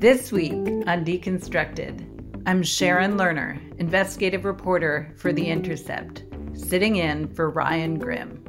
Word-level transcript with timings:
This 0.00 0.32
week 0.32 0.54
on 0.54 1.04
Deconstructed, 1.04 2.42
I'm 2.46 2.62
Sharon 2.62 3.18
Lerner, 3.18 3.60
investigative 3.78 4.46
reporter 4.46 5.12
for 5.18 5.30
The 5.30 5.44
Intercept, 5.46 6.24
sitting 6.54 6.96
in 6.96 7.28
for 7.34 7.50
Ryan 7.50 7.98
Grim. 7.98 8.42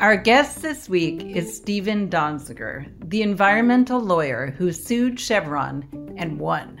Our 0.00 0.16
guest 0.16 0.62
this 0.62 0.88
week 0.88 1.22
is 1.22 1.54
Steven 1.54 2.08
Donziger, 2.08 2.90
the 3.06 3.20
environmental 3.20 4.00
lawyer 4.00 4.54
who 4.56 4.72
sued 4.72 5.20
Chevron 5.20 6.14
and 6.16 6.40
won. 6.40 6.80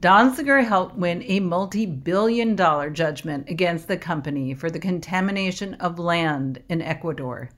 Donziger 0.00 0.66
helped 0.66 0.96
win 0.96 1.22
a 1.22 1.38
multi 1.38 1.86
billion 1.86 2.56
dollar 2.56 2.90
judgment 2.90 3.48
against 3.48 3.86
the 3.86 3.96
company 3.96 4.54
for 4.54 4.70
the 4.70 4.80
contamination 4.80 5.74
of 5.74 6.00
land 6.00 6.64
in 6.68 6.82
Ecuador 6.82 7.48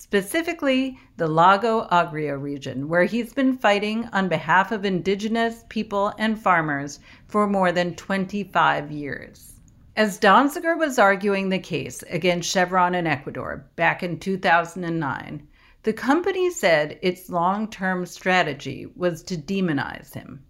specifically 0.00 0.96
the 1.16 1.26
Lago 1.26 1.88
Agrio 1.90 2.40
region, 2.40 2.88
where 2.88 3.02
he's 3.02 3.34
been 3.34 3.58
fighting 3.58 4.08
on 4.12 4.28
behalf 4.28 4.70
of 4.70 4.84
indigenous 4.84 5.64
people 5.68 6.14
and 6.18 6.40
farmers 6.40 7.00
for 7.26 7.48
more 7.48 7.72
than 7.72 7.96
25 7.96 8.92
years. 8.92 9.54
As 9.96 10.20
Donziger 10.20 10.78
was 10.78 11.00
arguing 11.00 11.48
the 11.48 11.58
case 11.58 12.04
against 12.10 12.48
Chevron 12.48 12.94
in 12.94 13.08
Ecuador 13.08 13.66
back 13.74 14.04
in 14.04 14.20
2009, 14.20 15.48
the 15.82 15.92
company 15.92 16.48
said 16.52 17.00
its 17.02 17.28
long 17.28 17.66
term 17.68 18.06
strategy 18.06 18.86
was 18.94 19.20
to 19.24 19.36
demonize 19.36 20.14
him. 20.14 20.44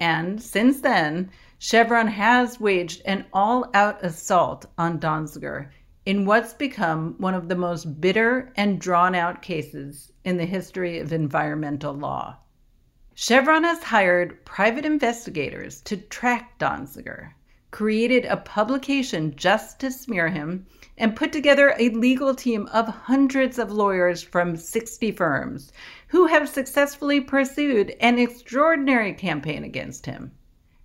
And 0.00 0.42
since 0.42 0.80
then, 0.80 1.30
Chevron 1.60 2.08
has 2.08 2.58
waged 2.58 3.02
an 3.04 3.26
all 3.32 3.70
out 3.72 4.04
assault 4.04 4.66
on 4.76 4.98
Donziger 4.98 5.68
in 6.06 6.24
what's 6.24 6.54
become 6.54 7.14
one 7.18 7.34
of 7.34 7.48
the 7.48 7.54
most 7.54 8.00
bitter 8.00 8.50
and 8.56 8.80
drawn 8.80 9.14
out 9.14 9.42
cases 9.42 10.10
in 10.24 10.38
the 10.38 10.46
history 10.46 10.98
of 10.98 11.12
environmental 11.12 11.92
law. 11.92 12.36
Chevron 13.14 13.64
has 13.64 13.82
hired 13.82 14.42
private 14.46 14.86
investigators 14.86 15.82
to 15.82 15.98
track 15.98 16.58
Donziger, 16.58 17.32
created 17.70 18.24
a 18.24 18.38
publication 18.38 19.36
just 19.36 19.78
to 19.78 19.90
smear 19.90 20.28
him, 20.28 20.66
and 20.96 21.14
put 21.14 21.32
together 21.32 21.74
a 21.78 21.90
legal 21.90 22.34
team 22.34 22.66
of 22.72 22.88
hundreds 22.88 23.58
of 23.58 23.70
lawyers 23.70 24.22
from 24.22 24.56
60 24.56 25.12
firms 25.12 25.70
who 26.08 26.26
have 26.26 26.48
successfully 26.48 27.20
pursued 27.20 27.94
an 28.00 28.18
extraordinary 28.18 29.12
campaign 29.12 29.64
against 29.64 30.06
him. 30.06 30.32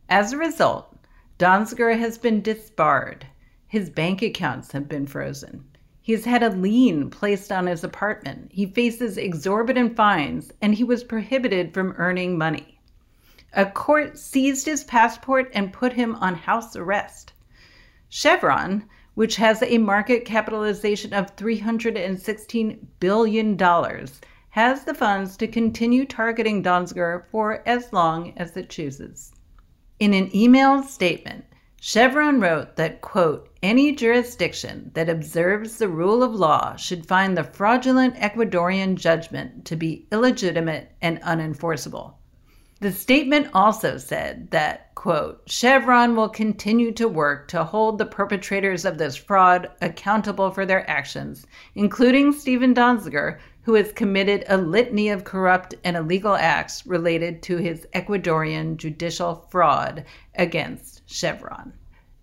As 0.10 0.34
a 0.34 0.38
result, 0.38 0.94
Donziger 1.40 1.98
has 1.98 2.18
been 2.18 2.42
disbarred 2.42 3.26
his 3.76 3.90
bank 3.90 4.22
accounts 4.22 4.72
have 4.72 4.88
been 4.88 5.06
frozen. 5.06 5.64
He's 6.02 6.24
had 6.24 6.44
a 6.44 6.50
lien 6.50 7.10
placed 7.10 7.52
on 7.52 7.68
his 7.68 7.84
apartment. 7.84 8.52
He 8.54 8.68
faces 8.68 9.18
exorbitant 9.18 9.96
fines, 9.96 10.52
and 10.62 10.74
he 10.74 10.84
was 10.84 11.04
prohibited 11.04 11.74
from 11.74 11.94
earning 11.98 12.38
money. 12.38 12.80
A 13.54 13.66
court 13.66 14.18
seized 14.18 14.66
his 14.66 14.84
passport 14.84 15.52
and 15.54 15.74
put 15.74 15.94
him 15.94 16.16
on 16.16 16.36
house 16.36 16.76
arrest. 16.76 17.34
Chevron, 18.08 18.86
which 19.16 19.36
has 19.36 19.62
a 19.62 19.78
market 19.78 20.26
capitalization 20.26 21.14
of 21.14 21.36
$316 21.36 22.80
billion, 23.00 23.58
has 24.52 24.84
the 24.86 24.94
funds 24.94 25.36
to 25.36 25.48
continue 25.48 26.06
targeting 26.06 26.64
Donziger 26.64 27.26
for 27.30 27.62
as 27.68 27.92
long 27.92 28.34
as 28.38 28.56
it 28.56 28.70
chooses. 28.70 29.34
In 30.00 30.14
an 30.14 30.30
emailed 30.30 30.86
statement, 30.86 31.46
Chevron 31.88 32.40
wrote 32.40 32.78
that, 32.78 33.02
quote, 33.02 33.48
any 33.62 33.92
jurisdiction 33.92 34.90
that 34.96 35.08
observes 35.08 35.78
the 35.78 35.88
rule 35.88 36.24
of 36.24 36.34
law 36.34 36.76
should 36.76 37.06
find 37.06 37.38
the 37.38 37.44
fraudulent 37.44 38.16
Ecuadorian 38.16 38.96
judgment 38.96 39.66
to 39.66 39.76
be 39.76 40.08
illegitimate 40.12 40.92
and 41.00 41.22
unenforceable. 41.22 42.16
The 42.80 42.92
statement 42.92 43.50
also 43.54 44.00
said 44.00 44.50
that, 44.50 44.96
quote, 44.96 45.44
Chevron 45.46 46.16
will 46.16 46.28
continue 46.28 46.92
to 46.94 47.08
work 47.08 47.48
to 47.50 47.64
hold 47.64 48.00
the 48.00 48.08
perpetrators 48.08 48.84
of 48.84 48.98
this 48.98 49.16
fraud 49.16 49.70
accountable 49.80 50.50
for 50.50 50.66
their 50.66 50.90
actions, 50.90 51.46
including 51.76 52.34
Steven 52.34 52.74
Donziger, 52.74 53.38
who 53.62 53.76
has 53.76 53.92
committed 53.92 54.44
a 54.48 54.58
litany 54.58 55.10
of 55.10 55.24
corrupt 55.24 55.76
and 55.84 55.96
illegal 55.96 56.34
acts 56.34 56.88
related 56.88 57.44
to 57.44 57.58
his 57.58 57.86
Ecuadorian 57.94 58.76
judicial 58.78 59.48
fraud 59.52 60.04
against 60.34 60.95
Chevron. 61.06 61.74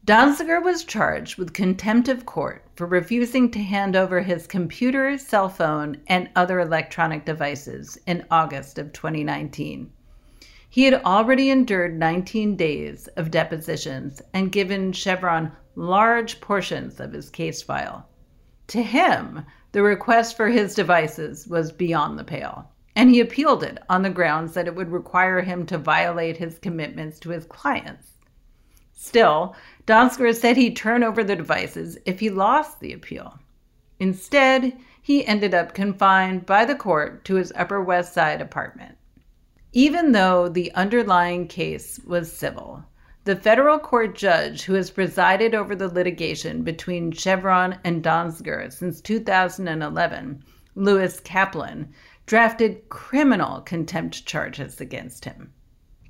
Donziger 0.04 0.60
was 0.60 0.82
charged 0.82 1.38
with 1.38 1.52
contempt 1.52 2.08
of 2.08 2.26
court 2.26 2.64
for 2.74 2.86
refusing 2.86 3.50
to 3.52 3.62
hand 3.62 3.94
over 3.94 4.20
his 4.20 4.48
computer, 4.48 5.16
cell 5.16 5.48
phone, 5.48 5.98
and 6.08 6.28
other 6.34 6.58
electronic 6.58 7.24
devices 7.24 7.96
in 8.06 8.26
August 8.28 8.78
of 8.78 8.92
2019. 8.92 9.92
He 10.68 10.84
had 10.84 10.94
already 11.04 11.50
endured 11.50 11.96
19 11.96 12.56
days 12.56 13.06
of 13.16 13.30
depositions 13.30 14.20
and 14.34 14.50
given 14.50 14.92
Chevron 14.92 15.52
large 15.76 16.40
portions 16.40 16.98
of 16.98 17.12
his 17.12 17.30
case 17.30 17.62
file. 17.62 18.08
To 18.68 18.82
him, 18.82 19.44
the 19.70 19.82
request 19.82 20.36
for 20.36 20.48
his 20.48 20.74
devices 20.74 21.46
was 21.46 21.70
beyond 21.70 22.18
the 22.18 22.24
pale, 22.24 22.68
and 22.96 23.10
he 23.10 23.20
appealed 23.20 23.62
it 23.62 23.78
on 23.88 24.02
the 24.02 24.10
grounds 24.10 24.54
that 24.54 24.66
it 24.66 24.74
would 24.74 24.90
require 24.90 25.42
him 25.42 25.64
to 25.66 25.78
violate 25.78 26.38
his 26.38 26.58
commitments 26.58 27.20
to 27.20 27.30
his 27.30 27.44
clients. 27.44 28.11
Still, 29.04 29.56
Donziger 29.84 30.32
said 30.32 30.56
he'd 30.56 30.76
turn 30.76 31.02
over 31.02 31.24
the 31.24 31.34
devices 31.34 31.98
if 32.06 32.20
he 32.20 32.30
lost 32.30 32.78
the 32.78 32.92
appeal. 32.92 33.40
Instead, 33.98 34.78
he 35.02 35.26
ended 35.26 35.54
up 35.54 35.74
confined 35.74 36.46
by 36.46 36.64
the 36.64 36.76
court 36.76 37.24
to 37.24 37.34
his 37.34 37.52
Upper 37.56 37.82
West 37.82 38.14
Side 38.14 38.40
apartment. 38.40 38.96
Even 39.72 40.12
though 40.12 40.48
the 40.48 40.72
underlying 40.74 41.48
case 41.48 41.98
was 42.06 42.32
civil, 42.32 42.84
the 43.24 43.34
federal 43.34 43.76
court 43.76 44.14
judge 44.14 44.62
who 44.62 44.74
has 44.74 44.92
presided 44.92 45.52
over 45.52 45.74
the 45.74 45.88
litigation 45.88 46.62
between 46.62 47.10
Chevron 47.10 47.80
and 47.82 48.04
Donziger 48.04 48.72
since 48.72 49.00
2011, 49.00 50.44
Lewis 50.76 51.18
Kaplan, 51.18 51.92
drafted 52.26 52.88
criminal 52.88 53.62
contempt 53.62 54.24
charges 54.26 54.80
against 54.80 55.24
him. 55.24 55.52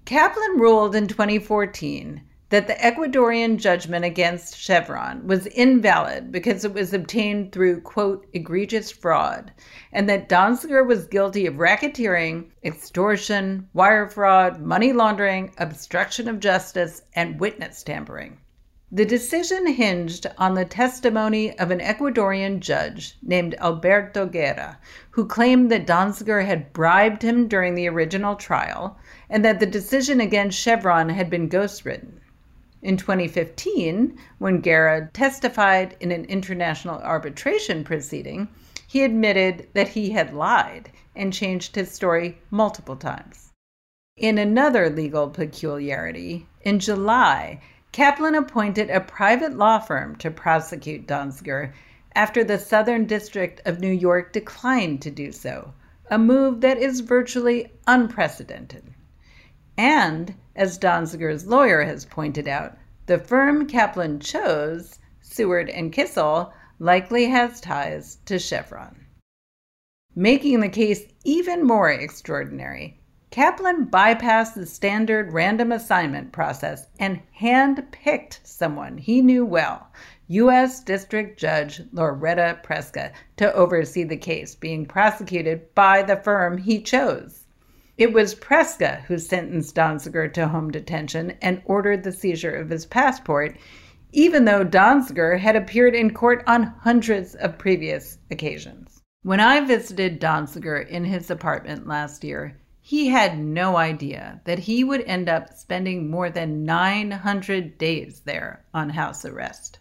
Kaplan 0.04 0.58
ruled 0.58 0.94
in 0.94 1.08
2014 1.08 2.20
that 2.52 2.66
the 2.66 2.74
Ecuadorian 2.74 3.56
judgment 3.56 4.04
against 4.04 4.58
Chevron 4.58 5.26
was 5.26 5.46
invalid 5.46 6.30
because 6.30 6.66
it 6.66 6.74
was 6.74 6.92
obtained 6.92 7.50
through, 7.50 7.80
quote, 7.80 8.26
egregious 8.34 8.92
fraud, 8.92 9.50
and 9.90 10.06
that 10.06 10.28
Donziger 10.28 10.86
was 10.86 11.06
guilty 11.06 11.46
of 11.46 11.54
racketeering, 11.54 12.50
extortion, 12.62 13.66
wire 13.72 14.06
fraud, 14.06 14.60
money 14.60 14.92
laundering, 14.92 15.50
obstruction 15.56 16.28
of 16.28 16.40
justice, 16.40 17.00
and 17.14 17.40
witness 17.40 17.82
tampering. 17.82 18.36
The 18.90 19.06
decision 19.06 19.66
hinged 19.66 20.26
on 20.36 20.52
the 20.52 20.66
testimony 20.66 21.58
of 21.58 21.70
an 21.70 21.80
Ecuadorian 21.80 22.60
judge 22.60 23.16
named 23.22 23.54
Alberto 23.62 24.26
Guerra, 24.26 24.78
who 25.12 25.24
claimed 25.24 25.70
that 25.70 25.86
Donziger 25.86 26.44
had 26.44 26.74
bribed 26.74 27.22
him 27.22 27.48
during 27.48 27.76
the 27.76 27.88
original 27.88 28.36
trial 28.36 28.98
and 29.30 29.42
that 29.42 29.58
the 29.58 29.64
decision 29.64 30.20
against 30.20 30.58
Chevron 30.58 31.08
had 31.08 31.30
been 31.30 31.48
ghostwritten. 31.48 32.18
In 32.82 32.96
2015, 32.96 34.18
when 34.38 34.60
Guerra 34.60 35.08
testified 35.12 35.96
in 36.00 36.10
an 36.10 36.24
international 36.24 36.98
arbitration 37.00 37.84
proceeding, 37.84 38.48
he 38.88 39.04
admitted 39.04 39.68
that 39.72 39.88
he 39.88 40.10
had 40.10 40.34
lied 40.34 40.90
and 41.14 41.32
changed 41.32 41.76
his 41.76 41.92
story 41.92 42.38
multiple 42.50 42.96
times. 42.96 43.52
In 44.16 44.36
another 44.36 44.90
legal 44.90 45.30
peculiarity, 45.30 46.48
in 46.62 46.80
July, 46.80 47.60
Kaplan 47.92 48.34
appointed 48.34 48.90
a 48.90 49.00
private 49.00 49.56
law 49.56 49.78
firm 49.78 50.16
to 50.16 50.30
prosecute 50.30 51.06
Donziger 51.06 51.72
after 52.16 52.42
the 52.42 52.58
Southern 52.58 53.06
District 53.06 53.60
of 53.64 53.80
New 53.80 53.92
York 53.92 54.32
declined 54.32 55.00
to 55.02 55.10
do 55.10 55.30
so, 55.30 55.72
a 56.10 56.18
move 56.18 56.60
that 56.62 56.78
is 56.78 57.00
virtually 57.00 57.72
unprecedented. 57.86 58.92
And, 59.78 60.34
as 60.54 60.78
Donziger's 60.78 61.46
lawyer 61.46 61.82
has 61.82 62.04
pointed 62.04 62.46
out, 62.46 62.76
the 63.06 63.18
firm 63.18 63.66
Kaplan 63.66 64.20
chose, 64.20 64.98
Seward 65.20 65.68
and 65.70 65.92
Kissel, 65.92 66.52
likely 66.78 67.26
has 67.26 67.60
ties 67.60 68.18
to 68.26 68.38
Chevron. 68.38 69.06
Making 70.14 70.60
the 70.60 70.68
case 70.68 71.04
even 71.24 71.64
more 71.66 71.90
extraordinary, 71.90 73.00
Kaplan 73.30 73.86
bypassed 73.86 74.54
the 74.54 74.66
standard 74.66 75.32
random 75.32 75.72
assignment 75.72 76.32
process 76.32 76.86
and 76.98 77.22
hand-picked 77.32 78.40
someone 78.44 78.98
he 78.98 79.22
knew 79.22 79.46
well, 79.46 79.90
U.S. 80.28 80.84
District 80.84 81.38
Judge 81.38 81.80
Loretta 81.92 82.60
Preska, 82.62 83.12
to 83.38 83.54
oversee 83.54 84.04
the 84.04 84.18
case 84.18 84.54
being 84.54 84.84
prosecuted 84.84 85.74
by 85.74 86.02
the 86.02 86.16
firm 86.16 86.58
he 86.58 86.82
chose. 86.82 87.41
It 88.02 88.12
was 88.12 88.34
Preska 88.34 89.02
who 89.02 89.16
sentenced 89.16 89.76
Donziger 89.76 90.26
to 90.32 90.48
home 90.48 90.72
detention 90.72 91.34
and 91.40 91.62
ordered 91.64 92.02
the 92.02 92.10
seizure 92.10 92.56
of 92.56 92.68
his 92.68 92.84
passport, 92.84 93.56
even 94.10 94.44
though 94.44 94.64
Donziger 94.64 95.38
had 95.38 95.54
appeared 95.54 95.94
in 95.94 96.12
court 96.12 96.42
on 96.48 96.64
hundreds 96.80 97.36
of 97.36 97.58
previous 97.58 98.18
occasions. 98.28 99.00
When 99.22 99.38
I 99.38 99.60
visited 99.60 100.20
Donziger 100.20 100.84
in 100.84 101.04
his 101.04 101.30
apartment 101.30 101.86
last 101.86 102.24
year, 102.24 102.58
he 102.80 103.06
had 103.06 103.38
no 103.38 103.76
idea 103.76 104.40
that 104.46 104.58
he 104.58 104.82
would 104.82 105.02
end 105.02 105.28
up 105.28 105.54
spending 105.54 106.10
more 106.10 106.28
than 106.28 106.64
900 106.64 107.78
days 107.78 108.22
there 108.24 108.64
on 108.74 108.90
house 108.90 109.24
arrest. 109.24 109.78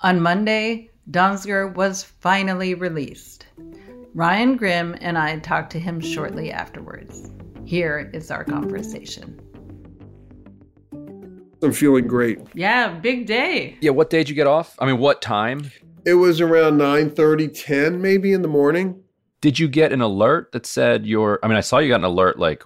On 0.00 0.20
Monday, 0.20 0.90
Donziger 1.10 1.74
was 1.74 2.04
finally 2.04 2.74
released. 2.74 3.46
Ryan 4.14 4.56
Grim 4.56 4.96
and 5.00 5.18
I 5.18 5.38
talked 5.38 5.70
to 5.72 5.78
him 5.78 6.00
shortly 6.00 6.50
afterwards. 6.50 7.30
Here 7.64 8.10
is 8.14 8.30
our 8.30 8.44
conversation. 8.44 9.40
I'm 11.62 11.72
feeling 11.72 12.06
great. 12.06 12.40
Yeah, 12.54 12.88
big 12.98 13.26
day. 13.26 13.76
Yeah, 13.80 13.90
what 13.90 14.10
day 14.10 14.18
did 14.18 14.28
you 14.28 14.34
get 14.34 14.46
off? 14.46 14.76
I 14.78 14.86
mean, 14.86 14.98
what 14.98 15.20
time? 15.20 15.70
It 16.06 16.14
was 16.14 16.40
around 16.40 16.78
9 16.78 17.10
30, 17.10 17.48
10 17.48 18.00
maybe 18.00 18.32
in 18.32 18.42
the 18.42 18.48
morning. 18.48 19.02
Did 19.40 19.58
you 19.58 19.68
get 19.68 19.92
an 19.92 20.00
alert 20.00 20.52
that 20.52 20.66
said 20.66 21.06
you're? 21.06 21.38
I 21.42 21.48
mean, 21.48 21.56
I 21.56 21.60
saw 21.60 21.78
you 21.78 21.88
got 21.88 22.00
an 22.00 22.04
alert 22.04 22.38
like 22.38 22.64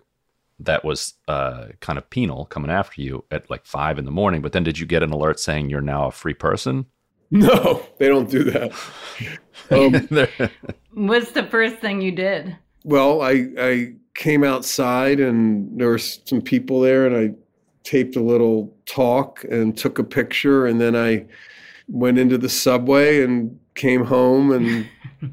that 0.61 0.85
was 0.85 1.15
uh, 1.27 1.69
kind 1.81 1.99
of 1.99 2.09
penal 2.09 2.47
coming 2.47 2.71
after 2.71 3.03
you 3.03 3.25
at 3.31 3.51
like 3.51 3.67
five 3.67 3.99
in 3.99 4.05
the 4.05 4.11
morning. 4.11 4.43
But 4.43 4.53
then 4.53 4.63
did 4.63 4.79
you 4.79 4.87
get 4.87 5.03
an 5.03 5.11
alert 5.11 5.41
saying 5.41 5.71
you're 5.71 5.81
now 5.81 6.07
a 6.07 6.13
free 6.13 6.35
person? 6.35 6.87
No, 7.31 7.85
they 7.99 8.09
don't 8.09 8.31
do 8.31 8.45
that. 8.45 8.73
Um, 9.71 9.93
What's 10.95 11.33
the 11.33 11.45
first 11.45 11.77
thing 11.77 12.01
you 12.01 12.13
did? 12.13 12.57
Well, 12.85 13.23
I 13.23 13.49
I 13.59 13.95
came 14.15 14.45
outside 14.45 15.21
and 15.21 15.79
there 15.79 15.89
were 15.89 15.99
some 15.99 16.41
people 16.43 16.81
there, 16.81 17.07
and 17.07 17.17
I 17.17 17.35
taped 17.85 18.17
a 18.17 18.23
little 18.23 18.75
talk 18.87 19.45
and 19.45 19.77
took 19.77 19.99
a 19.99 20.05
picture, 20.05 20.67
and 20.67 20.81
then 20.81 20.95
I 20.95 21.27
went 21.89 22.19
into 22.19 22.39
the 22.39 22.49
subway 22.49 23.23
and 23.23 23.59
came 23.75 24.05
home 24.05 24.53
and 24.53 24.87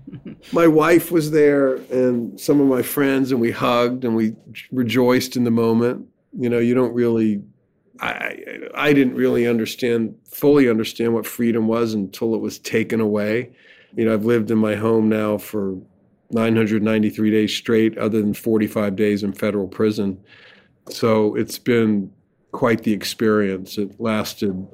my 0.53 0.67
wife 0.67 1.11
was 1.11 1.31
there 1.31 1.75
and 1.91 2.39
some 2.39 2.61
of 2.61 2.67
my 2.67 2.81
friends 2.81 3.31
and 3.31 3.41
we 3.41 3.51
hugged 3.51 4.05
and 4.05 4.15
we 4.15 4.33
rejoiced 4.71 5.35
in 5.35 5.43
the 5.43 5.51
moment 5.51 6.05
you 6.37 6.49
know 6.49 6.59
you 6.59 6.73
don't 6.73 6.93
really 6.93 7.41
i 7.99 8.37
i 8.75 8.93
didn't 8.93 9.15
really 9.15 9.45
understand 9.45 10.15
fully 10.25 10.69
understand 10.69 11.13
what 11.13 11.25
freedom 11.25 11.67
was 11.67 11.93
until 11.93 12.33
it 12.33 12.39
was 12.39 12.59
taken 12.59 13.01
away 13.01 13.51
you 13.95 14.05
know 14.05 14.13
i've 14.13 14.25
lived 14.25 14.51
in 14.51 14.57
my 14.57 14.75
home 14.75 15.09
now 15.09 15.37
for 15.37 15.77
993 16.31 17.31
days 17.31 17.55
straight 17.55 17.97
other 17.97 18.21
than 18.21 18.33
45 18.33 18.95
days 18.95 19.23
in 19.23 19.33
federal 19.33 19.67
prison 19.67 20.19
so 20.89 21.35
it's 21.35 21.59
been 21.59 22.11
quite 22.51 22.83
the 22.83 22.93
experience 22.93 23.77
it 23.77 23.99
lasted 23.99 24.67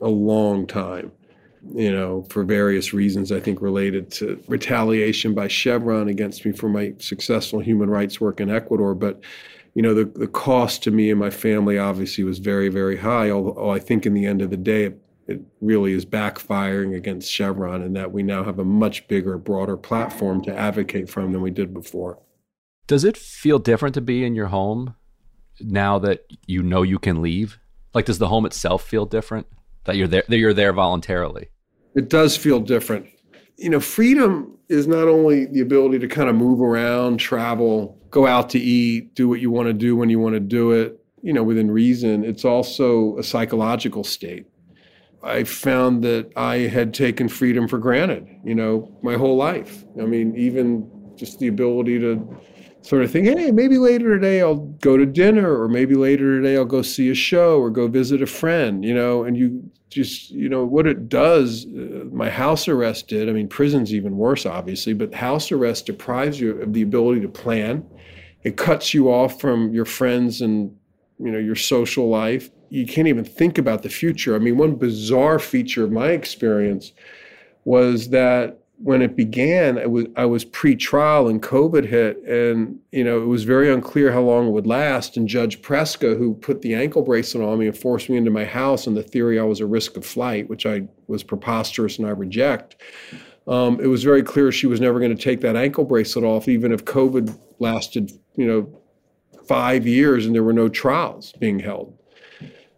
a 0.00 0.08
long 0.08 0.66
time 0.66 1.10
you 1.74 1.90
know, 1.90 2.22
for 2.28 2.44
various 2.44 2.92
reasons, 2.92 3.32
I 3.32 3.40
think 3.40 3.60
related 3.60 4.10
to 4.12 4.42
retaliation 4.48 5.34
by 5.34 5.48
Chevron 5.48 6.08
against 6.08 6.44
me 6.44 6.52
for 6.52 6.68
my 6.68 6.94
successful 6.98 7.60
human 7.60 7.90
rights 7.90 8.20
work 8.20 8.40
in 8.40 8.50
Ecuador. 8.50 8.94
But, 8.94 9.20
you 9.74 9.82
know, 9.82 9.94
the, 9.94 10.04
the 10.04 10.28
cost 10.28 10.82
to 10.84 10.90
me 10.90 11.10
and 11.10 11.18
my 11.18 11.30
family 11.30 11.78
obviously 11.78 12.24
was 12.24 12.38
very, 12.38 12.68
very 12.68 12.96
high. 12.96 13.30
Although 13.30 13.70
I 13.70 13.78
think 13.78 14.06
in 14.06 14.14
the 14.14 14.26
end 14.26 14.42
of 14.42 14.50
the 14.50 14.56
day, 14.56 14.84
it, 14.84 15.00
it 15.26 15.40
really 15.60 15.92
is 15.92 16.06
backfiring 16.06 16.94
against 16.96 17.30
Chevron 17.30 17.82
and 17.82 17.96
that 17.96 18.12
we 18.12 18.22
now 18.22 18.44
have 18.44 18.58
a 18.58 18.64
much 18.64 19.08
bigger, 19.08 19.38
broader 19.38 19.76
platform 19.76 20.42
to 20.42 20.56
advocate 20.56 21.08
from 21.08 21.32
than 21.32 21.42
we 21.42 21.50
did 21.50 21.74
before. 21.74 22.20
Does 22.86 23.04
it 23.04 23.16
feel 23.16 23.58
different 23.58 23.94
to 23.94 24.00
be 24.00 24.24
in 24.24 24.34
your 24.34 24.46
home 24.46 24.94
now 25.60 25.98
that 25.98 26.26
you 26.46 26.62
know 26.62 26.82
you 26.82 26.98
can 26.98 27.22
leave? 27.22 27.58
Like, 27.94 28.04
does 28.04 28.18
the 28.18 28.28
home 28.28 28.46
itself 28.46 28.84
feel 28.84 29.06
different? 29.06 29.46
That 29.84 29.96
you're 29.96 30.08
there, 30.08 30.24
that 30.28 30.38
you're 30.38 30.54
there 30.54 30.72
voluntarily 30.72 31.48
it 31.96 32.10
does 32.10 32.36
feel 32.36 32.60
different. 32.60 33.06
You 33.56 33.70
know, 33.70 33.80
freedom 33.80 34.56
is 34.68 34.86
not 34.86 35.08
only 35.08 35.46
the 35.46 35.60
ability 35.60 35.98
to 36.00 36.08
kind 36.08 36.28
of 36.28 36.36
move 36.36 36.60
around, 36.60 37.16
travel, 37.16 37.98
go 38.10 38.26
out 38.26 38.50
to 38.50 38.58
eat, 38.58 39.14
do 39.14 39.28
what 39.28 39.40
you 39.40 39.50
want 39.50 39.66
to 39.68 39.72
do 39.72 39.96
when 39.96 40.10
you 40.10 40.20
want 40.20 40.34
to 40.34 40.40
do 40.40 40.72
it, 40.72 41.02
you 41.22 41.32
know, 41.32 41.42
within 41.42 41.70
reason. 41.70 42.22
It's 42.22 42.44
also 42.44 43.16
a 43.16 43.22
psychological 43.22 44.04
state. 44.04 44.46
I 45.22 45.44
found 45.44 46.04
that 46.04 46.30
I 46.36 46.58
had 46.58 46.94
taken 46.94 47.28
freedom 47.28 47.66
for 47.68 47.78
granted, 47.78 48.28
you 48.44 48.54
know, 48.54 48.96
my 49.02 49.14
whole 49.14 49.36
life. 49.36 49.84
I 50.00 50.04
mean, 50.04 50.36
even 50.36 50.90
just 51.16 51.38
the 51.38 51.48
ability 51.48 51.98
to 52.00 52.40
sort 52.82 53.02
of 53.02 53.10
think, 53.10 53.26
hey, 53.26 53.50
maybe 53.50 53.78
later 53.78 54.14
today 54.14 54.40
I'll 54.40 54.56
go 54.80 54.96
to 54.96 55.04
dinner, 55.04 55.60
or 55.60 55.68
maybe 55.68 55.94
later 55.94 56.40
today 56.40 56.56
I'll 56.56 56.64
go 56.64 56.82
see 56.82 57.10
a 57.10 57.14
show 57.14 57.58
or 57.58 57.70
go 57.70 57.88
visit 57.88 58.22
a 58.22 58.26
friend, 58.26 58.84
you 58.84 58.94
know, 58.94 59.24
and 59.24 59.36
you 59.36 59.68
just, 59.88 60.30
you 60.30 60.48
know, 60.48 60.64
what 60.64 60.86
it 60.86 61.08
does, 61.08 61.66
uh, 61.66 62.04
my 62.12 62.30
house 62.30 62.68
arrest 62.68 63.08
did. 63.08 63.28
I 63.28 63.32
mean, 63.32 63.48
prison's 63.48 63.94
even 63.94 64.16
worse, 64.16 64.46
obviously, 64.46 64.92
but 64.92 65.14
house 65.14 65.50
arrest 65.50 65.86
deprives 65.86 66.38
you 66.38 66.60
of 66.60 66.72
the 66.72 66.82
ability 66.82 67.20
to 67.22 67.28
plan. 67.28 67.84
It 68.42 68.56
cuts 68.56 68.94
you 68.94 69.10
off 69.10 69.40
from 69.40 69.72
your 69.72 69.84
friends 69.84 70.40
and, 70.40 70.76
you 71.18 71.32
know, 71.32 71.38
your 71.38 71.56
social 71.56 72.08
life. 72.08 72.50
You 72.68 72.86
can't 72.86 73.08
even 73.08 73.24
think 73.24 73.58
about 73.58 73.82
the 73.82 73.88
future. 73.88 74.34
I 74.34 74.38
mean, 74.38 74.56
one 74.56 74.76
bizarre 74.76 75.38
feature 75.38 75.84
of 75.84 75.92
my 75.92 76.08
experience 76.08 76.92
was 77.64 78.10
that 78.10 78.58
when 78.78 79.00
it 79.00 79.16
began, 79.16 79.78
it 79.78 79.90
was 79.90 80.06
I 80.16 80.26
was 80.26 80.44
pre-trial 80.44 81.28
and 81.28 81.42
COVID 81.42 81.86
hit, 81.86 82.22
and 82.24 82.78
you 82.92 83.04
know 83.04 83.22
it 83.22 83.26
was 83.26 83.44
very 83.44 83.72
unclear 83.72 84.12
how 84.12 84.20
long 84.20 84.48
it 84.48 84.50
would 84.50 84.66
last. 84.66 85.16
And 85.16 85.26
Judge 85.26 85.62
Preska, 85.62 86.16
who 86.16 86.34
put 86.34 86.60
the 86.60 86.74
ankle 86.74 87.02
bracelet 87.02 87.44
on 87.44 87.58
me 87.58 87.66
and 87.68 87.76
forced 87.76 88.10
me 88.10 88.16
into 88.16 88.30
my 88.30 88.44
house 88.44 88.86
on 88.86 88.94
the 88.94 89.02
theory 89.02 89.40
I 89.40 89.44
was 89.44 89.60
a 89.60 89.66
risk 89.66 89.96
of 89.96 90.04
flight, 90.04 90.48
which 90.48 90.66
I 90.66 90.82
was 91.06 91.22
preposterous 91.22 91.98
and 91.98 92.06
I 92.06 92.10
reject. 92.10 92.76
Um, 93.46 93.80
it 93.80 93.86
was 93.86 94.02
very 94.02 94.22
clear 94.22 94.50
she 94.50 94.66
was 94.66 94.80
never 94.80 94.98
going 94.98 95.16
to 95.16 95.22
take 95.22 95.40
that 95.40 95.56
ankle 95.56 95.84
bracelet 95.84 96.24
off, 96.24 96.48
even 96.48 96.72
if 96.72 96.84
COVID 96.84 97.38
lasted, 97.58 98.12
you 98.36 98.46
know, 98.46 98.68
five 99.46 99.86
years 99.86 100.26
and 100.26 100.34
there 100.34 100.42
were 100.42 100.52
no 100.52 100.68
trials 100.68 101.32
being 101.38 101.60
held. 101.60 101.95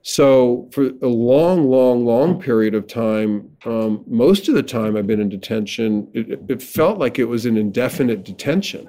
So 0.03 0.69
for 0.73 0.91
a 1.03 1.09
long, 1.09 1.69
long, 1.69 2.05
long 2.05 2.41
period 2.41 2.75
of 2.75 2.87
time, 2.87 3.51
um, 3.65 4.05
most 4.07 4.49
of 4.49 4.55
the 4.55 4.63
time 4.63 4.97
I've 4.97 5.07
been 5.07 5.21
in 5.21 5.29
detention, 5.29 6.09
it, 6.15 6.41
it 6.49 6.63
felt 6.63 6.99
like 6.99 7.19
it 7.19 7.25
was 7.25 7.47
an 7.47 7.57
indefinite 7.57 8.25
detention, 8.25 8.89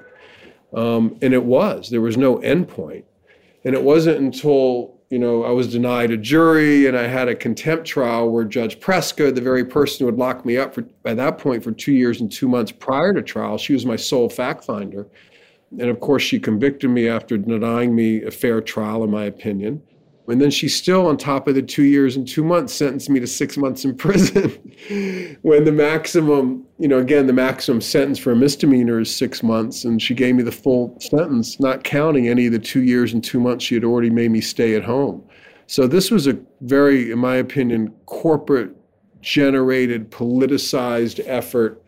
um, 0.72 1.16
and 1.20 1.34
it 1.34 1.44
was. 1.44 1.90
There 1.90 2.00
was 2.00 2.16
no 2.16 2.36
endpoint, 2.38 3.04
and 3.64 3.74
it 3.74 3.82
wasn't 3.82 4.18
until 4.18 4.98
you 5.10 5.18
know 5.18 5.42
I 5.42 5.50
was 5.50 5.72
denied 5.72 6.12
a 6.12 6.16
jury 6.16 6.86
and 6.86 6.96
I 6.96 7.08
had 7.08 7.28
a 7.28 7.34
contempt 7.34 7.86
trial 7.86 8.30
where 8.30 8.44
Judge 8.44 8.78
Preska, 8.78 9.34
the 9.34 9.40
very 9.40 9.64
person 9.64 10.04
who 10.04 10.06
had 10.06 10.18
locked 10.18 10.46
me 10.46 10.56
up 10.56 10.74
for 10.74 10.82
by 11.02 11.14
that 11.14 11.38
point 11.38 11.64
for 11.64 11.72
two 11.72 11.92
years 11.92 12.20
and 12.20 12.30
two 12.30 12.48
months 12.48 12.70
prior 12.70 13.12
to 13.12 13.20
trial, 13.20 13.58
she 13.58 13.72
was 13.72 13.84
my 13.84 13.96
sole 13.96 14.28
fact 14.28 14.64
finder, 14.64 15.08
and 15.72 15.90
of 15.90 15.98
course 15.98 16.22
she 16.22 16.38
convicted 16.38 16.88
me 16.88 17.08
after 17.08 17.36
denying 17.36 17.96
me 17.96 18.22
a 18.22 18.30
fair 18.30 18.60
trial, 18.60 19.02
in 19.02 19.10
my 19.10 19.24
opinion. 19.24 19.82
And 20.30 20.40
then 20.40 20.50
she 20.50 20.68
still, 20.68 21.06
on 21.06 21.16
top 21.16 21.48
of 21.48 21.54
the 21.54 21.62
two 21.62 21.82
years 21.82 22.16
and 22.16 22.26
two 22.26 22.44
months, 22.44 22.72
sentenced 22.72 23.10
me 23.10 23.20
to 23.20 23.26
six 23.26 23.56
months 23.56 23.84
in 23.84 23.94
prison. 23.96 24.50
when 25.42 25.64
the 25.64 25.72
maximum, 25.72 26.66
you 26.78 26.88
know, 26.88 26.98
again, 26.98 27.26
the 27.26 27.32
maximum 27.32 27.80
sentence 27.80 28.18
for 28.18 28.32
a 28.32 28.36
misdemeanor 28.36 29.00
is 29.00 29.14
six 29.14 29.42
months. 29.42 29.84
And 29.84 30.00
she 30.00 30.14
gave 30.14 30.34
me 30.34 30.42
the 30.42 30.52
full 30.52 30.96
sentence, 31.00 31.60
not 31.60 31.84
counting 31.84 32.28
any 32.28 32.46
of 32.46 32.52
the 32.52 32.58
two 32.58 32.82
years 32.82 33.12
and 33.12 33.22
two 33.22 33.40
months 33.40 33.64
she 33.64 33.74
had 33.74 33.84
already 33.84 34.10
made 34.10 34.30
me 34.30 34.40
stay 34.40 34.74
at 34.74 34.84
home. 34.84 35.22
So 35.66 35.86
this 35.86 36.10
was 36.10 36.26
a 36.26 36.38
very, 36.62 37.12
in 37.12 37.18
my 37.18 37.36
opinion, 37.36 37.94
corporate 38.06 38.70
generated, 39.20 40.10
politicized 40.10 41.22
effort 41.26 41.82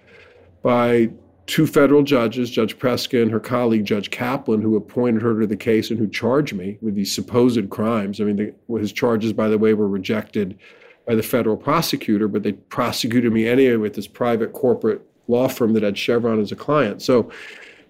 by 0.62 1.10
two 1.46 1.66
federal 1.66 2.02
judges, 2.02 2.50
Judge 2.50 2.78
Preska 2.78 3.20
and 3.20 3.30
her 3.30 3.40
colleague, 3.40 3.84
Judge 3.84 4.10
Kaplan, 4.10 4.62
who 4.62 4.76
appointed 4.76 5.22
her 5.22 5.40
to 5.40 5.46
the 5.46 5.56
case 5.56 5.90
and 5.90 5.98
who 5.98 6.08
charged 6.08 6.54
me 6.54 6.78
with 6.80 6.94
these 6.94 7.12
supposed 7.12 7.68
crimes. 7.70 8.20
I 8.20 8.24
mean, 8.24 8.36
the, 8.68 8.78
his 8.78 8.92
charges, 8.92 9.32
by 9.32 9.48
the 9.48 9.58
way, 9.58 9.74
were 9.74 9.88
rejected 9.88 10.58
by 11.06 11.14
the 11.14 11.22
federal 11.22 11.56
prosecutor, 11.56 12.28
but 12.28 12.42
they 12.42 12.52
prosecuted 12.52 13.32
me 13.32 13.46
anyway 13.46 13.76
with 13.76 13.94
this 13.94 14.06
private 14.06 14.52
corporate 14.52 15.02
law 15.28 15.48
firm 15.48 15.72
that 15.72 15.82
had 15.82 15.98
Chevron 15.98 16.40
as 16.40 16.52
a 16.52 16.56
client. 16.56 17.02
So, 17.02 17.30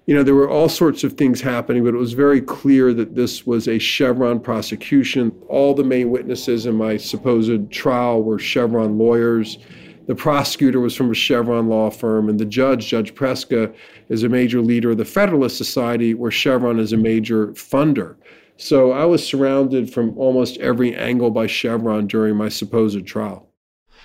you 0.07 0.15
know, 0.15 0.23
there 0.23 0.35
were 0.35 0.49
all 0.49 0.69
sorts 0.69 1.05
of 1.05 1.13
things 1.13 1.41
happening, 1.41 1.85
but 1.85 1.95
it 1.95 1.99
was 1.99 2.15
very 2.15 2.41
clear 2.41 2.93
that 2.95 3.15
this 3.15 3.47
was 3.47 3.69
a 3.69 3.79
Chevron 3.79 4.41
prosecution. 4.41 5.31
All 5.49 5.75
the 5.75 5.85
main 5.85 6.11
witnesses 6.11 6.67
in 6.67 6.75
my 6.75 6.97
supposed 6.97 7.71
trial 7.71 8.23
were 8.23 8.39
Chevron 8.39 8.99
lawyers 8.99 9.59
The 10.07 10.15
prosecutor 10.15 10.81
was 10.81 10.97
from 10.97 11.11
a 11.11 11.15
Chevron 11.15 11.69
law 11.69 11.91
firm, 11.91 12.29
and 12.29 12.39
the 12.39 12.45
judge, 12.45 12.89
Judge 12.89 13.15
Preska, 13.15 13.73
is 14.09 14.23
a 14.23 14.29
major 14.29 14.61
leader 14.61 14.91
of 14.91 14.99
the 14.99 15.05
Federalist 15.05 15.57
Society, 15.57 16.13
where 16.15 16.31
Chevron 16.31 16.81
is 16.81 16.93
a 16.93 16.97
major 16.97 17.49
funder. 17.49 18.17
So 18.57 18.93
I 18.93 19.05
was 19.05 19.27
surrounded 19.27 19.93
from 19.93 20.17
almost 20.19 20.59
every 20.59 20.95
angle 20.95 21.31
by 21.31 21.47
Chevron 21.47 22.07
during 22.07 22.37
my 22.37 22.49
supposed 22.49 23.07
trial. 23.07 23.49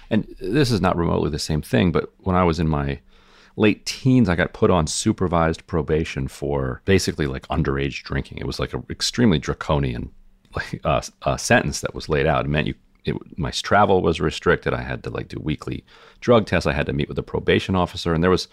And 0.09 0.27
this 0.39 0.71
is 0.71 0.81
not 0.81 0.95
remotely 0.95 1.29
the 1.29 1.39
same 1.39 1.61
thing, 1.61 1.91
but 1.91 2.13
when 2.19 2.35
I 2.35 2.43
was 2.43 2.59
in 2.59 2.67
my 2.67 2.99
late 3.57 3.85
teens, 3.85 4.29
I 4.29 4.35
got 4.35 4.53
put 4.53 4.69
on 4.69 4.87
supervised 4.87 5.67
probation 5.67 6.27
for 6.27 6.81
basically 6.85 7.27
like 7.27 7.47
underage 7.47 8.03
drinking. 8.03 8.37
It 8.37 8.47
was 8.47 8.59
like 8.59 8.73
an 8.73 8.85
extremely 8.89 9.39
draconian 9.39 10.11
uh, 10.83 11.01
uh, 11.23 11.37
sentence 11.37 11.81
that 11.81 11.93
was 11.93 12.07
laid 12.07 12.25
out. 12.25 12.45
It 12.45 12.49
meant 12.49 12.67
you, 12.67 12.75
it, 13.07 13.15
my 13.37 13.51
travel 13.51 14.01
was 14.01 14.19
restricted. 14.19 14.73
I 14.73 14.81
had 14.81 15.03
to 15.03 15.09
like 15.09 15.27
do 15.27 15.39
weekly 15.39 15.83
drug 16.19 16.45
tests. 16.45 16.67
I 16.67 16.73
had 16.73 16.85
to 16.87 16.93
meet 16.93 17.09
with 17.09 17.19
a 17.19 17.23
probation 17.23 17.75
officer, 17.75 18.13
and 18.13 18.23
there 18.23 18.31
was 18.31 18.47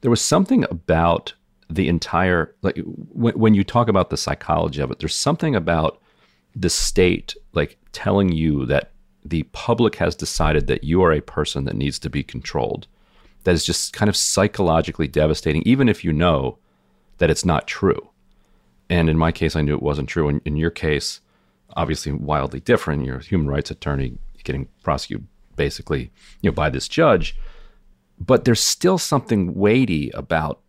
there 0.00 0.10
was 0.10 0.20
something 0.20 0.64
about 0.64 1.34
the 1.70 1.88
entire 1.88 2.54
like 2.62 2.78
when, 2.84 3.38
when 3.38 3.54
you 3.54 3.64
talk 3.64 3.88
about 3.88 4.10
the 4.10 4.16
psychology 4.16 4.80
of 4.80 4.90
it. 4.90 4.98
There's 4.98 5.14
something 5.14 5.54
about 5.54 6.00
the 6.54 6.70
state 6.70 7.34
like 7.52 7.78
telling 7.92 8.32
you 8.32 8.66
that 8.66 8.92
the 9.24 9.42
public 9.52 9.96
has 9.96 10.16
decided 10.16 10.66
that 10.66 10.84
you 10.84 11.02
are 11.02 11.12
a 11.12 11.20
person 11.20 11.64
that 11.64 11.76
needs 11.76 11.98
to 11.98 12.10
be 12.10 12.22
controlled 12.22 12.86
that 13.44 13.54
is 13.54 13.64
just 13.64 13.92
kind 13.92 14.08
of 14.08 14.16
psychologically 14.16 15.08
devastating, 15.08 15.62
even 15.64 15.88
if 15.88 16.04
you 16.04 16.12
know 16.12 16.58
that 17.18 17.30
it's 17.30 17.44
not 17.44 17.66
true. 17.66 18.10
And 18.90 19.08
in 19.08 19.18
my 19.18 19.32
case, 19.32 19.54
I 19.54 19.62
knew 19.62 19.74
it 19.74 19.82
wasn't 19.82 20.08
true. 20.08 20.28
In, 20.28 20.40
in 20.44 20.56
your 20.56 20.70
case, 20.70 21.20
obviously 21.76 22.12
wildly 22.12 22.60
different. 22.60 23.04
You're 23.04 23.18
a 23.18 23.22
human 23.22 23.48
rights 23.48 23.70
attorney 23.70 24.18
getting 24.44 24.68
prosecuted 24.82 25.26
basically, 25.56 26.10
you 26.40 26.50
know, 26.50 26.54
by 26.54 26.70
this 26.70 26.88
judge. 26.88 27.36
But 28.18 28.44
there's 28.44 28.62
still 28.62 28.98
something 28.98 29.54
weighty 29.54 30.10
about 30.10 30.60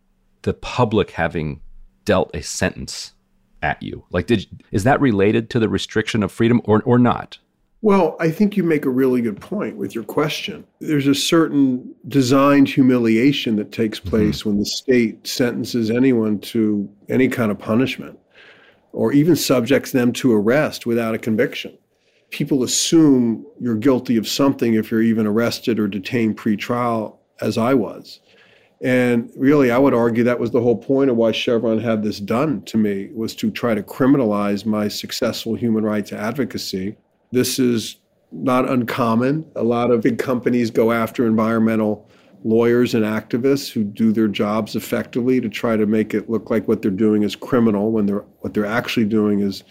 the 0.42 0.54
public 0.54 1.12
having 1.12 1.60
dealt 2.04 2.30
a 2.34 2.42
sentence 2.42 3.12
at 3.62 3.82
you. 3.82 4.04
Like, 4.10 4.26
did 4.26 4.46
is 4.70 4.84
that 4.84 5.00
related 5.00 5.50
to 5.50 5.58
the 5.58 5.68
restriction 5.68 6.22
of 6.22 6.32
freedom 6.32 6.60
or 6.64 6.82
or 6.82 6.98
not? 6.98 7.38
Well, 7.82 8.16
I 8.20 8.30
think 8.30 8.58
you 8.58 8.62
make 8.62 8.84
a 8.84 8.90
really 8.90 9.22
good 9.22 9.40
point 9.40 9.76
with 9.76 9.94
your 9.94 10.04
question. 10.04 10.66
There's 10.80 11.06
a 11.06 11.14
certain 11.14 11.94
designed 12.08 12.68
humiliation 12.68 13.56
that 13.56 13.72
takes 13.72 13.98
mm-hmm. 13.98 14.10
place 14.10 14.40
mm-hmm. 14.40 14.50
when 14.50 14.58
the 14.58 14.66
state 14.66 15.26
sentences 15.26 15.90
anyone 15.90 16.40
to 16.40 16.88
any 17.08 17.28
kind 17.28 17.50
of 17.50 17.58
punishment 17.58 18.19
or 18.92 19.12
even 19.12 19.36
subjects 19.36 19.92
them 19.92 20.12
to 20.12 20.32
arrest 20.32 20.86
without 20.86 21.14
a 21.14 21.18
conviction. 21.18 21.76
People 22.30 22.62
assume 22.62 23.44
you're 23.58 23.76
guilty 23.76 24.16
of 24.16 24.28
something 24.28 24.74
if 24.74 24.90
you're 24.90 25.02
even 25.02 25.26
arrested 25.26 25.78
or 25.78 25.88
detained 25.88 26.36
pre-trial, 26.36 27.20
as 27.40 27.58
I 27.58 27.74
was. 27.74 28.20
And 28.82 29.30
really, 29.36 29.70
I 29.70 29.78
would 29.78 29.94
argue 29.94 30.24
that 30.24 30.40
was 30.40 30.52
the 30.52 30.60
whole 30.60 30.76
point 30.76 31.10
of 31.10 31.16
why 31.16 31.32
Chevron 31.32 31.80
had 31.80 32.02
this 32.02 32.18
done 32.18 32.62
to 32.62 32.78
me 32.78 33.10
was 33.12 33.34
to 33.36 33.50
try 33.50 33.74
to 33.74 33.82
criminalize 33.82 34.64
my 34.64 34.88
successful 34.88 35.54
human 35.54 35.84
rights 35.84 36.12
advocacy 36.12 36.96
this 37.32 37.58
is 37.58 37.96
not 38.32 38.68
uncommon. 38.68 39.44
A 39.56 39.62
lot 39.62 39.90
of 39.90 40.02
big 40.02 40.18
companies 40.18 40.70
go 40.70 40.92
after 40.92 41.26
environmental 41.26 42.08
lawyers 42.42 42.94
and 42.94 43.04
activists 43.04 43.70
who 43.70 43.84
do 43.84 44.12
their 44.12 44.28
jobs 44.28 44.74
effectively 44.74 45.40
to 45.40 45.48
try 45.48 45.76
to 45.76 45.86
make 45.86 46.14
it 46.14 46.30
look 46.30 46.50
like 46.50 46.66
what 46.68 46.82
they're 46.82 46.90
doing 46.90 47.22
is 47.22 47.36
criminal 47.36 47.92
when 47.92 48.06
they're 48.06 48.24
what 48.40 48.54
they're 48.54 48.66
actually 48.66 49.06
doing 49.06 49.40
is 49.40 49.62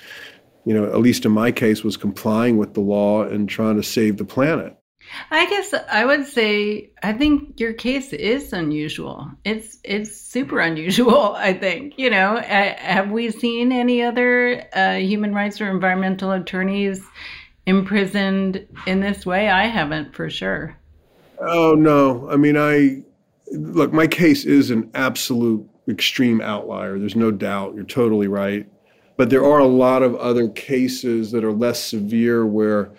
you 0.65 0.73
know 0.73 0.85
at 0.85 0.99
least 0.99 1.25
in 1.25 1.31
my 1.31 1.51
case 1.51 1.83
was 1.83 1.97
complying 1.97 2.57
with 2.57 2.73
the 2.73 2.79
law 2.79 3.23
and 3.23 3.49
trying 3.49 3.75
to 3.75 3.83
save 3.83 4.17
the 4.17 4.25
planet 4.25 4.79
I 5.31 5.49
guess 5.49 5.73
I 5.89 6.05
would 6.05 6.27
say 6.27 6.91
I 7.01 7.13
think 7.13 7.59
your 7.59 7.73
case 7.73 8.13
is 8.13 8.53
unusual. 8.53 9.31
It's 9.43 9.79
it's 9.83 10.15
super 10.15 10.59
unusual. 10.59 11.33
I 11.37 11.53
think 11.53 11.93
you 11.97 12.09
know. 12.09 12.37
Uh, 12.37 12.75
have 12.77 13.09
we 13.09 13.31
seen 13.31 13.71
any 13.71 14.03
other 14.03 14.67
uh, 14.73 14.95
human 14.95 15.33
rights 15.33 15.61
or 15.61 15.69
environmental 15.69 16.31
attorneys 16.31 17.03
imprisoned 17.65 18.67
in 18.85 18.99
this 18.99 19.25
way? 19.25 19.49
I 19.49 19.65
haven't 19.65 20.15
for 20.15 20.29
sure. 20.29 20.78
Oh, 21.41 21.73
no. 21.73 22.29
I 22.29 22.35
mean, 22.35 22.57
I 22.57 23.03
look, 23.51 23.93
my 23.93 24.07
case 24.07 24.45
is 24.45 24.71
an 24.71 24.89
absolute 24.93 25.67
extreme 25.87 26.41
outlier. 26.41 26.99
There's 26.99 27.15
no 27.15 27.31
doubt. 27.31 27.75
You're 27.75 27.83
totally 27.83 28.27
right. 28.27 28.67
But 29.17 29.29
there 29.29 29.43
are 29.43 29.59
a 29.59 29.67
lot 29.67 30.01
of 30.01 30.15
other 30.15 30.47
cases 30.49 31.31
that 31.31 31.43
are 31.43 31.51
less 31.51 31.83
severe 31.83 32.45
where 32.45 32.91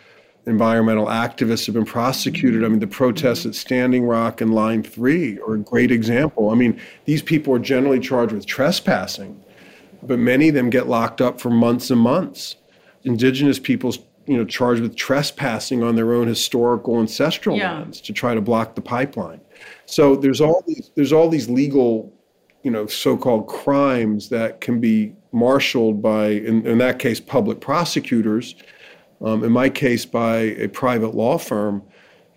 environmental 0.47 1.07
activists 1.07 1.67
have 1.67 1.75
been 1.75 1.85
prosecuted. 1.85 2.65
I 2.65 2.69
mean, 2.69 2.81
the 2.81 2.87
protests 2.87 3.47
at 3.47 3.55
Standing 3.55 4.05
Rock 4.05 4.41
and 4.41 4.55
Line 4.55 4.83
3 4.83 5.39
are 5.41 5.55
a 5.55 5.59
great 5.59 5.91
example. 5.91 6.51
I 6.51 6.55
mean, 6.55 6.81
these 7.05 7.23
people 7.23 7.55
are 7.55 7.59
generally 7.59 8.01
charged 8.01 8.33
with 8.33 8.47
trespassing, 8.47 9.43
but 10.03 10.19
many 10.19 10.49
of 10.49 10.55
them 10.55 10.71
get 10.71 10.89
locked 10.89 11.21
up 11.21 11.41
for 11.41 11.51
months 11.51 11.91
and 11.91 12.01
months. 12.01 12.57
Indigenous 13.05 13.59
peoples 13.59 13.99
you 14.31 14.37
know, 14.37 14.45
charged 14.45 14.81
with 14.81 14.95
trespassing 14.95 15.83
on 15.83 15.97
their 15.97 16.15
own 16.15 16.29
historical 16.29 17.01
ancestral 17.01 17.57
yeah. 17.57 17.73
lands 17.73 18.01
to 18.01 18.13
try 18.13 18.33
to 18.33 18.41
block 18.41 18.77
the 18.77 18.81
pipeline. 18.81 19.41
So 19.87 20.15
there's 20.15 20.41
all 20.41 20.63
these 20.69 20.93
there's 20.95 21.13
all 21.13 21.29
these 21.29 21.51
legal, 21.51 22.17
you 22.63 22.71
know, 22.71 22.87
so-called 22.87 23.49
crimes 23.49 24.29
that 24.29 24.61
can 24.61 24.79
be 24.81 25.17
marshaled 25.33 26.01
by, 26.01 26.29
in, 26.29 26.65
in 26.65 26.79
that 26.79 27.01
case, 27.01 27.19
public 27.19 27.61
prosecutors. 27.61 28.55
Um, 29.21 29.43
in 29.43 29.51
my 29.51 29.69
case, 29.69 30.07
by 30.07 30.37
a 30.37 30.69
private 30.69 31.17
law 31.17 31.37
firm, 31.37 31.83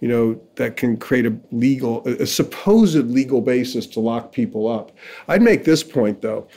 you 0.01 0.07
know, 0.07 0.41
that 0.55 0.75
can 0.77 0.97
create 0.97 1.27
a 1.27 1.38
legal, 1.51 2.03
a 2.07 2.25
supposed 2.25 3.05
legal 3.12 3.39
basis 3.39 3.85
to 3.85 4.00
lock 4.00 4.31
people 4.31 4.67
up. 4.67 4.91
I'd 5.27 5.43
make 5.43 5.63
this 5.63 5.83
point 5.83 6.23
though, 6.23 6.47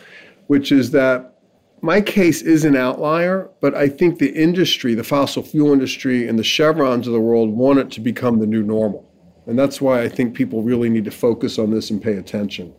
which 0.46 0.72
is 0.72 0.92
that 0.92 1.35
my 1.82 2.00
case 2.00 2.42
is 2.42 2.64
an 2.64 2.76
outlier, 2.76 3.50
but 3.60 3.74
I 3.74 3.88
think 3.88 4.18
the 4.18 4.32
industry, 4.32 4.94
the 4.94 5.04
fossil 5.04 5.42
fuel 5.42 5.72
industry, 5.72 6.26
and 6.26 6.38
the 6.38 6.44
Chevrons 6.44 7.06
of 7.06 7.12
the 7.12 7.20
world 7.20 7.50
want 7.50 7.78
it 7.78 7.90
to 7.92 8.00
become 8.00 8.38
the 8.38 8.46
new 8.46 8.62
normal. 8.62 9.10
And 9.46 9.58
that's 9.58 9.80
why 9.80 10.02
I 10.02 10.08
think 10.08 10.34
people 10.34 10.62
really 10.62 10.88
need 10.88 11.04
to 11.04 11.10
focus 11.10 11.58
on 11.58 11.70
this 11.70 11.90
and 11.90 12.02
pay 12.02 12.14
attention. 12.14 12.74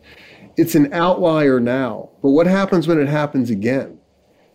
It's 0.56 0.74
an 0.74 0.92
outlier 0.92 1.60
now, 1.60 2.10
but 2.22 2.30
what 2.30 2.46
happens 2.46 2.88
when 2.88 3.00
it 3.00 3.08
happens 3.08 3.50
again? 3.50 3.98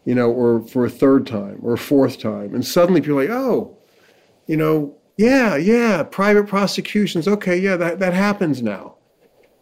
You 0.06 0.16
know, 0.16 0.30
or 0.30 0.68
for 0.68 0.86
a 0.86 0.90
third 0.90 1.26
time 1.26 1.60
or 1.64 1.74
a 1.74 1.78
fourth 1.78 2.20
time? 2.20 2.54
And 2.54 2.66
suddenly 2.66 3.00
people 3.00 3.20
are 3.20 3.24
like, 3.24 3.30
oh, 3.30 3.78
you 4.48 4.58
know, 4.58 4.98
yeah, 5.18 5.56
yeah, 5.56 6.04
private 6.04 6.48
prosecutions. 6.48 7.28
Okay, 7.28 7.58
yeah, 7.58 7.78
that, 7.78 8.00
that 8.00 8.14
happens 8.14 8.62
now. 8.62 8.96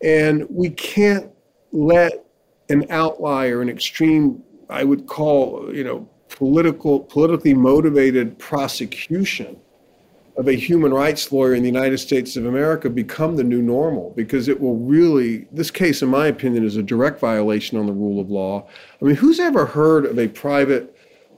And 0.01 0.47
we 0.49 0.71
can't 0.71 1.29
let 1.71 2.25
an 2.69 2.85
outlier, 2.89 3.61
an 3.61 3.69
extreme 3.69 4.41
I 4.71 4.83
would 4.83 5.05
call, 5.05 5.69
you 5.73 5.83
know, 5.83 6.07
political, 6.29 7.01
politically 7.01 7.53
motivated 7.53 8.39
prosecution 8.39 9.57
of 10.37 10.47
a 10.47 10.53
human 10.53 10.93
rights 10.93 11.31
lawyer 11.31 11.53
in 11.53 11.61
the 11.61 11.67
United 11.67 11.97
States 11.97 12.37
of 12.37 12.45
America 12.45 12.89
become 12.89 13.35
the 13.35 13.43
new 13.43 13.61
normal 13.61 14.13
because 14.15 14.47
it 14.47 14.59
will 14.59 14.77
really, 14.77 15.45
this 15.51 15.69
case, 15.69 16.01
in 16.01 16.09
my 16.09 16.27
opinion, 16.27 16.63
is 16.63 16.77
a 16.77 16.83
direct 16.83 17.19
violation 17.19 17.77
on 17.77 17.85
the 17.85 17.91
rule 17.91 18.19
of 18.19 18.31
law. 18.31 18.65
I 19.01 19.05
mean, 19.05 19.15
who's 19.15 19.39
ever 19.39 19.65
heard 19.65 20.05
of 20.05 20.17
a 20.17 20.29
private 20.29 20.95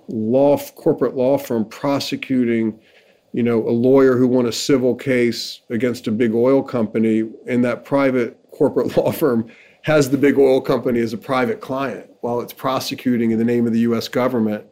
law, 0.07 0.57
corporate 0.75 1.15
law 1.15 1.39
firm 1.39 1.65
prosecuting, 1.65 2.79
you 3.33 3.41
know, 3.41 3.67
a 3.67 3.71
lawyer 3.71 4.15
who 4.15 4.27
won 4.27 4.45
a 4.45 4.51
civil 4.51 4.93
case 4.93 5.61
against 5.71 6.07
a 6.07 6.11
big 6.11 6.35
oil 6.35 6.61
company 6.61 7.29
and 7.47 7.65
that 7.65 7.83
private 7.83 8.37
corporate 8.51 8.95
law 8.97 9.11
firm 9.11 9.49
has 9.83 10.09
the 10.09 10.17
big 10.17 10.37
oil 10.37 10.61
company 10.61 10.99
as 10.99 11.13
a 11.13 11.17
private 11.17 11.61
client 11.61 12.09
while 12.21 12.41
it's 12.41 12.53
prosecuting 12.53 13.31
in 13.31 13.37
the 13.37 13.45
name 13.45 13.67
of 13.67 13.73
the 13.73 13.81
US 13.81 14.07
government, 14.07 14.65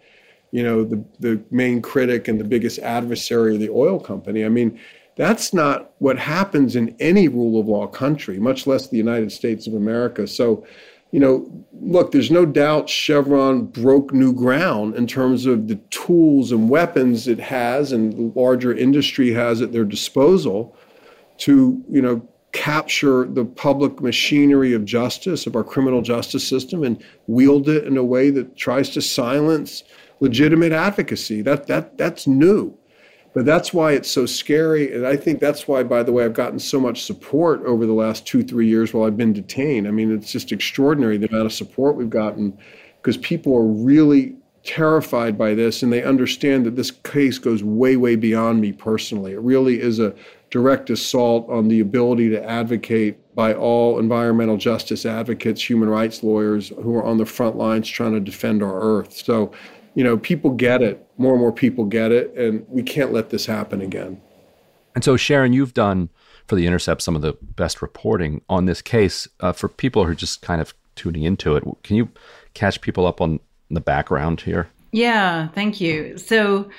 you 0.52 0.64
know, 0.64 0.84
the, 0.84 1.04
the 1.20 1.42
main 1.52 1.82
critic 1.82 2.28
and 2.28 2.40
the 2.40 2.46
biggest 2.46 2.80
adversary 2.80 3.54
of 3.54 3.60
the 3.60 3.70
oil 3.70 4.00
company. 4.00 4.46
I 4.46 4.50
mean, 4.50 4.80
that's 5.18 5.54
not 5.54 5.92
what 6.00 6.18
happens 6.18 6.76
in 6.76 6.96
any 7.00 7.28
rule 7.28 7.60
of 7.60 7.68
law 7.68 7.88
country, 7.88 8.40
much 8.40 8.66
less 8.66 8.88
the 8.88 8.98
United 8.98 9.32
States 9.32 9.68
of 9.68 9.74
America. 9.74 10.26
So, 10.26 10.66
you 11.12 11.20
know, 11.20 11.66
look, 11.74 12.14
there's 12.14 12.32
no 12.32 12.46
doubt 12.46 12.90
Chevron 12.90 13.66
broke 13.66 14.14
new 14.14 14.32
ground 14.32 14.96
in 14.96 15.08
terms 15.08 15.46
of 15.46 15.68
the 15.68 15.76
tools 15.90 16.54
and 16.54 16.70
weapons 16.70 17.28
it 17.28 17.40
has 17.40 17.92
and 17.92 18.14
the 18.14 18.40
larger 18.40 18.74
industry 18.74 19.32
has 19.34 19.62
at 19.62 19.74
their 19.74 19.84
disposal 19.84 20.74
to, 21.40 21.84
you 21.90 22.02
know, 22.02 22.26
capture 22.52 23.26
the 23.26 23.46
public 23.46 24.02
machinery 24.02 24.74
of 24.74 24.86
justice, 24.86 25.48
of 25.48 25.56
our 25.56 25.64
criminal 25.64 26.02
justice 26.02 26.48
system, 26.48 26.84
and 26.84 27.02
wield 27.28 27.70
it 27.70 27.86
in 27.86 27.98
a 27.98 28.04
way 28.04 28.30
that 28.30 28.56
tries 28.58 28.90
to 28.90 29.02
silence 29.02 29.84
legitimate 30.20 30.72
advocacy. 30.72 31.42
That, 31.42 31.68
that, 31.68 31.98
that's 31.98 32.28
new. 32.28 32.78
But 33.34 33.46
that's 33.46 33.74
why 33.74 33.94
it's 33.94 34.12
so 34.12 34.26
scary. 34.26 34.94
And 34.94 35.08
I 35.08 35.16
think 35.16 35.40
that's 35.40 35.68
why, 35.68 35.84
by 35.84 36.04
the 36.04 36.12
way, 36.12 36.26
I've 36.26 36.34
gotten 36.34 36.60
so 36.60 36.80
much 36.80 37.04
support 37.04 37.64
over 37.66 37.86
the 37.86 37.94
last 37.94 38.28
two, 38.28 38.44
three 38.44 38.68
years 38.68 38.94
while 38.94 39.08
I've 39.08 39.16
been 39.16 39.32
detained. 39.32 39.88
I 39.88 39.92
mean, 39.92 40.14
it's 40.14 40.32
just 40.32 40.52
extraordinary 40.52 41.18
the 41.18 41.30
amount 41.30 41.46
of 41.46 41.54
support 41.54 41.96
we've 41.96 42.10
gotten 42.10 42.58
because 42.98 43.18
people 43.18 43.56
are 43.56 43.66
really 43.66 44.36
terrified 44.64 45.38
by 45.38 45.54
this 45.54 45.82
and 45.82 45.92
they 45.92 46.04
understand 46.04 46.66
that 46.66 46.76
this 46.76 46.92
case 46.92 47.38
goes 47.40 47.64
way, 47.64 47.96
way 47.98 48.16
beyond 48.16 48.62
me 48.62 48.72
personally. 48.72 49.34
It 49.34 49.42
really 49.42 49.82
is 49.82 50.00
a 50.00 50.14
direct 50.52 50.90
assault 50.90 51.50
on 51.50 51.68
the 51.68 51.80
ability 51.80 52.30
to 52.30 52.44
advocate 52.44 53.18
by 53.34 53.54
all 53.54 53.98
environmental 53.98 54.58
justice 54.58 55.06
advocates, 55.06 55.68
human 55.68 55.90
rights 55.90 56.24
lawyers 56.24 56.70
who 56.70 56.96
are 56.96 57.04
on 57.04 57.18
the 57.18 57.26
front 57.26 57.56
lines 57.56 57.88
trying 57.88 58.14
to 58.14 58.20
defend 58.20 58.62
our 58.62 58.82
earth. 58.82 59.14
So, 59.14 59.52
you 59.96 60.04
know, 60.04 60.18
people 60.18 60.52
get 60.52 60.82
it. 60.82 61.08
More 61.18 61.34
and 61.34 61.42
more 61.42 61.52
people 61.52 61.86
get 61.86 62.12
it, 62.12 62.34
and 62.36 62.66
we 62.68 62.84
can't 62.84 63.14
let 63.14 63.30
this 63.30 63.46
happen 63.46 63.82
again. 63.82 64.22
And 64.96 65.04
so, 65.04 65.16
Sharon, 65.16 65.54
you've 65.54 65.74
done 65.74 66.10
for 66.48 66.56
The 66.56 66.68
Intercept 66.68 67.02
some 67.02 67.16
of 67.16 67.22
the 67.22 67.38
best 67.42 67.82
reporting 67.82 68.42
on 68.50 68.66
this 68.66 68.82
case. 68.82 69.28
Uh, 69.40 69.54
for 69.54 69.70
people 69.70 70.04
who 70.04 70.12
are 70.12 70.16
just 70.16 70.42
kind 70.42 70.60
of 70.60 70.74
tuning 70.96 71.24
into 71.24 71.56
it, 71.56 71.64
can 71.84 71.96
you 71.96 72.10
catch 72.54 72.82
people 72.82 73.06
up 73.06 73.22
on 73.22 73.40
the 73.74 73.82
background 73.82 74.42
here? 74.42 74.70
Yeah, 74.92 75.48
thank 75.50 75.80
you. 75.80 76.18
So, 76.18 76.70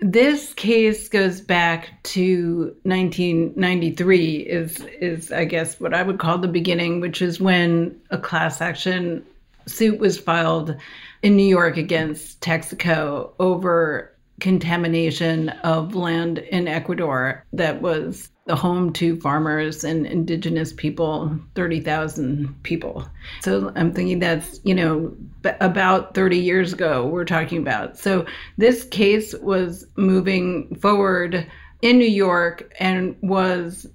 this 0.00 0.52
case 0.54 1.08
goes 1.08 1.40
back 1.40 2.02
to 2.02 2.76
1993 2.82 4.36
is 4.36 4.80
is 5.00 5.32
I 5.32 5.44
guess 5.44 5.80
what 5.80 5.94
I 5.94 6.02
would 6.02 6.18
call 6.18 6.38
the 6.38 6.48
beginning, 6.48 7.00
which 7.00 7.22
is 7.22 7.40
when 7.40 7.98
a 8.10 8.18
class 8.18 8.60
action 8.60 9.24
suit 9.66 9.98
was 9.98 10.18
filed 10.18 10.76
in 11.22 11.36
New 11.36 11.46
York 11.46 11.76
against 11.76 12.40
Texaco 12.40 13.30
over 13.38 14.14
contamination 14.40 15.48
of 15.48 15.94
land 15.94 16.38
in 16.38 16.68
Ecuador 16.68 17.44
that 17.52 17.80
was 17.80 18.30
the 18.46 18.54
home 18.54 18.92
to 18.92 19.18
farmers 19.20 19.84
and 19.84 20.06
indigenous 20.06 20.72
people, 20.72 21.38
30,000 21.54 22.54
people. 22.62 23.08
So 23.40 23.72
I'm 23.74 23.92
thinking 23.94 24.18
that's, 24.18 24.60
you 24.64 24.74
know, 24.74 25.16
about 25.60 26.14
30 26.14 26.38
years 26.38 26.72
ago 26.72 27.06
we're 27.06 27.24
talking 27.24 27.58
about. 27.58 27.96
So 27.98 28.26
this 28.58 28.84
case 28.84 29.34
was 29.34 29.86
moving 29.96 30.76
forward 30.76 31.46
in 31.80 31.98
New 31.98 32.04
York 32.04 32.70
and 32.78 33.16
was 33.22 33.86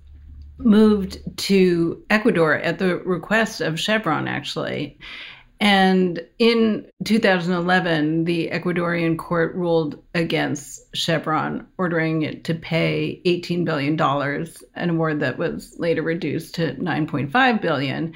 moved 0.58 1.20
to 1.38 2.04
Ecuador 2.10 2.56
at 2.56 2.80
the 2.80 2.98
request 2.98 3.62
of 3.62 3.80
Chevron, 3.80 4.28
actually. 4.28 4.98
And 5.60 6.26
in 6.38 6.88
2011, 7.04 8.24
the 8.24 8.50
Ecuadorian 8.50 9.18
court 9.18 9.54
ruled 9.56 10.02
against 10.16 10.96
Chevron, 10.96 11.68
ordering 11.78 12.22
it 12.22 12.46
to 12.46 12.56
pay 12.56 13.22
$18 13.26 13.66
billion, 13.66 14.00
an 14.76 14.90
award 14.90 15.20
that 15.20 15.38
was 15.38 15.76
later 15.78 16.02
reduced 16.02 16.56
to 16.56 16.76
9.5 16.76 17.62
billion. 17.62 18.14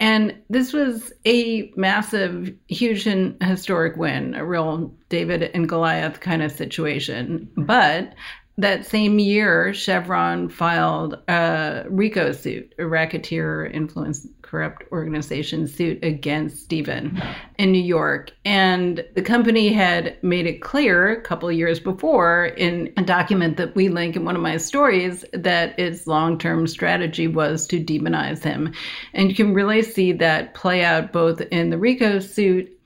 And 0.00 0.36
this 0.48 0.72
was 0.72 1.12
a 1.26 1.72
massive, 1.76 2.54
huge 2.68 3.06
and 3.06 3.36
historic 3.42 3.96
win, 3.96 4.34
a 4.34 4.44
real 4.44 4.94
David 5.08 5.42
and 5.42 5.68
Goliath 5.68 6.20
kind 6.20 6.42
of 6.42 6.52
situation. 6.52 7.50
But 7.56 8.14
that 8.58 8.84
same 8.84 9.18
year, 9.20 9.72
Chevron 9.72 10.48
filed 10.48 11.14
a 11.28 11.84
RICO 11.88 12.32
suit, 12.32 12.74
a 12.78 12.86
racketeer 12.86 13.66
influence 13.66 14.26
corrupt 14.42 14.82
organization 14.92 15.68
suit 15.68 16.02
against 16.02 16.64
Steven 16.64 17.22
in 17.58 17.70
New 17.70 17.82
York. 17.82 18.32
And 18.44 19.04
the 19.14 19.22
company 19.22 19.72
had 19.72 20.16
made 20.22 20.46
it 20.46 20.62
clear 20.62 21.12
a 21.12 21.20
couple 21.20 21.48
of 21.48 21.54
years 21.54 21.78
before 21.78 22.46
in 22.46 22.92
a 22.96 23.02
document 23.02 23.58
that 23.58 23.76
we 23.76 23.88
link 23.88 24.16
in 24.16 24.24
one 24.24 24.36
of 24.36 24.42
my 24.42 24.56
stories 24.56 25.24
that 25.32 25.78
its 25.78 26.06
long 26.06 26.38
term 26.38 26.66
strategy 26.66 27.28
was 27.28 27.66
to 27.68 27.84
demonize 27.84 28.42
him. 28.42 28.72
And 29.12 29.28
you 29.28 29.36
can 29.36 29.54
really 29.54 29.82
see 29.82 30.12
that 30.12 30.54
play 30.54 30.82
out 30.82 31.12
both 31.12 31.40
in 31.42 31.70
the 31.70 31.78
RICO 31.78 32.18
suit 32.18 32.77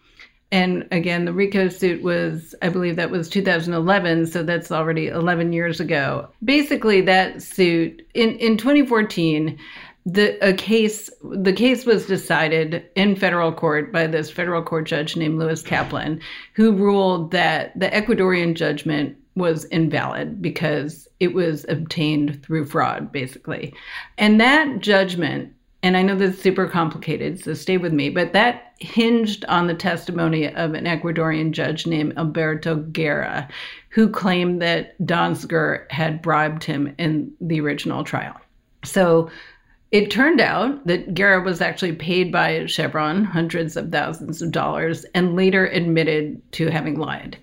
and 0.53 0.87
again, 0.93 1.25
the 1.25 1.33
RICO 1.33 1.71
suit 1.71 2.03
was, 2.03 2.55
I 2.61 2.69
believe 2.69 2.97
that 2.97 3.11
was 3.11 3.31
2011, 3.31 4.27
so 4.27 4.43
that's 4.43 4.71
already 4.71 5.09
11 5.09 5.55
years 5.55 5.81
ago. 5.81 6.29
Basically, 6.45 7.01
that 7.01 7.43
suit 7.43 8.07
in, 8.13 8.37
in 8.37 8.59
2014, 8.59 9.59
the 10.05 10.37
a 10.47 10.53
case 10.53 11.09
the 11.23 11.53
case 11.53 11.87
was 11.87 12.07
decided 12.07 12.85
in 12.97 13.15
federal 13.15 13.53
court 13.53 13.93
by 13.93 14.07
this 14.09 14.33
federal 14.33 14.61
court 14.61 14.85
judge 14.85 15.17
named 15.17 15.39
Lewis 15.39 15.63
Kaplan, 15.63 16.21
who 16.55 16.73
ruled 16.73 17.31
that 17.31 17.79
the 17.79 17.89
Ecuadorian 17.89 18.55
judgment 18.55 19.17
was 19.37 19.65
invalid 19.67 20.43
because 20.43 21.09
it 21.21 21.33
was 21.35 21.65
obtained 21.69 22.43
through 22.43 22.67
fraud, 22.67 23.13
basically. 23.13 23.73
And 24.19 24.41
that 24.41 24.81
judgment, 24.81 25.55
and 25.83 25.97
I 25.97 26.03
know 26.03 26.15
this 26.15 26.37
is 26.37 26.43
super 26.43 26.69
complicated, 26.69 27.43
so 27.43 27.55
stay 27.55 27.77
with 27.77 27.93
me, 27.93 28.09
but 28.09 28.33
that 28.33 28.75
hinged 28.79 29.45
on 29.47 29.67
the 29.67 29.75
testimony 29.75 30.47
of 30.47 30.75
an 30.75 30.85
Ecuadorian 30.85 31.51
judge 31.51 31.87
named 31.87 32.17
Alberto 32.17 32.77
Guerra, 32.77 33.49
who 33.89 34.09
claimed 34.09 34.63
that 34.63 35.01
Donziger 35.01 35.91
had 35.91 36.23
bribed 36.23 36.63
him 36.65 36.95
in 36.99 37.33
the 37.41 37.61
original 37.61 38.05
trial. 38.05 38.41
So 38.85 39.31
it 39.91 40.11
turned 40.11 40.41
out 40.41 40.87
that 40.87 41.15
Guerra 41.15 41.43
was 41.43 41.61
actually 41.61 41.93
paid 41.93 42.33
by 42.33 42.67
Chevron 42.67 43.25
hundreds 43.25 43.77
of 43.77 43.91
thousands 43.91 44.41
of 44.41 44.51
dollars 44.51 45.05
and 45.15 45.37
later 45.37 45.67
admitted 45.67 46.41
to 46.53 46.69
having 46.69 46.99
lied. 46.99 47.37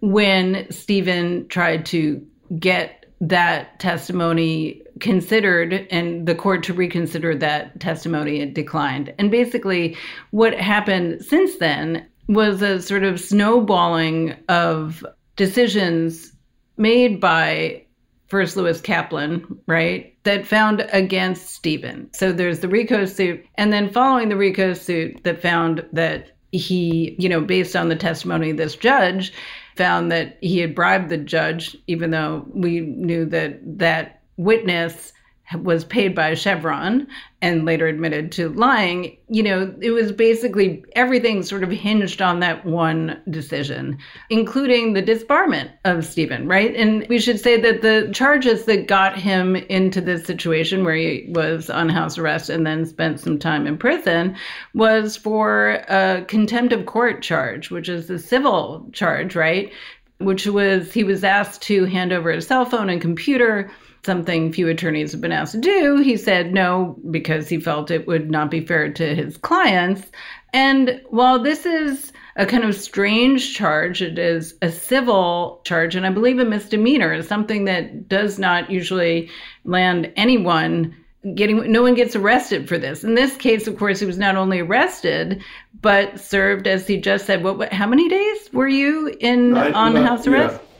When 0.00 0.66
Steven 0.70 1.46
tried 1.48 1.86
to 1.86 2.26
get 2.58 3.01
that 3.22 3.78
testimony 3.78 4.82
considered 4.98 5.86
and 5.92 6.26
the 6.26 6.34
court 6.34 6.64
to 6.64 6.74
reconsider 6.74 7.36
that 7.36 7.78
testimony, 7.78 8.40
it 8.40 8.52
declined. 8.52 9.14
And 9.18 9.30
basically, 9.30 9.96
what 10.32 10.54
happened 10.54 11.24
since 11.24 11.56
then 11.58 12.06
was 12.28 12.62
a 12.62 12.82
sort 12.82 13.04
of 13.04 13.20
snowballing 13.20 14.34
of 14.48 15.06
decisions 15.36 16.32
made 16.76 17.20
by 17.20 17.84
first 18.26 18.56
Lewis 18.56 18.80
Kaplan, 18.80 19.46
right, 19.66 20.16
that 20.24 20.46
found 20.46 20.88
against 20.92 21.50
Steven. 21.50 22.08
So 22.12 22.32
there's 22.32 22.60
the 22.60 22.68
RICO 22.68 23.04
suit, 23.04 23.44
and 23.54 23.72
then 23.72 23.92
following 23.92 24.30
the 24.30 24.36
RICO 24.36 24.72
suit 24.72 25.22
that 25.22 25.42
found 25.42 25.86
that 25.92 26.30
he, 26.50 27.14
you 27.18 27.28
know, 27.28 27.40
based 27.40 27.76
on 27.76 27.88
the 27.88 27.96
testimony 27.96 28.50
of 28.50 28.56
this 28.56 28.74
judge, 28.74 29.32
found 29.76 30.12
that 30.12 30.38
he 30.40 30.58
had 30.58 30.74
bribed 30.74 31.08
the 31.08 31.18
judge, 31.18 31.76
even 31.86 32.10
though 32.10 32.46
we 32.52 32.80
knew 32.80 33.26
that 33.26 33.60
that 33.78 34.22
witness 34.36 35.12
was 35.60 35.84
paid 35.84 36.14
by 36.14 36.34
Chevron 36.34 37.06
and 37.42 37.64
later 37.64 37.88
admitted 37.88 38.30
to 38.32 38.50
lying, 38.50 39.16
you 39.28 39.42
know, 39.42 39.74
it 39.80 39.90
was 39.90 40.12
basically 40.12 40.84
everything 40.94 41.42
sort 41.42 41.64
of 41.64 41.70
hinged 41.70 42.22
on 42.22 42.38
that 42.38 42.64
one 42.64 43.20
decision, 43.28 43.98
including 44.30 44.92
the 44.92 45.02
disbarment 45.02 45.70
of 45.84 46.06
Steven, 46.06 46.46
right? 46.46 46.74
And 46.76 47.06
we 47.08 47.18
should 47.18 47.40
say 47.40 47.60
that 47.60 47.82
the 47.82 48.10
charges 48.14 48.64
that 48.66 48.86
got 48.86 49.18
him 49.18 49.56
into 49.56 50.00
this 50.00 50.24
situation 50.24 50.84
where 50.84 50.94
he 50.94 51.26
was 51.30 51.68
on 51.68 51.88
house 51.88 52.16
arrest 52.16 52.48
and 52.48 52.64
then 52.64 52.86
spent 52.86 53.18
some 53.18 53.38
time 53.38 53.66
in 53.66 53.76
prison 53.76 54.36
was 54.72 55.16
for 55.16 55.82
a 55.88 56.24
contempt 56.28 56.72
of 56.72 56.86
court 56.86 57.22
charge, 57.22 57.70
which 57.70 57.88
is 57.88 58.08
a 58.08 58.20
civil 58.20 58.88
charge, 58.92 59.34
right? 59.34 59.72
Which 60.18 60.46
was 60.46 60.92
he 60.92 61.02
was 61.02 61.24
asked 61.24 61.62
to 61.62 61.86
hand 61.86 62.12
over 62.12 62.30
his 62.30 62.46
cell 62.46 62.64
phone 62.64 62.88
and 62.88 63.00
computer 63.00 63.72
something 64.04 64.52
few 64.52 64.68
attorneys 64.68 65.12
have 65.12 65.20
been 65.20 65.32
asked 65.32 65.52
to 65.52 65.60
do. 65.60 65.98
He 65.98 66.16
said 66.16 66.52
no 66.52 66.96
because 67.10 67.48
he 67.48 67.60
felt 67.60 67.90
it 67.90 68.06
would 68.06 68.30
not 68.30 68.50
be 68.50 68.64
fair 68.64 68.92
to 68.92 69.14
his 69.14 69.36
clients. 69.36 70.10
And 70.52 71.00
while 71.10 71.38
this 71.38 71.64
is 71.64 72.12
a 72.36 72.46
kind 72.46 72.64
of 72.64 72.74
strange 72.74 73.54
charge, 73.54 74.02
it 74.02 74.18
is 74.18 74.54
a 74.62 74.70
civil 74.70 75.60
charge, 75.64 75.94
and 75.94 76.06
I 76.06 76.10
believe 76.10 76.38
a 76.38 76.44
misdemeanor 76.44 77.12
is 77.12 77.28
something 77.28 77.66
that 77.66 78.08
does 78.08 78.38
not 78.38 78.70
usually 78.70 79.30
land 79.64 80.12
anyone 80.16 80.96
getting 81.34 81.70
no 81.70 81.82
one 81.82 81.94
gets 81.94 82.16
arrested 82.16 82.68
for 82.68 82.78
this. 82.78 83.04
In 83.04 83.14
this 83.14 83.36
case, 83.36 83.68
of 83.68 83.78
course, 83.78 84.00
he 84.00 84.06
was 84.06 84.18
not 84.18 84.36
only 84.36 84.60
arrested 84.60 85.42
but 85.80 86.20
served, 86.20 86.66
as 86.66 86.86
he 86.86 86.96
just 86.96 87.26
said. 87.26 87.42
What? 87.42 87.58
what 87.58 87.72
how 87.72 87.86
many 87.86 88.08
days 88.08 88.52
were 88.52 88.68
you 88.68 89.14
in 89.20 89.56
on 89.56 89.96
house 89.96 90.26
arrest? 90.26 90.60
Yeah. 90.60 90.71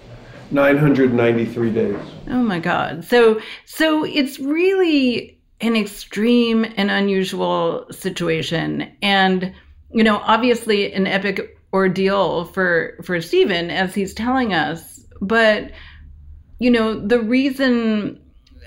993 0.53 1.71
days. 1.71 1.97
Oh 2.29 2.43
my 2.43 2.59
God. 2.59 3.05
So, 3.05 3.41
so 3.65 4.05
it's 4.05 4.39
really 4.39 5.39
an 5.61 5.77
extreme 5.77 6.67
and 6.77 6.91
unusual 6.91 7.87
situation. 7.91 8.91
And, 9.03 9.53
you 9.91 10.05
know, 10.05 10.19
obviously 10.19 10.93
an 10.93 11.07
epic 11.07 11.59
ordeal 11.73 12.45
for, 12.47 12.99
for 13.03 13.21
Steven, 13.21 13.71
as 13.71 13.95
he's 13.95 14.15
telling 14.15 14.53
us. 14.53 15.01
But, 15.21 15.73
you 16.59 16.71
know, 16.71 16.99
the 16.99 17.21
reason 17.21 18.22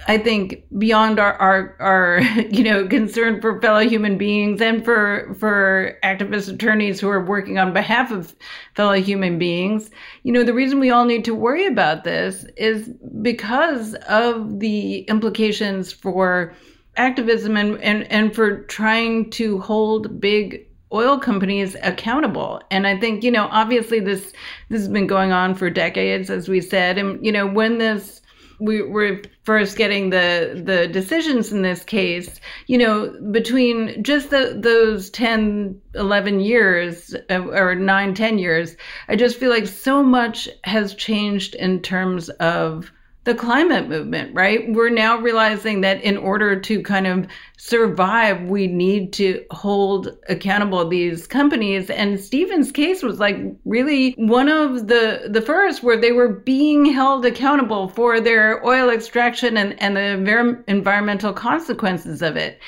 I 0.08 0.18
think 0.18 0.64
beyond 0.78 1.20
our, 1.20 1.34
our, 1.34 1.76
our 1.80 2.22
you 2.50 2.64
know 2.64 2.88
concern 2.88 3.42
for 3.42 3.60
fellow 3.62 3.88
human 3.88 4.18
beings 4.18 4.62
and 4.62 4.84
for 4.84 5.36
for 5.40 5.98
activist 6.04 6.54
attorneys 6.54 7.00
who 7.00 7.10
are 7.10 7.24
working 7.24 7.58
on 7.58 7.74
behalf 7.74 8.12
of 8.12 8.36
fellow 8.76 9.02
human 9.02 9.40
beings, 9.40 9.90
you 10.24 10.32
know 10.32 10.44
the 10.44 10.54
reason 10.54 10.80
we 10.80 10.92
all 10.92 11.06
need 11.06 11.26
to 11.26 11.36
worry 11.36 11.66
about 11.66 12.04
this 12.04 12.46
is 12.58 12.90
because 13.22 13.96
of 14.08 14.60
the 14.60 15.00
implications 15.02 15.92
for 15.92 16.54
activism 16.98 17.58
and 17.58 17.80
and, 17.82 18.04
and 18.12 18.36
for 18.36 18.64
trying 18.64 19.30
to 19.32 19.60
hold 19.60 20.20
big 20.20 20.68
oil 20.94 21.18
companies 21.18 21.76
accountable. 21.84 22.62
And 22.72 22.88
I 22.88 22.98
think, 22.98 23.24
you 23.24 23.32
know, 23.32 23.48
obviously 23.52 24.00
this 24.00 24.32
this 24.70 24.82
has 24.82 24.88
been 24.88 25.08
going 25.08 25.32
on 25.32 25.56
for 25.56 25.70
decades, 25.70 26.30
as 26.30 26.48
we 26.48 26.62
said. 26.62 26.98
And, 26.98 27.24
you 27.26 27.32
know, 27.32 27.46
when 27.46 27.78
this 27.80 28.22
we 28.60 28.82
were 28.82 29.22
first 29.44 29.78
getting 29.78 30.10
the 30.10 30.62
the 30.66 30.88
decisions 30.88 31.52
in 31.52 31.62
this 31.62 31.84
case 31.84 32.40
you 32.68 32.78
know 32.78 33.14
between 33.32 34.04
just 34.04 34.30
the, 34.30 34.58
those 34.58 35.10
10 35.10 35.80
11 35.94 36.40
years 36.40 37.16
uh, 37.30 37.42
or 37.50 37.76
9 37.76 38.14
10 38.14 38.38
years 38.38 38.76
i 39.08 39.16
just 39.16 39.38
feel 39.38 39.50
like 39.50 39.68
so 39.68 40.02
much 40.04 40.48
has 40.64 40.96
changed 40.96 41.56
in 41.56 41.82
terms 41.82 42.30
of 42.30 42.92
the 43.26 43.34
climate 43.34 43.90
movement, 43.90 44.34
right? 44.36 44.72
We're 44.72 44.92
now 44.92 45.18
realizing 45.18 45.82
that 45.82 46.02
in 46.04 46.16
order 46.16 46.60
to 46.60 46.82
kind 46.84 47.08
of 47.08 47.28
survive, 47.58 48.44
we 48.44 48.68
need 48.68 49.14
to 49.14 49.44
hold 49.50 50.16
accountable 50.30 50.88
these 50.88 51.26
companies. 51.26 51.90
And 51.90 52.20
Steven's 52.20 52.72
case 52.72 53.02
was 53.02 53.20
like 53.20 53.38
really 53.66 54.12
one 54.18 54.48
of 54.48 54.88
the 54.88 55.28
the 55.28 55.42
first 55.42 55.82
where 55.82 56.00
they 56.00 56.12
were 56.12 56.30
being 56.30 56.86
held 56.86 57.26
accountable 57.26 57.90
for 57.90 58.22
their 58.22 58.64
oil 58.64 58.92
extraction 58.92 59.58
and, 59.58 59.82
and 59.82 59.98
the 59.98 60.64
environmental 60.68 61.34
consequences 61.34 62.22
of 62.22 62.38
it. 62.38 62.60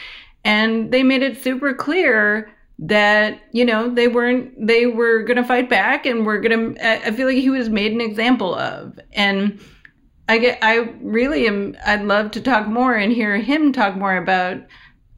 And 0.43 0.91
they 0.91 1.03
made 1.03 1.21
it 1.21 1.37
super 1.37 1.73
clear 1.75 2.51
that 2.79 3.39
you 3.51 3.65
know 3.65 3.93
they 3.93 4.07
weren't 4.07 4.53
they 4.65 4.85
were 4.85 5.23
going 5.23 5.37
to 5.37 5.43
fight 5.43 5.67
back 5.67 6.05
and 6.05 6.27
we're 6.27 6.39
going 6.39 6.75
to 6.75 6.87
i 7.07 7.11
feel 7.11 7.25
like 7.25 7.35
he 7.35 7.49
was 7.49 7.69
made 7.69 7.91
an 7.91 7.99
example 7.99 8.53
of 8.53 8.99
and 9.13 9.59
I 10.27 10.37
get 10.39 10.59
I 10.61 10.93
really 11.01 11.47
am 11.47 11.75
I'd 11.85 12.03
love 12.03 12.31
to 12.31 12.41
talk 12.41 12.67
more 12.67 12.93
and 12.93 13.11
hear 13.11 13.37
him 13.37 13.71
talk 13.71 13.95
more 13.95 14.17
about 14.17 14.57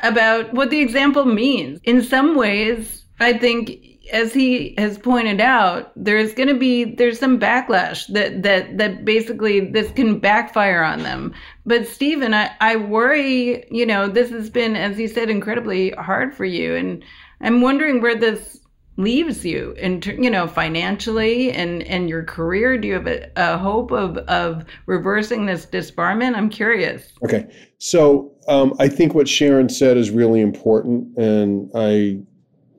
about 0.02 0.54
what 0.54 0.70
the 0.70 0.80
example 0.80 1.26
means. 1.26 1.80
In 1.84 2.02
some 2.02 2.36
ways, 2.36 3.04
I 3.20 3.34
think 3.34 3.86
as 4.12 4.34
he 4.34 4.74
has 4.78 4.98
pointed 4.98 5.40
out, 5.42 5.92
there's 5.96 6.34
going 6.34 6.50
to 6.50 6.56
be 6.56 6.96
there's 6.96 7.20
some 7.20 7.40
backlash 7.40 8.08
that 8.14 8.44
that 8.44 8.78
that 8.78 9.06
basically 9.06 9.60
this 9.60 9.92
can 9.92 10.20
backfire 10.20 10.84
on 10.84 11.04
them. 11.04 11.34
But 11.66 11.88
Steven, 11.88 12.34
I, 12.34 12.52
I 12.60 12.76
worry, 12.78 13.66
you 13.70 13.86
know, 13.86 14.08
this 14.08 14.32
has 14.32 14.50
been, 14.50 14.76
as 14.76 15.00
you 15.00 15.08
said, 15.08 15.30
incredibly 15.30 15.92
hard 15.92 16.36
for 16.36 16.46
you, 16.46 16.76
and 16.76 17.04
I'm 17.42 17.62
wondering 17.62 18.02
where 18.02 18.16
this 18.16 18.60
leaves 19.00 19.44
you 19.44 19.72
in 19.78 20.02
you 20.22 20.30
know 20.30 20.48
financially 20.48 21.52
and 21.52 21.82
and 21.84 22.10
your 22.10 22.24
career? 22.24 22.78
Do 22.78 22.88
you 22.88 22.94
have 22.94 23.08
a, 23.08 23.32
a 23.36 23.58
hope 23.58 23.92
of 23.92 24.18
of 24.18 24.66
reversing 24.86 25.46
this 25.48 25.66
disbarment? 25.66 26.36
I'm 26.36 26.50
curious. 26.50 27.14
Okay. 27.24 27.48
So 27.80 28.32
um, 28.50 28.74
i 28.80 28.90
think 28.90 29.14
what 29.14 29.30
sharon 29.30 29.70
said 29.70 29.96
is 29.96 30.10
really 30.10 30.42
important 30.42 31.16
and 31.18 31.70
i 31.76 32.20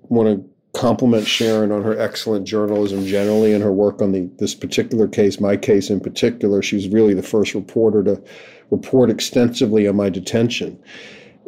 want 0.08 0.28
to 0.28 0.50
compliment 0.78 1.26
sharon 1.26 1.72
on 1.72 1.82
her 1.82 1.98
excellent 1.98 2.46
journalism 2.46 3.06
generally 3.06 3.52
and 3.52 3.62
her 3.62 3.72
work 3.72 4.02
on 4.02 4.12
the 4.12 4.30
this 4.38 4.54
particular 4.54 5.08
case 5.08 5.40
my 5.40 5.56
case 5.56 5.90
in 5.90 5.98
particular. 5.98 6.62
She 6.62 6.76
was 6.76 6.88
really 6.88 7.12
the 7.12 7.24
first 7.24 7.54
reporter 7.54 8.04
to 8.04 8.22
report 8.70 9.10
extensively 9.10 9.88
on 9.88 9.96
my 9.96 10.10
detention. 10.10 10.80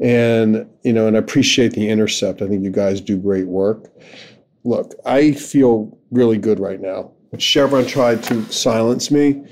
And 0.03 0.69
you 0.83 0.93
know 0.93 1.07
and 1.07 1.17
i 1.17 1.21
appreciate 1.21 1.73
the 1.73 1.89
intercept. 1.89 2.43
I 2.43 2.49
think 2.49 2.65
you 2.65 2.71
guys 2.71 3.01
do 3.01 3.17
great 3.17 3.47
work 3.47 3.91
look, 4.65 4.95
I 5.05 5.33
feel 5.33 5.97
really 6.11 6.39
good 6.39 6.61
right 6.61 6.81
now. 6.81 7.13
Chevron 7.39 7.87
tried 7.87 8.23
to 8.25 8.45
silence 8.53 9.11
me. 9.11 9.43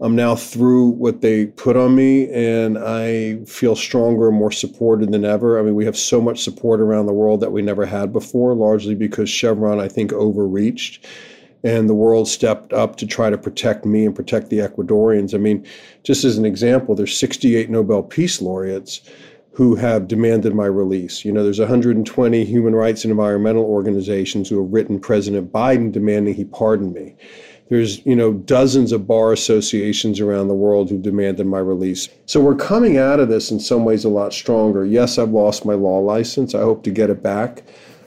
I'm 0.00 0.16
now 0.16 0.34
through 0.34 0.88
what 0.88 1.20
they 1.20 1.46
put 1.46 1.76
on 1.76 1.94
me, 1.94 2.30
and 2.30 2.76
I 2.76 3.36
feel 3.46 3.76
stronger 3.76 4.28
and 4.28 4.36
more 4.36 4.52
supported 4.52 5.12
than 5.12 5.24
ever. 5.24 5.58
I 5.58 5.62
mean, 5.62 5.74
we 5.74 5.84
have 5.84 5.96
so 5.96 6.20
much 6.20 6.42
support 6.42 6.80
around 6.80 7.06
the 7.06 7.12
world 7.12 7.40
that 7.40 7.52
we 7.52 7.62
never 7.62 7.86
had 7.86 8.12
before, 8.12 8.54
largely 8.54 8.94
because 8.94 9.30
Chevron, 9.30 9.80
I 9.80 9.88
think, 9.88 10.12
overreached 10.12 11.06
and 11.64 11.88
the 11.88 11.94
world 11.94 12.28
stepped 12.28 12.74
up 12.74 12.96
to 12.96 13.06
try 13.06 13.30
to 13.30 13.38
protect 13.38 13.86
me 13.86 14.04
and 14.04 14.14
protect 14.14 14.50
the 14.50 14.58
Ecuadorians. 14.58 15.34
I 15.34 15.38
mean, 15.38 15.66
just 16.02 16.22
as 16.22 16.36
an 16.36 16.44
example, 16.44 16.94
there's 16.94 17.18
68 17.18 17.70
Nobel 17.70 18.02
Peace 18.02 18.42
Laureates 18.42 19.00
who 19.54 19.76
have 19.76 20.08
demanded 20.08 20.54
my 20.54 20.66
release. 20.66 21.24
You 21.24 21.32
know, 21.32 21.44
there's 21.44 21.60
120 21.60 22.44
human 22.44 22.74
rights 22.74 23.04
and 23.04 23.10
environmental 23.12 23.64
organizations 23.64 24.48
who 24.48 24.60
have 24.60 24.72
written 24.72 24.98
President 24.98 25.52
Biden 25.52 25.92
demanding 25.92 26.34
he 26.34 26.44
pardon 26.44 26.92
me. 26.92 27.14
There's, 27.70 28.04
you 28.04 28.16
know, 28.16 28.32
dozens 28.32 28.92
of 28.92 29.06
bar 29.06 29.32
associations 29.32 30.20
around 30.20 30.48
the 30.48 30.54
world 30.54 30.90
who 30.90 30.98
demanded 30.98 31.46
my 31.46 31.60
release. 31.60 32.08
So 32.26 32.40
we're 32.40 32.56
coming 32.56 32.98
out 32.98 33.20
of 33.20 33.28
this 33.28 33.50
in 33.50 33.60
some 33.60 33.84
ways 33.84 34.04
a 34.04 34.08
lot 34.08 34.32
stronger. 34.32 34.84
Yes, 34.84 35.18
I've 35.18 35.30
lost 35.30 35.64
my 35.64 35.74
law 35.74 36.00
license. 36.00 36.54
I 36.54 36.60
hope 36.60 36.82
to 36.82 36.90
get 36.90 37.08
it 37.08 37.22
back. 37.22 37.62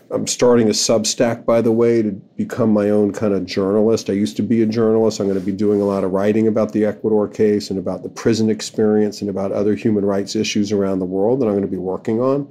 I'm 0.09 0.25
starting 0.25 0.67
a 0.67 0.71
Substack, 0.71 1.43
by 1.45 1.59
the 1.61 1.71
way, 1.71 2.01
to 2.01 2.11
become 2.11 2.71
my 2.71 2.89
own 2.89 3.11
kind 3.11 3.33
of 3.33 3.45
journalist. 3.45 4.09
I 4.09 4.13
used 4.13 4.37
to 4.37 4.41
be 4.41 4.61
a 4.61 4.65
journalist. 4.65 5.19
I'm 5.19 5.27
going 5.27 5.39
to 5.39 5.45
be 5.45 5.51
doing 5.51 5.81
a 5.81 5.85
lot 5.85 6.05
of 6.05 6.11
writing 6.11 6.47
about 6.47 6.71
the 6.71 6.85
Ecuador 6.85 7.27
case 7.27 7.69
and 7.69 7.77
about 7.77 8.03
the 8.03 8.09
prison 8.09 8.49
experience 8.49 9.19
and 9.19 9.29
about 9.29 9.51
other 9.51 9.75
human 9.75 10.05
rights 10.05 10.35
issues 10.35 10.71
around 10.71 10.99
the 10.99 11.05
world 11.05 11.41
that 11.41 11.47
I'm 11.47 11.53
going 11.53 11.61
to 11.61 11.67
be 11.67 11.77
working 11.77 12.21
on. 12.21 12.49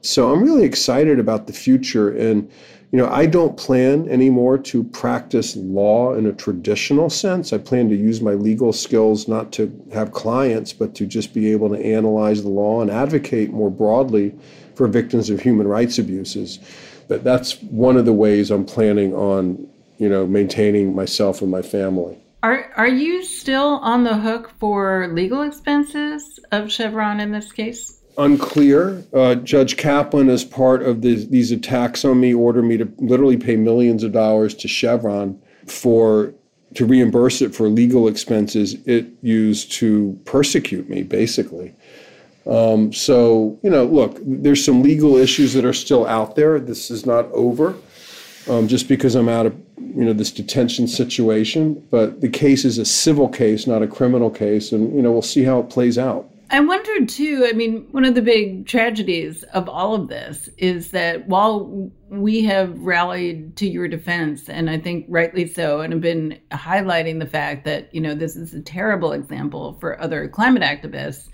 So 0.00 0.32
I'm 0.32 0.42
really 0.42 0.64
excited 0.64 1.18
about 1.18 1.48
the 1.48 1.52
future. 1.52 2.16
And, 2.16 2.48
you 2.92 2.98
know, 2.98 3.08
I 3.08 3.26
don't 3.26 3.56
plan 3.56 4.08
anymore 4.08 4.58
to 4.58 4.84
practice 4.84 5.56
law 5.56 6.14
in 6.14 6.26
a 6.26 6.32
traditional 6.32 7.10
sense. 7.10 7.52
I 7.52 7.58
plan 7.58 7.88
to 7.88 7.96
use 7.96 8.20
my 8.20 8.34
legal 8.34 8.72
skills 8.72 9.26
not 9.26 9.50
to 9.52 9.72
have 9.92 10.12
clients, 10.12 10.72
but 10.72 10.94
to 10.96 11.06
just 11.06 11.34
be 11.34 11.50
able 11.50 11.68
to 11.70 11.84
analyze 11.84 12.42
the 12.42 12.48
law 12.48 12.80
and 12.80 12.90
advocate 12.90 13.50
more 13.50 13.70
broadly 13.70 14.34
for 14.76 14.86
victims 14.86 15.30
of 15.30 15.40
human 15.40 15.66
rights 15.66 15.98
abuses. 15.98 16.60
But 17.12 17.24
that's 17.24 17.60
one 17.64 17.98
of 17.98 18.06
the 18.06 18.12
ways 18.14 18.50
I'm 18.50 18.64
planning 18.64 19.12
on, 19.12 19.68
you 19.98 20.08
know, 20.08 20.26
maintaining 20.26 20.94
myself 20.94 21.42
and 21.42 21.50
my 21.50 21.60
family. 21.60 22.16
Are 22.42 22.72
are 22.74 22.88
you 22.88 23.22
still 23.22 23.80
on 23.82 24.02
the 24.04 24.16
hook 24.16 24.50
for 24.58 25.08
legal 25.08 25.42
expenses 25.42 26.40
of 26.52 26.72
Chevron 26.72 27.20
in 27.20 27.30
this 27.30 27.52
case? 27.52 28.00
Unclear. 28.16 29.04
Uh, 29.12 29.34
Judge 29.34 29.76
Kaplan, 29.76 30.30
as 30.30 30.42
part 30.42 30.82
of 30.82 31.02
the, 31.02 31.26
these 31.26 31.52
attacks 31.52 32.02
on 32.02 32.18
me, 32.18 32.32
ordered 32.32 32.62
me 32.62 32.78
to 32.78 32.90
literally 32.96 33.36
pay 33.36 33.56
millions 33.56 34.04
of 34.04 34.12
dollars 34.12 34.54
to 34.54 34.68
Chevron 34.68 35.38
for 35.66 36.32
to 36.76 36.86
reimburse 36.86 37.42
it 37.42 37.54
for 37.54 37.68
legal 37.68 38.08
expenses 38.08 38.72
it 38.86 39.06
used 39.20 39.70
to 39.72 40.18
persecute 40.24 40.88
me, 40.88 41.02
basically. 41.02 41.74
Um, 42.46 42.92
so, 42.92 43.58
you 43.62 43.70
know, 43.70 43.84
look, 43.84 44.18
there's 44.22 44.64
some 44.64 44.82
legal 44.82 45.16
issues 45.16 45.52
that 45.54 45.64
are 45.64 45.72
still 45.72 46.06
out 46.06 46.34
there. 46.34 46.58
This 46.58 46.90
is 46.90 47.06
not 47.06 47.26
over 47.32 47.76
um, 48.48 48.68
just 48.68 48.88
because 48.88 49.14
I'm 49.14 49.28
out 49.28 49.46
of, 49.46 49.54
you 49.78 50.04
know, 50.04 50.12
this 50.12 50.30
detention 50.30 50.88
situation. 50.88 51.86
But 51.90 52.20
the 52.20 52.28
case 52.28 52.64
is 52.64 52.78
a 52.78 52.84
civil 52.84 53.28
case, 53.28 53.66
not 53.66 53.82
a 53.82 53.86
criminal 53.86 54.30
case. 54.30 54.72
And, 54.72 54.94
you 54.94 55.02
know, 55.02 55.12
we'll 55.12 55.22
see 55.22 55.44
how 55.44 55.60
it 55.60 55.70
plays 55.70 55.98
out. 55.98 56.28
I 56.50 56.60
wondered 56.60 57.08
too. 57.08 57.46
I 57.48 57.54
mean, 57.54 57.88
one 57.92 58.04
of 58.04 58.14
the 58.14 58.20
big 58.20 58.66
tragedies 58.66 59.42
of 59.54 59.70
all 59.70 59.94
of 59.94 60.08
this 60.08 60.50
is 60.58 60.90
that 60.90 61.26
while 61.26 61.90
we 62.10 62.42
have 62.42 62.78
rallied 62.78 63.56
to 63.56 63.66
your 63.66 63.88
defense, 63.88 64.50
and 64.50 64.68
I 64.68 64.78
think 64.78 65.06
rightly 65.08 65.46
so, 65.46 65.80
and 65.80 65.94
have 65.94 66.02
been 66.02 66.38
highlighting 66.50 67.20
the 67.20 67.26
fact 67.26 67.64
that, 67.64 67.94
you 67.94 68.02
know, 68.02 68.14
this 68.14 68.36
is 68.36 68.52
a 68.52 68.60
terrible 68.60 69.12
example 69.12 69.78
for 69.80 69.98
other 69.98 70.28
climate 70.28 70.62
activists 70.62 71.30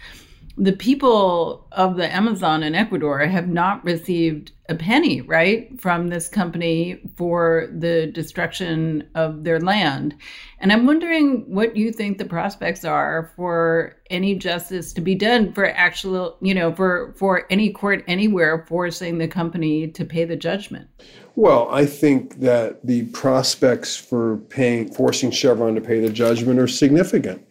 the 0.59 0.73
people 0.73 1.69
of 1.73 1.97
the 1.97 2.13
Amazon 2.13 2.65
in 2.65 2.75
Ecuador 2.75 3.21
have 3.21 3.49
not 3.49 3.85
received 3.85 4.51
a 4.69 4.75
penny, 4.75 5.21
right, 5.21 5.81
from 5.81 6.09
this 6.09 6.29
company 6.29 7.01
for 7.17 7.69
the 7.73 8.09
destruction 8.09 9.09
of 9.15 9.45
their 9.45 9.61
land. 9.61 10.17
And 10.59 10.73
I'm 10.73 10.85
wondering 10.85 11.45
what 11.47 11.77
you 11.77 11.93
think 11.93 12.19
the 12.19 12.25
prospects 12.25 12.85
are 12.85 13.33
for 13.37 13.97
any 14.11 14.35
justice 14.35 14.93
to 14.95 15.01
be 15.01 15.15
done 15.15 15.53
for 15.53 15.67
actual, 15.67 16.37
you 16.43 16.55
know, 16.55 16.75
for 16.75 17.15
for 17.17 17.47
any 17.51 17.73
court 17.73 18.05
anywhere 18.09 18.67
forcing 18.69 19.19
the 19.19 19.29
company 19.29 19.89
to 19.89 20.05
pay 20.05 20.25
the 20.25 20.37
judgment. 20.37 20.89
Well, 21.37 21.69
I 21.71 21.87
think 21.87 22.41
that 22.41 22.85
the 22.85 23.07
prospects 23.07 23.97
for 23.97 24.39
paying 24.49 24.93
forcing 24.93 25.31
Chevron 25.31 25.77
to 25.77 25.81
pay 25.81 26.01
the 26.01 26.11
judgment 26.11 26.59
are 26.59 26.67
significant. 26.67 27.47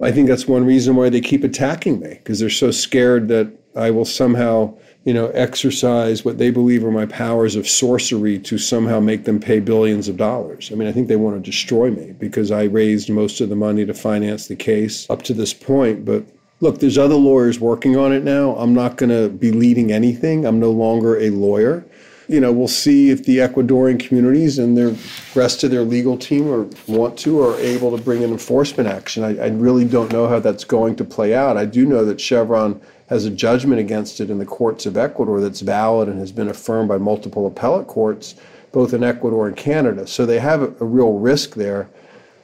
I 0.00 0.12
think 0.12 0.28
that's 0.28 0.46
one 0.46 0.66
reason 0.66 0.94
why 0.96 1.08
they 1.08 1.20
keep 1.20 1.42
attacking 1.42 2.00
me 2.00 2.10
because 2.10 2.38
they're 2.38 2.50
so 2.50 2.70
scared 2.70 3.28
that 3.28 3.50
I 3.74 3.90
will 3.90 4.04
somehow, 4.04 4.74
you 5.04 5.14
know, 5.14 5.28
exercise 5.28 6.24
what 6.24 6.38
they 6.38 6.50
believe 6.50 6.84
are 6.84 6.90
my 6.90 7.06
powers 7.06 7.56
of 7.56 7.68
sorcery 7.68 8.38
to 8.40 8.58
somehow 8.58 9.00
make 9.00 9.24
them 9.24 9.40
pay 9.40 9.60
billions 9.60 10.08
of 10.08 10.16
dollars. 10.16 10.70
I 10.72 10.76
mean, 10.76 10.88
I 10.88 10.92
think 10.92 11.08
they 11.08 11.16
want 11.16 11.36
to 11.36 11.50
destroy 11.50 11.90
me 11.90 12.12
because 12.18 12.50
I 12.50 12.64
raised 12.64 13.10
most 13.10 13.40
of 13.40 13.48
the 13.48 13.56
money 13.56 13.86
to 13.86 13.94
finance 13.94 14.48
the 14.48 14.56
case 14.56 15.08
up 15.08 15.22
to 15.22 15.34
this 15.34 15.54
point. 15.54 16.04
But 16.04 16.26
look, 16.60 16.80
there's 16.80 16.98
other 16.98 17.14
lawyers 17.14 17.60
working 17.60 17.96
on 17.96 18.12
it 18.12 18.24
now. 18.24 18.56
I'm 18.56 18.74
not 18.74 18.96
going 18.96 19.10
to 19.10 19.28
be 19.28 19.52
leading 19.52 19.92
anything. 19.92 20.46
I'm 20.46 20.60
no 20.60 20.70
longer 20.70 21.18
a 21.18 21.30
lawyer. 21.30 21.86
You 22.28 22.40
know, 22.40 22.52
we'll 22.52 22.66
see 22.66 23.10
if 23.10 23.24
the 23.24 23.38
Ecuadorian 23.38 24.00
communities 24.00 24.58
and 24.58 24.76
the 24.76 24.98
rest 25.34 25.62
of 25.62 25.70
their 25.70 25.82
legal 25.82 26.18
team 26.18 26.48
or 26.48 26.68
want 26.88 27.16
to 27.20 27.40
or 27.40 27.54
are 27.54 27.60
able 27.60 27.96
to 27.96 28.02
bring 28.02 28.24
an 28.24 28.30
enforcement 28.30 28.88
action. 28.88 29.22
I, 29.22 29.44
I 29.44 29.48
really 29.48 29.84
don't 29.84 30.12
know 30.12 30.26
how 30.26 30.40
that's 30.40 30.64
going 30.64 30.96
to 30.96 31.04
play 31.04 31.34
out. 31.34 31.56
I 31.56 31.66
do 31.66 31.86
know 31.86 32.04
that 32.04 32.20
Chevron 32.20 32.80
has 33.08 33.24
a 33.24 33.30
judgment 33.30 33.80
against 33.80 34.20
it 34.20 34.30
in 34.30 34.38
the 34.38 34.44
courts 34.44 34.86
of 34.86 34.96
Ecuador 34.96 35.40
that's 35.40 35.60
valid 35.60 36.08
and 36.08 36.18
has 36.18 36.32
been 36.32 36.48
affirmed 36.48 36.88
by 36.88 36.98
multiple 36.98 37.46
appellate 37.46 37.86
courts, 37.86 38.34
both 38.72 38.92
in 38.92 39.04
Ecuador 39.04 39.46
and 39.46 39.56
Canada. 39.56 40.06
So 40.06 40.26
they 40.26 40.40
have 40.40 40.62
a, 40.62 40.74
a 40.80 40.84
real 40.84 41.12
risk 41.18 41.54
there. 41.54 41.88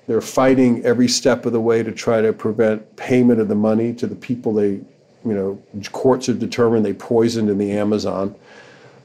They're 0.06 0.20
fighting 0.20 0.84
every 0.84 1.08
step 1.08 1.44
of 1.44 1.52
the 1.52 1.60
way 1.60 1.82
to 1.82 1.90
try 1.90 2.20
to 2.20 2.32
prevent 2.32 2.96
payment 2.96 3.40
of 3.40 3.48
the 3.48 3.56
money 3.56 3.92
to 3.94 4.06
the 4.06 4.14
people 4.14 4.54
they, 4.54 4.70
you 4.70 4.84
know, 5.24 5.60
courts 5.90 6.26
have 6.26 6.38
determined 6.38 6.84
they 6.84 6.92
poisoned 6.92 7.50
in 7.50 7.58
the 7.58 7.72
Amazon. 7.72 8.36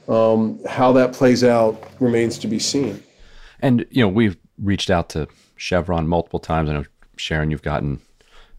Um, 0.08 0.58
how 0.66 0.92
that 0.92 1.12
plays 1.12 1.44
out 1.44 1.82
remains 2.00 2.38
to 2.38 2.48
be 2.48 2.58
seen. 2.58 3.02
And 3.60 3.84
you 3.90 4.02
know, 4.02 4.08
we've 4.08 4.36
reached 4.58 4.90
out 4.90 5.10
to 5.10 5.28
Chevron 5.56 6.08
multiple 6.08 6.38
times. 6.38 6.70
I 6.70 6.74
know 6.74 6.84
Sharon, 7.16 7.50
you've 7.50 7.62
gotten 7.62 8.00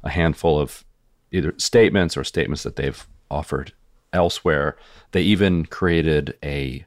a 0.03 0.09
handful 0.09 0.59
of 0.59 0.85
either 1.31 1.53
statements 1.57 2.15
or 2.15 2.23
statements 2.23 2.63
that 2.63 2.75
they've 2.75 3.07
offered 3.31 3.73
elsewhere. 4.13 4.77
They 5.11 5.21
even 5.21 5.65
created 5.65 6.37
a 6.43 6.85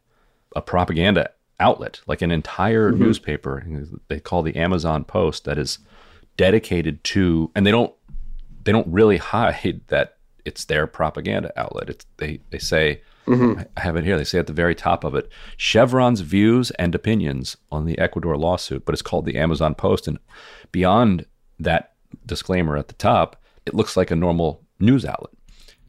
a 0.54 0.62
propaganda 0.62 1.30
outlet, 1.58 2.00
like 2.06 2.22
an 2.22 2.30
entire 2.30 2.90
mm-hmm. 2.90 3.02
newspaper. 3.02 3.66
They 4.08 4.20
call 4.20 4.42
the 4.42 4.56
Amazon 4.56 5.04
Post 5.04 5.44
that 5.44 5.58
is 5.58 5.78
dedicated 6.36 7.02
to, 7.04 7.50
and 7.54 7.66
they 7.66 7.70
don't 7.70 7.94
they 8.64 8.72
don't 8.72 8.88
really 8.88 9.16
hide 9.32 9.80
that 9.88 10.18
it's 10.44 10.64
their 10.64 10.86
propaganda 10.86 11.52
outlet. 11.56 11.88
It's 11.88 12.06
they 12.16 12.40
they 12.50 12.58
say 12.58 13.02
Mm-hmm. 13.26 13.62
I 13.76 13.80
have 13.80 13.96
it 13.96 14.04
here. 14.04 14.16
They 14.16 14.24
say 14.24 14.38
at 14.38 14.46
the 14.46 14.52
very 14.52 14.74
top 14.74 15.04
of 15.04 15.14
it 15.14 15.30
Chevron's 15.56 16.20
views 16.20 16.70
and 16.72 16.94
opinions 16.94 17.56
on 17.70 17.86
the 17.86 17.98
Ecuador 17.98 18.36
lawsuit, 18.36 18.84
but 18.84 18.94
it's 18.94 19.02
called 19.02 19.26
the 19.26 19.38
Amazon 19.38 19.74
Post. 19.74 20.08
And 20.08 20.18
beyond 20.72 21.26
that 21.60 21.92
disclaimer 22.26 22.76
at 22.76 22.88
the 22.88 22.94
top, 22.94 23.40
it 23.64 23.74
looks 23.74 23.96
like 23.96 24.10
a 24.10 24.16
normal 24.16 24.64
news 24.80 25.04
outlet. 25.04 25.32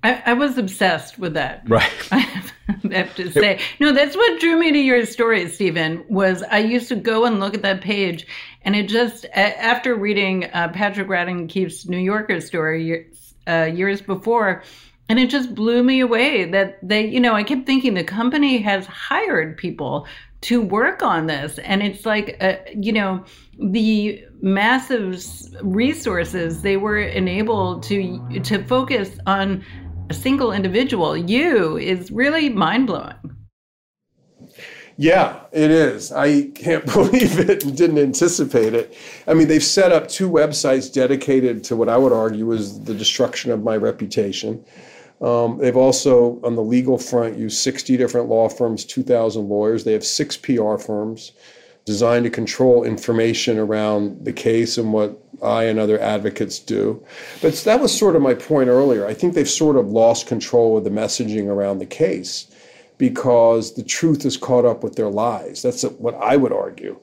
I, 0.03 0.21
I 0.25 0.33
was 0.33 0.57
obsessed 0.57 1.17
with 1.17 1.33
that. 1.33 1.63
Right. 1.69 1.91
I 2.11 2.95
have 2.95 3.15
to 3.15 3.31
say. 3.31 3.59
No, 3.79 3.91
that's 3.93 4.15
what 4.15 4.39
drew 4.39 4.57
me 4.59 4.71
to 4.71 4.77
your 4.77 5.05
story, 5.05 5.47
Steven, 5.49 6.03
was 6.07 6.43
I 6.43 6.59
used 6.59 6.87
to 6.89 6.95
go 6.95 7.25
and 7.25 7.39
look 7.39 7.55
at 7.55 7.61
that 7.63 7.81
page 7.81 8.27
and 8.63 8.75
it 8.75 8.87
just, 8.87 9.25
after 9.33 9.95
reading 9.95 10.45
uh, 10.45 10.69
Patrick 10.69 11.07
Radden 11.07 11.49
Keefe's 11.49 11.87
New 11.87 11.97
Yorker 11.97 12.39
story 12.39 13.07
uh, 13.45 13.69
years 13.73 14.01
before, 14.01 14.63
and 15.09 15.19
it 15.19 15.29
just 15.29 15.53
blew 15.53 15.83
me 15.83 15.99
away 15.99 16.45
that 16.45 16.79
they, 16.81 17.05
you 17.05 17.19
know, 17.19 17.33
I 17.33 17.43
kept 17.43 17.65
thinking 17.65 17.93
the 17.93 18.03
company 18.03 18.57
has 18.59 18.85
hired 18.85 19.57
people 19.57 20.07
to 20.41 20.61
work 20.61 21.01
on 21.01 21.27
this. 21.27 21.57
And 21.59 21.81
it's 21.81 22.05
like, 22.05 22.37
uh, 22.41 22.57
you 22.75 22.91
know, 22.91 23.23
the 23.59 24.23
massive 24.41 25.23
resources 25.61 26.61
they 26.61 26.77
were 26.77 26.99
enabled 26.99 27.83
to 27.83 28.39
to 28.43 28.63
focus 28.65 29.17
on 29.25 29.63
a 30.09 30.13
single 30.13 30.51
individual, 30.51 31.15
you, 31.15 31.77
is 31.77 32.11
really 32.11 32.49
mind 32.49 32.87
blowing. 32.87 33.15
Yeah, 34.95 35.39
it 35.51 35.71
is. 35.71 36.11
I 36.11 36.49
can't 36.51 36.85
believe 36.93 37.39
it 37.39 37.63
and 37.63 37.75
didn't 37.75 37.97
anticipate 37.97 38.73
it. 38.73 38.95
I 39.27 39.33
mean, 39.33 39.47
they've 39.47 39.63
set 39.63 39.91
up 39.91 40.07
two 40.07 40.29
websites 40.29 40.91
dedicated 40.91 41.63
to 41.65 41.75
what 41.75 41.89
I 41.89 41.97
would 41.97 42.13
argue 42.13 42.51
is 42.51 42.81
the 42.83 42.93
destruction 42.93 43.51
of 43.51 43.63
my 43.63 43.75
reputation. 43.75 44.63
Um, 45.23 45.57
they've 45.57 45.77
also, 45.77 46.39
on 46.43 46.55
the 46.55 46.61
legal 46.61 46.97
front, 46.97 47.37
used 47.37 47.57
60 47.59 47.95
different 47.95 48.27
law 48.27 48.49
firms, 48.49 48.83
2,000 48.83 49.47
lawyers. 49.47 49.85
They 49.85 49.93
have 49.93 50.03
six 50.03 50.35
PR 50.35 50.75
firms 50.75 51.31
designed 51.85 52.25
to 52.25 52.29
control 52.29 52.83
information 52.83 53.57
around 53.57 54.23
the 54.23 54.33
case 54.33 54.77
and 54.77 54.93
what 54.93 55.17
I 55.41 55.63
and 55.63 55.79
other 55.79 55.99
advocates 55.99 56.59
do. 56.59 57.03
But 57.41 57.55
that 57.55 57.81
was 57.81 57.97
sort 57.97 58.15
of 58.15 58.21
my 58.21 58.33
point 58.33 58.69
earlier. 58.69 59.05
I 59.05 59.13
think 59.13 59.33
they've 59.33 59.49
sort 59.49 59.77
of 59.77 59.87
lost 59.87 60.27
control 60.27 60.77
of 60.77 60.83
the 60.83 60.89
messaging 60.89 61.47
around 61.47 61.79
the 61.79 61.85
case 61.85 62.47
because 62.97 63.73
the 63.73 63.83
truth 63.83 64.25
is 64.25 64.37
caught 64.37 64.65
up 64.65 64.83
with 64.83 64.95
their 64.95 65.09
lies. 65.09 65.61
That's 65.61 65.83
what 65.83 66.15
I 66.15 66.37
would 66.37 66.53
argue 66.53 66.97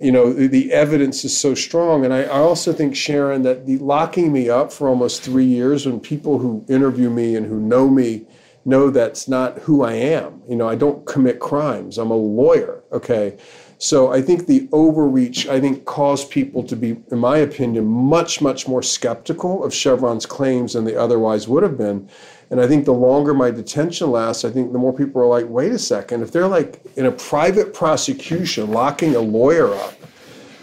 you 0.00 0.10
know, 0.10 0.32
the, 0.32 0.46
the, 0.46 0.72
evidence 0.72 1.24
is 1.24 1.36
so 1.36 1.54
strong. 1.54 2.04
And 2.04 2.12
I, 2.12 2.22
I, 2.22 2.40
also 2.40 2.72
think, 2.72 2.96
Sharon, 2.96 3.42
that 3.42 3.66
the 3.66 3.78
locking 3.78 4.32
me 4.32 4.50
up 4.50 4.72
for 4.72 4.88
almost 4.88 5.22
three 5.22 5.44
years 5.44 5.86
when 5.86 6.00
people 6.00 6.38
who 6.38 6.64
interview 6.68 7.10
me 7.10 7.36
and 7.36 7.46
who 7.46 7.60
know 7.60 7.88
me 7.88 8.26
know 8.64 8.90
that's 8.90 9.28
not 9.28 9.58
who 9.58 9.82
I 9.82 9.92
am. 9.92 10.42
You 10.48 10.56
know, 10.56 10.68
I 10.68 10.74
don't 10.74 11.06
commit 11.06 11.38
crimes. 11.38 11.98
I'm 11.98 12.10
a 12.10 12.16
lawyer. 12.16 12.82
Okay. 12.92 13.36
So 13.78 14.12
I 14.12 14.22
think 14.22 14.46
the 14.46 14.68
overreach, 14.72 15.46
I 15.48 15.60
think, 15.60 15.84
caused 15.84 16.30
people 16.30 16.62
to 16.64 16.76
be, 16.76 16.96
in 17.10 17.18
my 17.18 17.38
opinion, 17.38 17.84
much, 17.86 18.40
much 18.40 18.66
more 18.66 18.82
skeptical 18.82 19.64
of 19.64 19.74
Chevron's 19.74 20.26
claims 20.26 20.72
than 20.72 20.84
they 20.84 20.96
otherwise 20.96 21.48
would 21.48 21.62
have 21.62 21.76
been. 21.76 22.08
And 22.50 22.60
I 22.60 22.66
think 22.66 22.84
the 22.84 22.92
longer 22.92 23.34
my 23.34 23.50
detention 23.50 24.10
lasts, 24.10 24.44
I 24.44 24.50
think 24.50 24.72
the 24.72 24.78
more 24.78 24.92
people 24.92 25.20
are 25.22 25.26
like, 25.26 25.46
wait 25.48 25.72
a 25.72 25.78
second, 25.78 26.22
if 26.22 26.30
they're 26.30 26.48
like 26.48 26.80
in 26.96 27.06
a 27.06 27.12
private 27.12 27.74
prosecution 27.74 28.70
locking 28.70 29.14
a 29.14 29.20
lawyer 29.20 29.74
up 29.74 29.94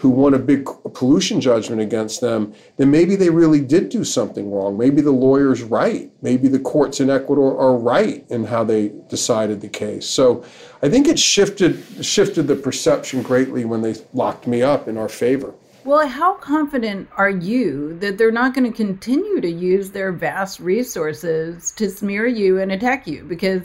who 0.02 0.08
won 0.08 0.34
a 0.34 0.38
big 0.38 0.68
pollution 0.94 1.40
judgment 1.40 1.80
against 1.80 2.20
them, 2.20 2.52
then 2.76 2.90
maybe 2.90 3.14
they 3.14 3.30
really 3.30 3.60
did 3.60 3.88
do 3.88 4.02
something 4.02 4.50
wrong. 4.50 4.76
Maybe 4.76 5.00
the 5.00 5.12
lawyer's 5.12 5.62
right. 5.62 6.10
Maybe 6.22 6.48
the 6.48 6.58
courts 6.58 6.98
in 6.98 7.08
Ecuador 7.08 7.56
are 7.56 7.76
right 7.76 8.24
in 8.28 8.42
how 8.42 8.64
they 8.64 8.88
decided 9.08 9.60
the 9.60 9.68
case. 9.68 10.04
So 10.04 10.44
I 10.82 10.88
think 10.88 11.06
it 11.06 11.20
shifted 11.20 11.80
shifted 12.04 12.48
the 12.48 12.56
perception 12.56 13.22
greatly 13.22 13.64
when 13.64 13.82
they 13.82 13.94
locked 14.12 14.48
me 14.48 14.60
up 14.60 14.88
in 14.88 14.98
our 14.98 15.08
favor. 15.08 15.54
Well, 15.84 16.06
how 16.06 16.34
confident 16.34 17.08
are 17.16 17.30
you 17.30 17.98
that 17.98 18.16
they're 18.16 18.30
not 18.30 18.54
going 18.54 18.70
to 18.70 18.76
continue 18.76 19.40
to 19.40 19.50
use 19.50 19.90
their 19.90 20.12
vast 20.12 20.60
resources 20.60 21.72
to 21.72 21.90
smear 21.90 22.26
you 22.26 22.60
and 22.60 22.70
attack 22.70 23.08
you? 23.08 23.24
Because, 23.24 23.62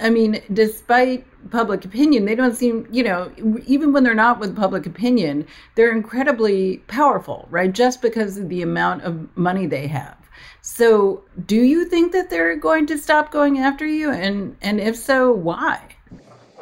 I 0.00 0.08
mean, 0.08 0.40
despite 0.54 1.26
public 1.50 1.84
opinion, 1.84 2.24
they 2.24 2.36
don't 2.36 2.54
seem, 2.54 2.88
you 2.90 3.04
know, 3.04 3.30
even 3.66 3.92
when 3.92 4.02
they're 4.02 4.14
not 4.14 4.40
with 4.40 4.56
public 4.56 4.86
opinion, 4.86 5.46
they're 5.74 5.94
incredibly 5.94 6.78
powerful, 6.88 7.46
right? 7.50 7.70
Just 7.70 8.00
because 8.00 8.38
of 8.38 8.48
the 8.48 8.62
amount 8.62 9.02
of 9.02 9.36
money 9.36 9.66
they 9.66 9.86
have. 9.88 10.16
So, 10.62 11.22
do 11.46 11.56
you 11.56 11.84
think 11.84 12.12
that 12.12 12.30
they're 12.30 12.56
going 12.56 12.86
to 12.86 12.98
stop 12.98 13.30
going 13.30 13.58
after 13.58 13.86
you? 13.86 14.10
And, 14.10 14.56
and 14.62 14.80
if 14.80 14.96
so, 14.96 15.32
why? 15.32 15.80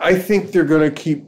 I 0.01 0.19
think 0.19 0.51
they're 0.51 0.65
going 0.65 0.91
to 0.91 0.95
keep 0.95 1.25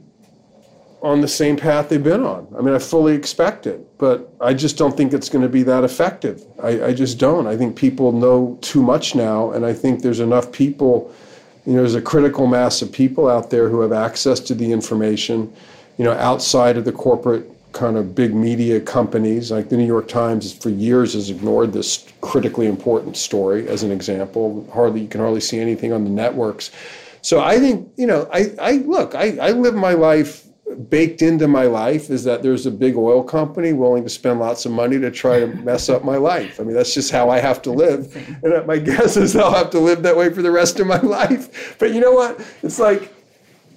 on 1.01 1.21
the 1.21 1.27
same 1.27 1.55
path 1.55 1.89
they've 1.89 2.03
been 2.03 2.23
on. 2.23 2.47
I 2.57 2.61
mean, 2.61 2.73
I 2.73 2.79
fully 2.79 3.13
expect 3.13 3.67
it, 3.67 3.85
but 3.97 4.33
I 4.41 4.53
just 4.53 4.77
don't 4.77 4.97
think 4.97 5.13
it's 5.13 5.29
going 5.29 5.43
to 5.43 5.49
be 5.49 5.63
that 5.63 5.83
effective. 5.83 6.43
I, 6.61 6.85
I, 6.85 6.93
just 6.93 7.19
don't. 7.19 7.45
I 7.45 7.55
think 7.55 7.75
people 7.75 8.11
know 8.11 8.57
too 8.61 8.81
much 8.81 9.13
now, 9.13 9.51
and 9.51 9.65
I 9.65 9.73
think 9.73 10.01
there's 10.01 10.19
enough 10.19 10.51
people, 10.51 11.13
you 11.65 11.73
know, 11.73 11.79
there's 11.79 11.95
a 11.95 12.01
critical 12.01 12.47
mass 12.47 12.81
of 12.81 12.91
people 12.91 13.29
out 13.29 13.51
there 13.51 13.69
who 13.69 13.81
have 13.81 13.93
access 13.93 14.39
to 14.41 14.55
the 14.55 14.71
information, 14.71 15.53
you 15.97 16.05
know, 16.05 16.13
outside 16.13 16.77
of 16.77 16.85
the 16.85 16.91
corporate 16.91 17.47
kind 17.73 17.95
of 17.95 18.15
big 18.15 18.33
media 18.33 18.81
companies. 18.81 19.51
Like 19.51 19.69
the 19.69 19.77
New 19.77 19.85
York 19.85 20.07
Times 20.07 20.51
for 20.51 20.69
years 20.69 21.13
has 21.13 21.29
ignored 21.29 21.73
this 21.73 22.11
critically 22.21 22.65
important 22.65 23.17
story 23.17 23.67
as 23.67 23.83
an 23.83 23.91
example. 23.91 24.67
Hardly, 24.73 25.01
you 25.01 25.07
can 25.07 25.21
hardly 25.21 25.41
see 25.41 25.59
anything 25.59 25.93
on 25.93 26.03
the 26.03 26.09
networks. 26.09 26.71
So 27.21 27.39
I 27.41 27.59
think, 27.59 27.87
you 27.97 28.07
know, 28.07 28.27
I, 28.33 28.53
I 28.59 28.71
look, 28.77 29.13
I, 29.13 29.37
I 29.37 29.51
live 29.51 29.75
my 29.75 29.93
life 29.93 30.46
baked 30.89 31.21
into 31.21 31.47
my 31.47 31.63
life 31.63 32.09
is 32.09 32.23
that 32.25 32.43
there's 32.43 32.65
a 32.65 32.71
big 32.71 32.95
oil 32.95 33.23
company 33.23 33.73
willing 33.73 34.03
to 34.03 34.09
spend 34.09 34.39
lots 34.39 34.65
of 34.65 34.71
money 34.71 34.99
to 34.99 35.09
try 35.09 35.39
to 35.39 35.47
mess 35.47 35.89
up 35.89 36.03
my 36.03 36.17
life. 36.17 36.59
I 36.59 36.63
mean, 36.63 36.75
that's 36.75 36.93
just 36.93 37.11
how 37.11 37.29
I 37.29 37.39
have 37.39 37.61
to 37.63 37.71
live. 37.71 38.15
And 38.43 38.65
my 38.67 38.77
guess 38.89 39.17
is 39.17 39.35
I'll 39.35 39.53
have 39.53 39.69
to 39.71 39.79
live 39.79 40.03
that 40.03 40.17
way 40.17 40.31
for 40.31 40.41
the 40.41 40.51
rest 40.51 40.79
of 40.79 40.87
my 40.87 40.99
life. 41.01 41.77
But 41.79 41.93
you 41.93 41.99
know 41.99 42.11
what? 42.11 42.39
It's 42.63 42.79
like, 42.79 43.13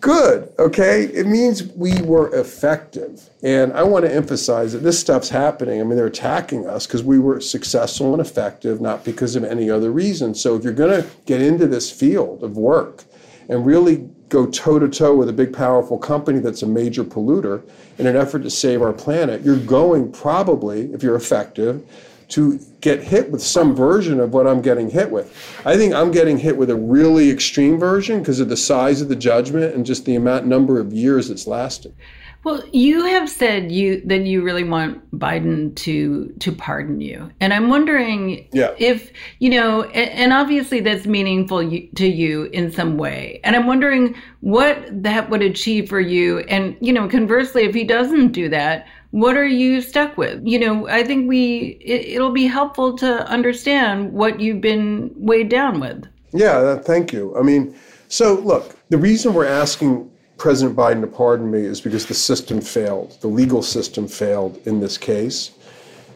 good, 0.01 0.53
okay? 0.59 1.05
It 1.05 1.27
means 1.27 1.63
we 1.63 2.01
were 2.03 2.35
effective. 2.35 3.29
And 3.43 3.73
I 3.73 3.83
want 3.83 4.05
to 4.05 4.13
emphasize 4.13 4.73
that 4.73 4.79
this 4.79 4.99
stuff's 4.99 5.29
happening. 5.29 5.81
I 5.81 5.85
mean, 5.85 5.97
they're 5.97 6.07
attacking 6.07 6.67
us 6.67 6.87
because 6.87 7.03
we 7.03 7.19
were 7.19 7.41
successful 7.41 8.13
and 8.13 8.21
effective, 8.21 8.81
not 8.81 9.05
because 9.05 9.37
of 9.37 9.45
any 9.45 9.71
other 9.71 9.91
reason. 9.91 10.35
So 10.35 10.57
if 10.57 10.65
you're 10.65 10.73
going 10.73 11.03
to 11.03 11.09
get 11.27 11.41
into 11.41 11.67
this 11.67 11.91
field 11.91 12.43
of 12.43 12.57
work 12.57 13.05
and 13.49 13.65
really 13.65 14.09
go 14.31 14.47
toe 14.47 14.79
to 14.79 14.89
toe 14.89 15.15
with 15.15 15.29
a 15.29 15.33
big, 15.33 15.53
powerful 15.53 15.99
company 15.99 16.39
that's 16.39 16.63
a 16.63 16.67
major 16.67 17.05
polluter 17.05 17.63
in 17.99 18.07
an 18.07 18.17
effort 18.17 18.43
to 18.45 18.51
save 18.51 18.81
our 18.81 18.93
planet, 18.93 19.43
you're 19.43 19.59
going 19.59 20.11
probably, 20.11 20.91
if 20.95 21.03
you're 21.03 21.17
effective, 21.17 21.85
to 22.29 22.61
get 22.81 23.03
hit 23.03 23.31
with 23.31 23.43
some 23.43 23.75
version 23.75 24.21
of 24.21 24.33
what 24.33 24.47
I'm 24.47 24.63
getting 24.63 24.89
hit 24.89 25.11
with. 25.11 25.37
I 25.67 25.77
think 25.77 25.93
I'm 25.93 26.13
getting 26.13 26.39
hit 26.39 26.57
with 26.57 26.71
a 26.71 26.77
really 26.77 27.29
extreme 27.29 27.77
version 27.77 28.21
because 28.21 28.39
of 28.39 28.49
the 28.49 28.57
size 28.57 29.03
of 29.03 29.09
the 29.09 29.17
judgment 29.17 29.75
and 29.75 29.85
just 29.85 30.05
the 30.05 30.15
amount 30.15 30.47
number 30.47 30.79
of 30.79 30.93
years 30.93 31.29
it's 31.29 31.49
lasted. 31.49 31.93
Well, 32.43 32.63
you 32.73 33.05
have 33.05 33.29
said 33.29 33.71
you 33.71 34.01
that 34.07 34.25
you 34.25 34.43
really 34.43 34.65
want 34.65 35.11
Biden 35.19 35.75
to 35.77 36.33
to 36.39 36.53
pardon 36.53 37.01
you, 37.03 37.31
and 37.39 37.53
I'm 37.53 37.69
wondering 37.69 38.47
Yeah. 38.53 38.71
if 38.79 39.13
you 39.41 39.51
know, 39.51 39.83
a- 39.85 40.13
and 40.17 40.33
obviously 40.33 40.81
that's 40.81 41.07
meaningful 41.07 41.61
to 41.97 42.07
you 42.07 42.45
in 42.53 42.73
some 42.73 42.97
way, 42.97 43.41
and 43.45 43.55
I'm 43.55 43.67
wondering 43.67 44.15
what 44.41 44.79
that 44.91 45.29
would 45.29 45.43
achieve 45.43 45.89
for 45.89 46.01
you, 46.01 46.39
and 46.49 46.75
you 46.81 46.95
know, 46.95 47.09
conversely, 47.09 47.65
if 47.65 47.75
he 47.75 47.85
doesn't 47.85 48.29
do 48.33 48.49
that, 48.49 48.87
what 49.11 49.37
are 49.37 49.47
you 49.47 49.83
stuck 49.83 50.17
with? 50.17 50.41
You 50.43 50.61
know, 50.61 50.89
I 50.89 51.03
think 51.05 51.29
we 51.29 51.79
it, 51.83 52.07
it'll 52.15 52.33
be 52.33 52.47
helpful 52.47 52.97
to 52.99 53.29
understand 53.29 54.15
what 54.15 54.41
you've 54.41 54.63
been 54.63 55.11
weighed 55.15 55.51
down 55.51 55.79
with. 55.79 56.07
Yeah, 56.33 56.77
thank 56.79 57.13
you. 57.13 57.35
I 57.39 57.43
mean, 57.43 57.75
so 58.09 58.35
look, 58.35 58.77
the 58.89 58.97
reason 58.97 59.35
we're 59.35 59.45
asking 59.47 60.11
President 60.41 60.75
Biden 60.75 61.03
to 61.03 61.07
pardon 61.07 61.51
me 61.51 61.61
is 61.61 61.83
because 61.83 62.07
the 62.07 62.15
system 62.15 62.63
failed. 62.63 63.15
The 63.21 63.29
legal 63.29 63.63
system 63.63 64.09
failed 64.09 64.59
in 64.67 64.81
this 64.81 64.97
case. 64.97 65.51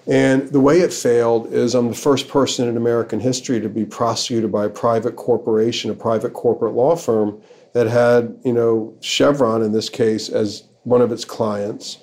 And 0.06 0.48
the 0.48 0.60
way 0.60 0.80
it 0.80 0.94
failed 0.94 1.52
is 1.52 1.74
I'm 1.74 1.88
the 1.88 1.94
first 1.94 2.26
person 2.28 2.66
in 2.66 2.78
American 2.78 3.20
history 3.20 3.60
to 3.60 3.68
be 3.68 3.84
prosecuted 3.84 4.50
by 4.50 4.64
a 4.64 4.70
private 4.70 5.16
corporation, 5.16 5.90
a 5.90 5.94
private 5.94 6.32
corporate 6.32 6.72
law 6.72 6.96
firm 6.96 7.38
that 7.74 7.86
had, 7.86 8.34
you 8.46 8.54
know, 8.54 8.94
Chevron 9.02 9.60
in 9.60 9.72
this 9.72 9.90
case 9.90 10.30
as 10.30 10.64
one 10.84 11.02
of 11.02 11.12
its 11.12 11.26
clients. 11.26 11.98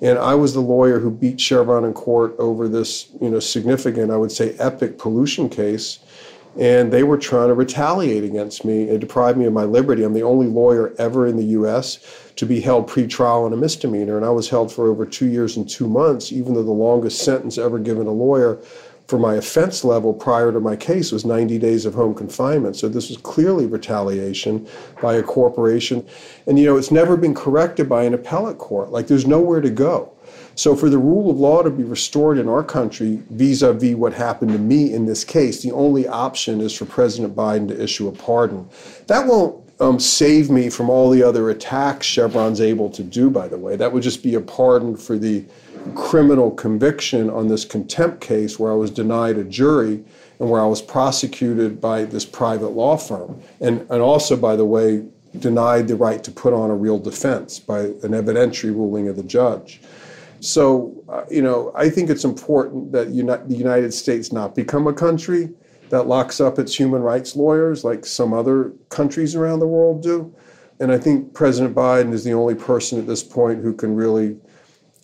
And 0.00 0.18
I 0.18 0.34
was 0.34 0.54
the 0.54 0.60
lawyer 0.60 0.98
who 0.98 1.10
beat 1.10 1.38
Chevron 1.38 1.84
in 1.84 1.92
court 1.92 2.34
over 2.38 2.68
this, 2.68 3.10
you 3.20 3.28
know, 3.28 3.38
significant, 3.40 4.10
I 4.10 4.16
would 4.16 4.32
say 4.32 4.56
epic 4.58 4.96
pollution 4.96 5.50
case 5.50 5.98
and 6.58 6.92
they 6.92 7.02
were 7.02 7.18
trying 7.18 7.48
to 7.48 7.54
retaliate 7.54 8.24
against 8.24 8.64
me 8.64 8.88
and 8.88 9.00
deprive 9.00 9.36
me 9.36 9.44
of 9.44 9.52
my 9.52 9.64
liberty. 9.64 10.02
I'm 10.02 10.14
the 10.14 10.22
only 10.22 10.46
lawyer 10.46 10.94
ever 10.98 11.26
in 11.26 11.36
the 11.36 11.44
U.S. 11.44 11.98
to 12.36 12.46
be 12.46 12.60
held 12.60 12.88
pretrial 12.88 13.44
on 13.44 13.52
a 13.52 13.56
misdemeanor, 13.56 14.16
and 14.16 14.24
I 14.24 14.30
was 14.30 14.48
held 14.48 14.72
for 14.72 14.88
over 14.88 15.04
two 15.04 15.26
years 15.26 15.56
and 15.56 15.68
two 15.68 15.88
months, 15.88 16.32
even 16.32 16.54
though 16.54 16.62
the 16.62 16.70
longest 16.70 17.22
sentence 17.22 17.58
ever 17.58 17.78
given 17.78 18.06
a 18.06 18.12
lawyer 18.12 18.58
for 19.08 19.18
my 19.18 19.34
offense 19.34 19.84
level 19.84 20.12
prior 20.12 20.50
to 20.50 20.58
my 20.58 20.74
case 20.74 21.12
was 21.12 21.24
90 21.24 21.58
days 21.58 21.84
of 21.84 21.94
home 21.94 22.14
confinement. 22.14 22.76
So 22.76 22.88
this 22.88 23.08
was 23.08 23.18
clearly 23.18 23.66
retaliation 23.66 24.66
by 25.00 25.14
a 25.14 25.22
corporation. 25.22 26.04
And 26.46 26.58
you 26.58 26.66
know, 26.66 26.76
it's 26.76 26.90
never 26.90 27.16
been 27.16 27.34
corrected 27.34 27.88
by 27.88 28.04
an 28.04 28.14
appellate 28.14 28.58
court. 28.58 28.90
Like 28.90 29.06
there's 29.06 29.26
nowhere 29.26 29.60
to 29.60 29.70
go. 29.70 30.12
So, 30.56 30.74
for 30.74 30.88
the 30.88 30.96
rule 30.96 31.30
of 31.30 31.38
law 31.38 31.62
to 31.62 31.68
be 31.68 31.84
restored 31.84 32.38
in 32.38 32.48
our 32.48 32.64
country 32.64 33.22
vis 33.28 33.60
a 33.60 33.74
vis 33.74 33.94
what 33.94 34.14
happened 34.14 34.52
to 34.52 34.58
me 34.58 34.94
in 34.94 35.04
this 35.04 35.22
case, 35.22 35.62
the 35.62 35.70
only 35.72 36.08
option 36.08 36.62
is 36.62 36.72
for 36.72 36.86
President 36.86 37.36
Biden 37.36 37.68
to 37.68 37.80
issue 37.80 38.08
a 38.08 38.12
pardon. 38.12 38.66
That 39.06 39.26
won't 39.26 39.62
um, 39.80 40.00
save 40.00 40.50
me 40.50 40.70
from 40.70 40.88
all 40.88 41.10
the 41.10 41.22
other 41.22 41.50
attacks 41.50 42.06
Chevron's 42.06 42.62
able 42.62 42.88
to 42.90 43.02
do, 43.02 43.28
by 43.28 43.48
the 43.48 43.58
way. 43.58 43.76
That 43.76 43.92
would 43.92 44.02
just 44.02 44.22
be 44.22 44.34
a 44.34 44.40
pardon 44.40 44.96
for 44.96 45.18
the 45.18 45.44
criminal 45.94 46.50
conviction 46.50 47.28
on 47.28 47.48
this 47.48 47.66
contempt 47.66 48.22
case 48.22 48.58
where 48.58 48.72
I 48.72 48.76
was 48.76 48.90
denied 48.90 49.36
a 49.36 49.44
jury 49.44 50.02
and 50.40 50.50
where 50.50 50.62
I 50.62 50.66
was 50.66 50.80
prosecuted 50.80 51.82
by 51.82 52.04
this 52.04 52.24
private 52.24 52.68
law 52.68 52.96
firm. 52.96 53.42
And, 53.60 53.82
and 53.90 54.00
also, 54.00 54.36
by 54.38 54.56
the 54.56 54.64
way, 54.64 55.04
denied 55.38 55.86
the 55.88 55.96
right 55.96 56.24
to 56.24 56.30
put 56.30 56.54
on 56.54 56.70
a 56.70 56.74
real 56.74 56.98
defense 56.98 57.58
by 57.58 57.80
an 57.80 58.12
evidentiary 58.12 58.74
ruling 58.74 59.08
of 59.08 59.16
the 59.16 59.22
judge. 59.22 59.82
So, 60.46 60.94
uh, 61.08 61.24
you 61.28 61.42
know, 61.42 61.72
I 61.74 61.88
think 61.88 62.08
it's 62.08 62.24
important 62.24 62.92
that 62.92 63.08
uni- 63.08 63.42
the 63.48 63.56
United 63.56 63.92
States 63.92 64.32
not 64.32 64.54
become 64.54 64.86
a 64.86 64.92
country 64.92 65.52
that 65.90 66.06
locks 66.06 66.40
up 66.40 66.58
its 66.60 66.78
human 66.78 67.02
rights 67.02 67.34
lawyers 67.34 67.82
like 67.82 68.06
some 68.06 68.32
other 68.32 68.72
countries 68.88 69.34
around 69.34 69.58
the 69.58 69.66
world 69.66 70.02
do. 70.02 70.32
And 70.78 70.92
I 70.92 70.98
think 70.98 71.34
President 71.34 71.74
Biden 71.74 72.12
is 72.12 72.22
the 72.22 72.32
only 72.32 72.54
person 72.54 72.96
at 72.98 73.08
this 73.08 73.24
point 73.24 73.62
who 73.62 73.72
can 73.72 73.96
really, 73.96 74.36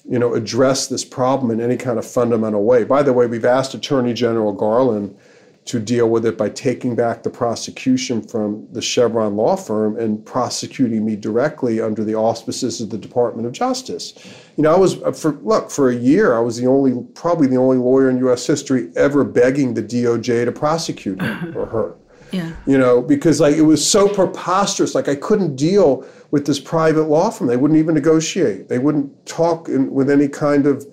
you 0.08 0.18
know, 0.18 0.34
address 0.34 0.86
this 0.86 1.04
problem 1.04 1.50
in 1.50 1.60
any 1.60 1.76
kind 1.76 1.98
of 1.98 2.06
fundamental 2.06 2.62
way. 2.64 2.84
By 2.84 3.02
the 3.02 3.12
way, 3.12 3.26
we've 3.26 3.44
asked 3.44 3.74
Attorney 3.74 4.12
General 4.12 4.52
Garland 4.52 5.16
to 5.64 5.78
deal 5.78 6.08
with 6.10 6.26
it 6.26 6.36
by 6.36 6.48
taking 6.48 6.96
back 6.96 7.22
the 7.22 7.30
prosecution 7.30 8.20
from 8.20 8.66
the 8.72 8.82
Chevron 8.82 9.36
law 9.36 9.54
firm 9.54 9.96
and 9.96 10.24
prosecuting 10.26 11.04
me 11.04 11.14
directly 11.14 11.80
under 11.80 12.02
the 12.02 12.16
auspices 12.16 12.80
of 12.80 12.90
the 12.90 12.98
Department 12.98 13.46
of 13.46 13.52
Justice. 13.52 14.14
You 14.56 14.64
know, 14.64 14.74
I 14.74 14.76
was 14.76 15.00
uh, 15.02 15.12
for 15.12 15.32
look 15.42 15.70
for 15.70 15.90
a 15.90 15.94
year. 15.94 16.34
I 16.34 16.40
was 16.40 16.56
the 16.56 16.66
only, 16.66 17.00
probably 17.14 17.46
the 17.46 17.58
only 17.58 17.76
lawyer 17.76 18.10
in 18.10 18.18
U.S. 18.18 18.44
history 18.44 18.90
ever 18.96 19.22
begging 19.22 19.74
the 19.74 19.82
DOJ 19.82 20.46
to 20.46 20.52
prosecute 20.52 21.20
him 21.20 21.56
or 21.56 21.66
her. 21.66 21.94
Yeah. 22.32 22.52
You 22.66 22.78
know, 22.78 23.00
because 23.00 23.40
like 23.40 23.54
it 23.54 23.62
was 23.62 23.88
so 23.88 24.08
preposterous. 24.08 24.94
Like 24.96 25.06
I 25.06 25.14
couldn't 25.14 25.54
deal 25.54 26.04
with 26.32 26.46
this 26.46 26.58
private 26.58 27.04
law 27.04 27.30
firm. 27.30 27.46
They 27.46 27.58
wouldn't 27.58 27.78
even 27.78 27.94
negotiate. 27.94 28.68
They 28.68 28.78
wouldn't 28.78 29.26
talk 29.26 29.68
in, 29.68 29.92
with 29.92 30.10
any 30.10 30.28
kind 30.28 30.66
of 30.66 30.84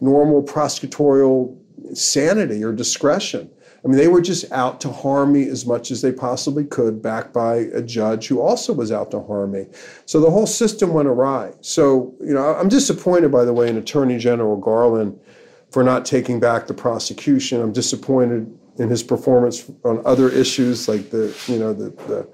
normal 0.00 0.42
prosecutorial 0.42 1.56
sanity 1.94 2.62
or 2.62 2.72
discretion. 2.72 3.48
I 3.84 3.88
mean, 3.88 3.96
they 3.96 4.08
were 4.08 4.20
just 4.20 4.50
out 4.50 4.80
to 4.80 4.90
harm 4.90 5.32
me 5.32 5.48
as 5.48 5.64
much 5.64 5.90
as 5.90 6.02
they 6.02 6.10
possibly 6.10 6.64
could, 6.64 7.00
backed 7.00 7.32
by 7.32 7.56
a 7.56 7.80
judge 7.80 8.26
who 8.26 8.40
also 8.40 8.72
was 8.72 8.90
out 8.90 9.10
to 9.12 9.22
harm 9.22 9.52
me. 9.52 9.66
So 10.04 10.20
the 10.20 10.30
whole 10.30 10.46
system 10.46 10.92
went 10.92 11.06
awry. 11.06 11.52
So, 11.60 12.14
you 12.20 12.34
know, 12.34 12.54
I'm 12.56 12.68
disappointed, 12.68 13.30
by 13.30 13.44
the 13.44 13.52
way, 13.52 13.68
in 13.68 13.76
Attorney 13.76 14.18
General 14.18 14.56
Garland 14.56 15.18
for 15.70 15.84
not 15.84 16.04
taking 16.04 16.40
back 16.40 16.66
the 16.66 16.74
prosecution. 16.74 17.60
I'm 17.60 17.72
disappointed 17.72 18.52
in 18.78 18.88
his 18.88 19.02
performance 19.02 19.70
on 19.84 20.02
other 20.04 20.28
issues 20.28 20.88
like 20.88 21.10
the, 21.10 21.36
you 21.46 21.58
know, 21.58 21.72
the, 21.72 21.90
the, 22.06 22.28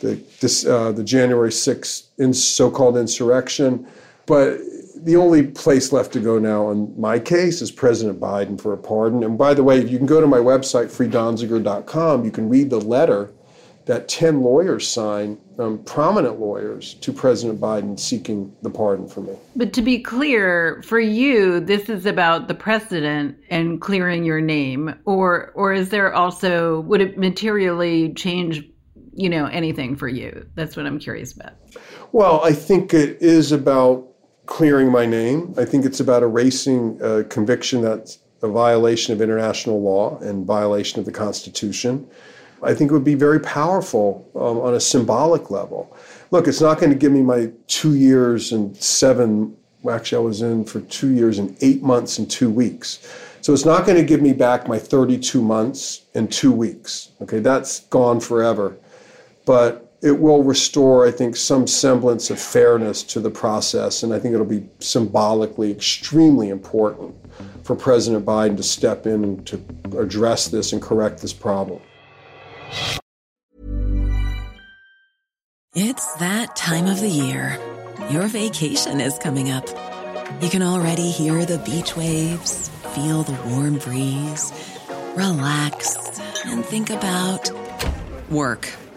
the, 0.00 0.22
this, 0.40 0.66
uh, 0.66 0.92
the 0.92 1.04
January 1.04 1.50
6th 1.50 2.08
in 2.18 2.34
so-called 2.34 2.98
insurrection. 2.98 3.86
But 4.26 4.58
the 5.02 5.16
only 5.16 5.48
place 5.48 5.92
left 5.92 6.12
to 6.12 6.20
go 6.20 6.38
now 6.38 6.70
in 6.70 6.98
my 6.98 7.18
case 7.18 7.60
is 7.60 7.70
President 7.70 8.20
Biden 8.20 8.60
for 8.60 8.72
a 8.72 8.78
pardon. 8.78 9.24
And 9.24 9.36
by 9.36 9.54
the 9.54 9.64
way, 9.64 9.78
if 9.78 9.90
you 9.90 9.98
can 9.98 10.06
go 10.06 10.20
to 10.20 10.26
my 10.26 10.38
website, 10.38 10.86
freedonziger.com. 10.86 12.24
You 12.24 12.30
can 12.30 12.48
read 12.48 12.70
the 12.70 12.80
letter 12.80 13.32
that 13.86 14.06
10 14.06 14.42
lawyers 14.42 14.86
signed, 14.86 15.38
um, 15.58 15.82
prominent 15.84 16.38
lawyers, 16.38 16.94
to 16.94 17.12
President 17.12 17.60
Biden 17.60 17.98
seeking 17.98 18.54
the 18.62 18.70
pardon 18.70 19.08
for 19.08 19.22
me. 19.22 19.34
But 19.56 19.72
to 19.72 19.82
be 19.82 19.98
clear, 19.98 20.82
for 20.86 21.00
you, 21.00 21.58
this 21.58 21.88
is 21.88 22.06
about 22.06 22.46
the 22.46 22.54
precedent 22.54 23.36
and 23.50 23.80
clearing 23.80 24.24
your 24.24 24.40
name, 24.40 24.94
or 25.04 25.50
or 25.56 25.72
is 25.72 25.88
there 25.88 26.14
also 26.14 26.80
would 26.82 27.00
it 27.00 27.18
materially 27.18 28.14
change, 28.14 28.64
you 29.14 29.28
know, 29.28 29.46
anything 29.46 29.96
for 29.96 30.08
you? 30.08 30.46
That's 30.54 30.76
what 30.76 30.86
I'm 30.86 31.00
curious 31.00 31.32
about. 31.32 31.54
Well, 32.12 32.40
I 32.44 32.52
think 32.52 32.94
it 32.94 33.20
is 33.20 33.50
about 33.50 34.11
clearing 34.52 34.92
my 34.92 35.06
name. 35.06 35.54
I 35.56 35.64
think 35.64 35.86
it's 35.86 36.00
about 36.00 36.22
erasing 36.22 37.00
a 37.00 37.24
conviction 37.24 37.80
that's 37.80 38.18
a 38.42 38.48
violation 38.48 39.14
of 39.14 39.22
international 39.22 39.80
law 39.80 40.18
and 40.18 40.44
violation 40.44 41.00
of 41.00 41.06
the 41.06 41.10
Constitution. 41.10 42.06
I 42.62 42.74
think 42.74 42.90
it 42.90 42.94
would 42.94 43.02
be 43.02 43.14
very 43.14 43.40
powerful 43.40 44.28
um, 44.34 44.60
on 44.60 44.74
a 44.74 44.80
symbolic 44.80 45.50
level. 45.50 45.96
Look, 46.32 46.46
it's 46.46 46.60
not 46.60 46.78
going 46.78 46.92
to 46.92 46.98
give 46.98 47.12
me 47.12 47.22
my 47.22 47.50
two 47.66 47.94
years 47.94 48.52
and 48.52 48.76
seven, 48.76 49.56
actually, 49.90 50.18
I 50.18 50.20
was 50.20 50.42
in 50.42 50.66
for 50.66 50.82
two 50.82 51.12
years 51.12 51.38
and 51.38 51.56
eight 51.62 51.82
months 51.82 52.18
and 52.18 52.30
two 52.30 52.50
weeks. 52.50 53.10
So 53.40 53.54
it's 53.54 53.64
not 53.64 53.86
going 53.86 53.96
to 53.96 54.04
give 54.04 54.20
me 54.20 54.34
back 54.34 54.68
my 54.68 54.78
32 54.78 55.40
months 55.40 56.02
and 56.14 56.30
two 56.30 56.52
weeks. 56.52 57.12
Okay, 57.22 57.38
that's 57.38 57.80
gone 57.86 58.20
forever. 58.20 58.76
But 59.46 59.91
it 60.02 60.18
will 60.18 60.42
restore, 60.42 61.06
I 61.06 61.12
think, 61.12 61.36
some 61.36 61.68
semblance 61.68 62.28
of 62.28 62.40
fairness 62.40 63.04
to 63.04 63.20
the 63.20 63.30
process. 63.30 64.02
And 64.02 64.12
I 64.12 64.18
think 64.18 64.34
it'll 64.34 64.44
be 64.44 64.68
symbolically 64.80 65.70
extremely 65.70 66.48
important 66.48 67.14
for 67.62 67.76
President 67.76 68.26
Biden 68.26 68.56
to 68.56 68.64
step 68.64 69.06
in 69.06 69.44
to 69.44 69.64
address 69.96 70.48
this 70.48 70.72
and 70.72 70.82
correct 70.82 71.22
this 71.22 71.32
problem. 71.32 71.80
It's 75.74 76.14
that 76.16 76.56
time 76.56 76.86
of 76.86 77.00
the 77.00 77.08
year. 77.08 77.58
Your 78.10 78.26
vacation 78.26 79.00
is 79.00 79.16
coming 79.18 79.50
up. 79.50 79.66
You 80.42 80.50
can 80.50 80.62
already 80.62 81.10
hear 81.10 81.46
the 81.46 81.58
beach 81.58 81.96
waves, 81.96 82.68
feel 82.94 83.22
the 83.22 83.40
warm 83.48 83.78
breeze, 83.78 84.52
relax, 85.14 85.96
and 86.44 86.64
think 86.64 86.90
about 86.90 87.48
work. 88.28 88.68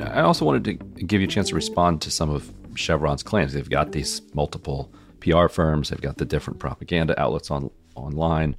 And 0.00 0.08
I 0.08 0.22
also 0.22 0.44
wanted 0.44 0.64
to 0.64 1.04
give 1.04 1.20
you 1.20 1.26
a 1.26 1.30
chance 1.30 1.48
to 1.50 1.54
respond 1.54 2.02
to 2.02 2.10
some 2.10 2.30
of 2.30 2.52
Chevron's 2.74 3.22
claims. 3.22 3.52
They've 3.52 3.68
got 3.68 3.92
these 3.92 4.22
multiple 4.34 4.92
PR 5.20 5.48
firms, 5.48 5.88
they've 5.88 6.00
got 6.00 6.18
the 6.18 6.24
different 6.24 6.58
propaganda 6.58 7.18
outlets 7.20 7.50
on 7.50 7.70
online, 7.94 8.56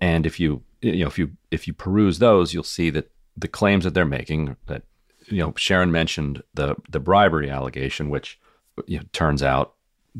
and 0.00 0.26
if 0.26 0.40
you 0.40 0.62
you 0.80 1.00
know 1.00 1.06
if 1.06 1.18
you 1.18 1.30
if 1.50 1.66
you 1.66 1.74
peruse 1.74 2.18
those, 2.18 2.54
you'll 2.54 2.64
see 2.64 2.90
that 2.90 3.10
the 3.36 3.48
claims 3.48 3.84
that 3.84 3.94
they're 3.94 4.04
making 4.04 4.56
that 4.66 4.82
you 5.26 5.38
know 5.38 5.52
Sharon 5.56 5.92
mentioned 5.92 6.42
the 6.54 6.74
the 6.88 7.00
bribery 7.00 7.50
allegation, 7.50 8.10
which 8.10 8.40
you 8.86 8.98
know, 8.98 9.04
turns 9.12 9.42
out 9.42 9.74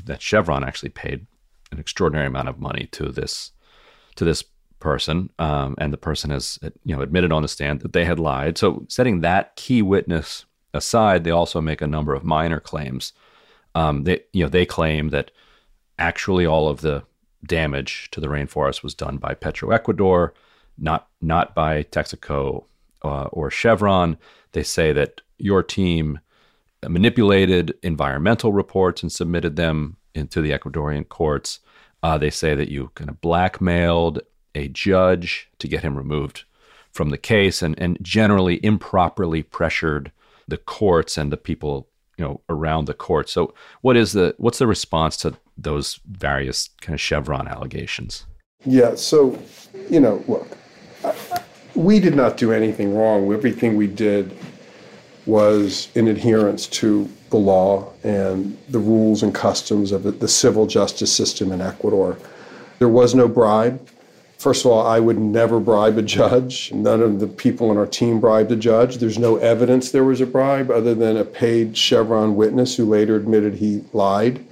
that 0.05 0.23
Chevron 0.23 0.62
actually 0.62 0.91
paid 0.91 1.27
an 1.73 1.79
extraordinary 1.79 2.27
amount 2.27 2.49
of 2.49 2.59
money 2.59 2.89
to 2.93 3.11
this 3.11 3.53
to 4.16 4.25
this 4.25 4.45
person, 4.81 5.31
um, 5.39 5.75
and 5.79 5.93
the 5.93 5.99
person 5.99 6.31
has 6.31 6.59
you 6.85 6.95
know 6.95 7.03
admitted 7.03 7.33
on 7.33 7.43
the 7.43 7.49
stand 7.49 7.81
that 7.81 7.93
they 7.93 8.05
had 8.05 8.21
lied. 8.21 8.59
So 8.59 8.85
setting 8.89 9.21
that 9.23 9.57
key 9.57 9.83
witness 9.83 10.45
aside, 10.75 11.25
they 11.25 11.31
also 11.31 11.61
make 11.61 11.81
a 11.81 11.87
number 11.87 12.14
of 12.14 12.25
minor 12.25 12.61
claims. 12.61 13.12
Um, 13.75 14.05
they 14.05 14.23
you 14.33 14.45
know 14.45 14.49
they 14.49 14.66
claim 14.66 15.11
that 15.11 15.31
actually 15.99 16.47
all 16.47 16.69
of 16.69 16.81
the 16.81 17.05
damage 17.47 18.11
to 18.11 18.21
the 18.21 18.29
rainforest 18.29 18.83
was 18.83 18.95
done 18.95 19.19
by 19.19 19.35
Petroecuador, 19.35 20.35
not 20.77 21.09
not 21.21 21.55
by 21.55 21.85
Texaco 21.85 22.64
uh, 23.03 23.25
or 23.25 23.51
Chevron. 23.51 24.19
They 24.53 24.62
say 24.62 24.93
that 24.93 25.21
your 25.39 25.62
team 25.62 26.21
manipulated 26.87 27.75
environmental 27.83 28.53
reports 28.53 29.03
and 29.03 29.11
submitted 29.11 29.57
them 29.57 29.97
into 30.14 30.41
the 30.41 30.51
Ecuadorian 30.51 31.09
courts. 31.09 31.61
Uh, 32.03 32.19
they 32.19 32.31
say 32.31 32.55
that 32.55 32.69
you 32.69 32.91
kind 32.95 33.11
of 33.11 33.21
blackmailed 33.21 34.21
a 34.55 34.69
judge 34.69 35.49
to 35.59 35.69
get 35.69 35.83
him 35.83 35.97
removed 35.97 36.45
from 36.93 37.11
the 37.11 37.19
case 37.19 37.62
and, 37.62 37.79
and 37.79 37.99
generally 38.03 38.64
improperly 38.64 39.43
pressured 39.43 40.11
the 40.49 40.57
courts 40.57 41.17
and 41.17 41.31
the 41.31 41.37
people 41.37 41.89
you 42.17 42.25
know 42.25 42.41
around 42.49 42.87
the 42.87 42.95
court. 42.95 43.29
So 43.29 43.55
what 43.81 43.97
is 43.97 44.13
the 44.13 44.35
what's 44.39 44.59
the 44.59 44.67
response 44.67 45.17
to 45.19 45.35
those 45.57 46.01
various 46.07 46.71
kind 46.81 46.95
of 46.95 47.01
Chevron 47.01 47.47
allegations? 47.47 48.27
Yeah, 48.65 48.97
so 48.97 49.41
you 49.89 50.01
know, 50.01 50.23
look, 50.27 50.49
we 51.75 52.01
did 52.01 52.17
not 52.17 52.37
do 52.37 52.53
anything 52.53 52.95
wrong. 52.95 53.33
Everything 53.33 53.77
we 53.77 53.87
did 53.87 54.37
was 55.27 55.89
in 55.95 56.09
adherence 56.09 56.67
to 56.67 57.09
the 57.31 57.37
law 57.37 57.93
and 58.03 58.57
the 58.71 58.79
rules 58.79 59.23
and 59.23 59.35
customs 59.35 59.93
of 59.93 60.19
the 60.19 60.29
civil 60.29 60.67
justice 60.67 61.13
system 61.13 61.53
in 61.53 61.61
Ecuador. 61.61 62.19
There 62.79 62.89
was 62.89 63.15
no 63.15 63.29
bribe. 63.29 63.87
First 64.39 64.64
of 64.64 64.70
all, 64.70 64.86
I 64.86 65.01
would 65.01 65.18
never 65.18 65.59
bribe 65.59 65.99
a 65.99 66.03
judge. 66.03 66.72
None 66.72 67.03
of 67.03 67.18
the 67.18 67.26
people 67.26 67.70
on 67.70 67.76
our 67.76 67.89
team 67.89 68.20
bribed 68.20 68.53
a 68.53 68.57
judge. 68.57 68.99
There's 68.99 69.18
no 69.18 69.36
evidence 69.36 69.91
there 69.91 70.05
was 70.05 70.20
a 70.20 70.26
bribe 70.26 70.70
other 70.70 70.95
than 70.95 71.16
a 71.16 71.24
paid 71.24 71.76
Chevron 71.76 72.36
witness 72.36 72.76
who 72.76 72.84
later 72.84 73.16
admitted 73.16 73.55
he 73.55 73.84
lied. 73.93 74.45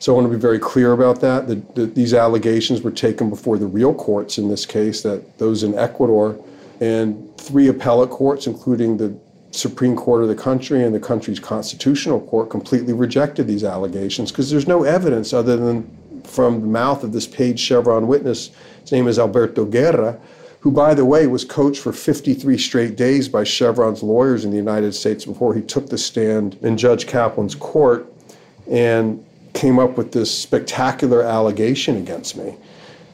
So 0.00 0.12
I 0.12 0.16
want 0.16 0.32
to 0.32 0.36
be 0.36 0.40
very 0.40 0.58
clear 0.58 0.92
about 0.92 1.20
that. 1.20 1.46
That 1.46 1.76
the, 1.76 1.86
these 1.86 2.12
allegations 2.12 2.82
were 2.82 2.90
taken 2.90 3.30
before 3.30 3.56
the 3.56 3.68
real 3.68 3.94
courts 3.94 4.36
in 4.36 4.48
this 4.48 4.66
case, 4.66 5.02
that 5.02 5.38
those 5.38 5.62
in 5.62 5.78
Ecuador, 5.78 6.44
and 6.80 7.30
three 7.38 7.68
appellate 7.68 8.10
courts, 8.10 8.48
including 8.48 8.96
the 8.96 9.16
Supreme 9.52 9.94
Court 9.94 10.22
of 10.22 10.28
the 10.28 10.34
country 10.34 10.82
and 10.82 10.92
the 10.92 11.00
country's 11.00 11.38
constitutional 11.38 12.20
court, 12.22 12.50
completely 12.50 12.94
rejected 12.94 13.46
these 13.46 13.62
allegations 13.62 14.32
because 14.32 14.50
there's 14.50 14.66
no 14.66 14.82
evidence 14.82 15.32
other 15.32 15.56
than 15.56 15.88
from 16.24 16.60
the 16.60 16.66
mouth 16.66 17.04
of 17.04 17.12
this 17.12 17.26
paid 17.26 17.60
Chevron 17.60 18.08
witness. 18.08 18.50
His 18.82 18.92
name 18.92 19.08
is 19.08 19.18
Alberto 19.18 19.64
Guerra, 19.64 20.18
who, 20.60 20.70
by 20.70 20.94
the 20.94 21.04
way, 21.04 21.26
was 21.26 21.44
coached 21.44 21.80
for 21.80 21.92
53 21.92 22.58
straight 22.58 22.96
days 22.96 23.28
by 23.28 23.44
Chevron's 23.44 24.02
lawyers 24.02 24.44
in 24.44 24.50
the 24.50 24.56
United 24.56 24.94
States 24.94 25.24
before 25.24 25.54
he 25.54 25.62
took 25.62 25.88
the 25.88 25.98
stand 25.98 26.58
in 26.62 26.76
Judge 26.76 27.06
Kaplan's 27.06 27.54
court 27.54 28.12
and 28.70 29.24
came 29.54 29.78
up 29.78 29.96
with 29.96 30.12
this 30.12 30.36
spectacular 30.36 31.22
allegation 31.22 31.96
against 31.96 32.36
me. 32.36 32.56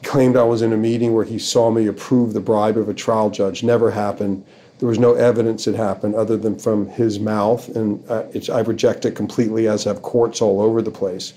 He 0.01 0.07
claimed 0.07 0.35
I 0.35 0.43
was 0.43 0.61
in 0.61 0.73
a 0.73 0.77
meeting 0.77 1.13
where 1.13 1.25
he 1.25 1.39
saw 1.39 1.71
me 1.71 1.87
approve 1.87 2.33
the 2.33 2.41
bribe 2.41 2.77
of 2.77 2.89
a 2.89 2.93
trial 2.93 3.29
judge. 3.29 3.63
Never 3.63 3.91
happened. 3.91 4.45
There 4.79 4.89
was 4.89 4.99
no 4.99 5.13
evidence 5.13 5.67
it 5.67 5.75
happened 5.75 6.15
other 6.15 6.37
than 6.37 6.59
from 6.59 6.87
his 6.89 7.19
mouth, 7.19 7.75
and 7.75 8.03
uh, 8.09 8.25
I 8.53 8.59
reject 8.59 9.05
it 9.05 9.15
completely, 9.15 9.67
as 9.67 9.85
have 9.85 10.03
courts 10.03 10.41
all 10.41 10.61
over 10.61 10.81
the 10.81 10.91
place 10.91 11.33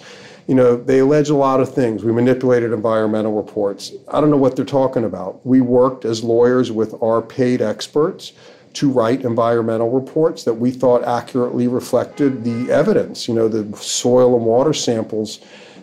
you 0.47 0.55
know, 0.55 0.76
they 0.76 1.01
allege 1.01 1.28
a 1.28 1.36
lot 1.36 1.61
of 1.61 1.72
things. 1.72 2.05
We 2.05 2.12
manipulated 2.12 2.72
environmental 2.72 3.32
reports. 3.32 3.93
I 4.09 4.20
don't 4.20 4.30
know 4.30 4.36
what 4.36 4.57
they're 4.57 4.64
talking 4.64 5.05
about. 5.05 5.45
We 5.47 5.61
worked 5.61 6.05
as 6.05 6.24
lawyers 6.24 6.72
with 6.72 7.01
our 7.03 7.22
paid 7.22 7.62
experts 7.62 8.32
to 8.74 8.91
write 8.91 9.22
environmental 9.22 9.91
reports 9.91 10.45
that 10.45 10.55
we 10.55 10.70
thought 10.70 11.05
accurately 11.05 11.66
reflected 11.66 12.45
the 12.45 12.72
evidence, 12.72 13.26
you 13.26 13.34
know, 13.34 13.49
the 13.49 13.76
soil 13.76 14.36
and 14.36 14.47
water 14.47 14.72
samples 14.72 15.41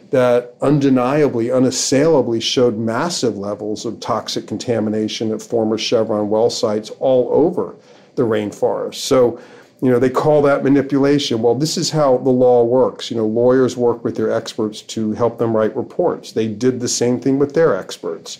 that 0.10 0.56
undeniably, 0.62 1.52
unassailably 1.52 2.40
showed 2.40 2.78
massive 2.78 3.38
levels 3.38 3.86
of 3.86 4.00
toxic 4.00 4.48
contamination 4.48 5.34
at 5.34 5.42
former 5.42 5.78
Chevron 5.78 6.30
well 6.30 6.50
sites 6.50 6.90
all 7.00 7.30
over 7.32 7.76
the 8.16 8.24
rainforest. 8.24 8.96
So 8.96 9.40
you 9.82 9.92
know, 9.92 10.00
they 10.00 10.10
call 10.10 10.42
that 10.42 10.64
manipulation. 10.64 11.42
Well, 11.42 11.54
this 11.54 11.78
is 11.78 11.92
how 11.92 12.18
the 12.18 12.32
law 12.32 12.64
works. 12.64 13.12
You 13.12 13.18
know, 13.18 13.28
lawyers 13.28 13.78
work 13.78 14.04
with 14.04 14.16
their 14.16 14.32
experts 14.32 14.82
to 14.84 15.12
help 15.14 15.38
them 15.38 15.56
write 15.56 15.76
reports. 15.76 16.32
They 16.32 16.48
did 16.48 16.80
the 16.80 16.88
same 16.88 17.20
thing 17.20 17.38
with 17.38 17.54
their 17.54 17.76
experts. 17.76 18.40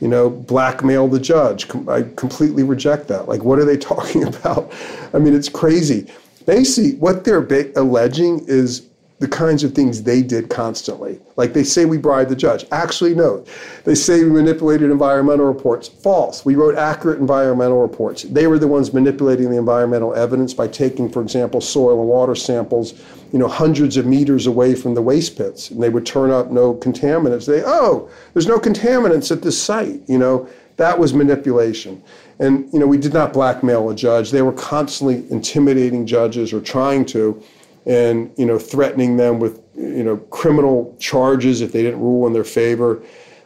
You 0.00 0.08
know, 0.08 0.28
blackmail 0.28 1.06
the 1.06 1.20
judge. 1.20 1.70
I 1.88 2.02
completely 2.16 2.64
reject 2.64 3.06
that. 3.08 3.28
Like, 3.28 3.44
what 3.44 3.60
are 3.60 3.64
they 3.64 3.76
talking 3.94 4.24
about? 4.24 4.72
I 5.14 5.18
mean, 5.18 5.34
it's 5.34 5.48
crazy. 5.48 6.10
Basically, 6.46 6.98
what 6.98 7.24
they're 7.24 7.46
alleging 7.76 8.44
is 8.48 8.88
the 9.22 9.28
kinds 9.28 9.62
of 9.62 9.72
things 9.72 10.02
they 10.02 10.20
did 10.20 10.50
constantly. 10.50 11.20
Like 11.36 11.52
they 11.52 11.62
say 11.62 11.84
we 11.84 11.96
bribed 11.96 12.28
the 12.28 12.34
judge. 12.34 12.66
Actually, 12.72 13.14
no. 13.14 13.44
They 13.84 13.94
say 13.94 14.24
we 14.24 14.30
manipulated 14.30 14.90
environmental 14.90 15.46
reports. 15.46 15.86
False. 15.86 16.44
We 16.44 16.56
wrote 16.56 16.74
accurate 16.74 17.20
environmental 17.20 17.80
reports. 17.80 18.24
They 18.24 18.48
were 18.48 18.58
the 18.58 18.66
ones 18.66 18.92
manipulating 18.92 19.48
the 19.48 19.58
environmental 19.58 20.12
evidence 20.12 20.52
by 20.54 20.66
taking, 20.66 21.08
for 21.08 21.22
example, 21.22 21.60
soil 21.60 22.00
and 22.00 22.08
water 22.08 22.34
samples, 22.34 23.00
you 23.32 23.38
know, 23.38 23.46
hundreds 23.46 23.96
of 23.96 24.06
meters 24.06 24.48
away 24.48 24.74
from 24.74 24.94
the 24.94 25.02
waste 25.02 25.38
pits. 25.38 25.70
And 25.70 25.80
they 25.80 25.88
would 25.88 26.04
turn 26.04 26.32
up 26.32 26.50
no 26.50 26.74
contaminants. 26.74 27.46
They, 27.46 27.62
oh, 27.64 28.10
there's 28.32 28.48
no 28.48 28.58
contaminants 28.58 29.30
at 29.30 29.42
this 29.42 29.56
site. 29.56 30.00
You 30.08 30.18
know, 30.18 30.48
that 30.78 30.98
was 30.98 31.14
manipulation. 31.14 32.02
And, 32.40 32.68
you 32.72 32.80
know, 32.80 32.88
we 32.88 32.98
did 32.98 33.12
not 33.12 33.32
blackmail 33.32 33.88
a 33.88 33.94
judge. 33.94 34.32
They 34.32 34.42
were 34.42 34.52
constantly 34.52 35.30
intimidating 35.30 36.06
judges 36.06 36.52
or 36.52 36.60
trying 36.60 37.04
to 37.06 37.40
and 37.86 38.30
you 38.36 38.46
know 38.46 38.58
threatening 38.58 39.16
them 39.16 39.38
with 39.38 39.60
you 39.76 40.04
know 40.04 40.16
criminal 40.30 40.96
charges 40.98 41.60
if 41.60 41.72
they 41.72 41.82
didn't 41.82 42.00
rule 42.00 42.26
in 42.26 42.32
their 42.32 42.44
favor. 42.44 43.02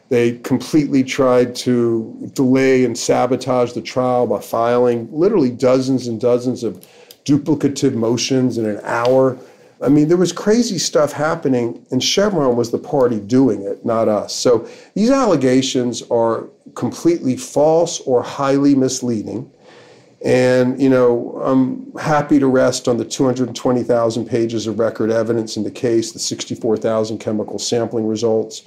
They 0.08 0.38
completely 0.38 1.02
tried 1.02 1.56
to 1.56 2.30
delay 2.34 2.84
and 2.84 2.96
sabotage 2.96 3.72
the 3.72 3.82
trial 3.82 4.26
by 4.26 4.40
filing 4.40 5.08
literally 5.10 5.50
dozens 5.50 6.06
and 6.06 6.20
dozens 6.20 6.62
of 6.62 6.86
duplicative 7.24 7.94
motions 7.94 8.56
in 8.56 8.66
an 8.66 8.80
hour. 8.84 9.36
I 9.82 9.88
mean, 9.88 10.08
there 10.08 10.16
was 10.16 10.32
crazy 10.32 10.78
stuff 10.78 11.12
happening, 11.12 11.84
and 11.90 12.02
Chevron 12.02 12.56
was 12.56 12.70
the 12.70 12.78
party 12.78 13.20
doing 13.20 13.62
it, 13.62 13.84
not 13.84 14.08
us. 14.08 14.34
So 14.34 14.66
these 14.94 15.10
allegations 15.10 16.02
are 16.10 16.44
completely 16.74 17.36
false 17.36 18.00
or 18.00 18.22
highly 18.22 18.74
misleading. 18.74 19.50
And, 20.24 20.80
you 20.80 20.88
know, 20.88 21.40
I'm 21.44 21.92
happy 21.96 22.38
to 22.38 22.46
rest 22.46 22.88
on 22.88 22.96
the 22.96 23.04
220,000 23.04 24.26
pages 24.26 24.66
of 24.66 24.78
record 24.78 25.10
evidence 25.10 25.56
in 25.56 25.62
the 25.62 25.70
case, 25.70 26.12
the 26.12 26.18
64,000 26.18 27.18
chemical 27.18 27.58
sampling 27.58 28.06
results, 28.06 28.62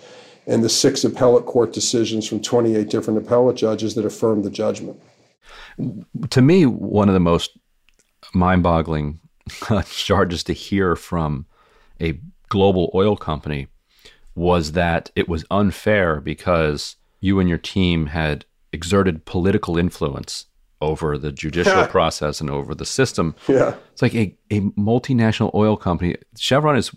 and 0.45 0.63
the 0.63 0.69
six 0.69 1.03
appellate 1.03 1.45
court 1.45 1.73
decisions 1.73 2.27
from 2.27 2.41
28 2.41 2.89
different 2.89 3.17
appellate 3.19 3.55
judges 3.55 3.95
that 3.95 4.05
affirmed 4.05 4.43
the 4.43 4.49
judgment. 4.49 4.99
To 6.29 6.41
me, 6.41 6.65
one 6.65 7.07
of 7.07 7.13
the 7.13 7.19
most 7.19 7.57
mind 8.33 8.63
boggling 8.63 9.19
charges 9.85 10.43
to 10.43 10.53
hear 10.53 10.95
from 10.95 11.45
a 11.99 12.19
global 12.49 12.91
oil 12.93 13.15
company 13.17 13.67
was 14.35 14.73
that 14.73 15.11
it 15.15 15.27
was 15.27 15.45
unfair 15.51 16.21
because 16.21 16.95
you 17.19 17.39
and 17.39 17.49
your 17.49 17.57
team 17.57 18.07
had 18.07 18.45
exerted 18.71 19.25
political 19.25 19.77
influence 19.77 20.45
over 20.81 21.17
the 21.17 21.31
judicial 21.31 21.85
process 21.87 22.41
and 22.41 22.49
over 22.49 22.73
the 22.73 22.85
system. 22.85 23.35
Yeah. 23.47 23.75
It's 23.91 24.01
like 24.01 24.15
a, 24.15 24.35
a 24.51 24.61
multinational 24.61 25.53
oil 25.53 25.77
company. 25.77 26.15
Chevron 26.37 26.77
is 26.77 26.91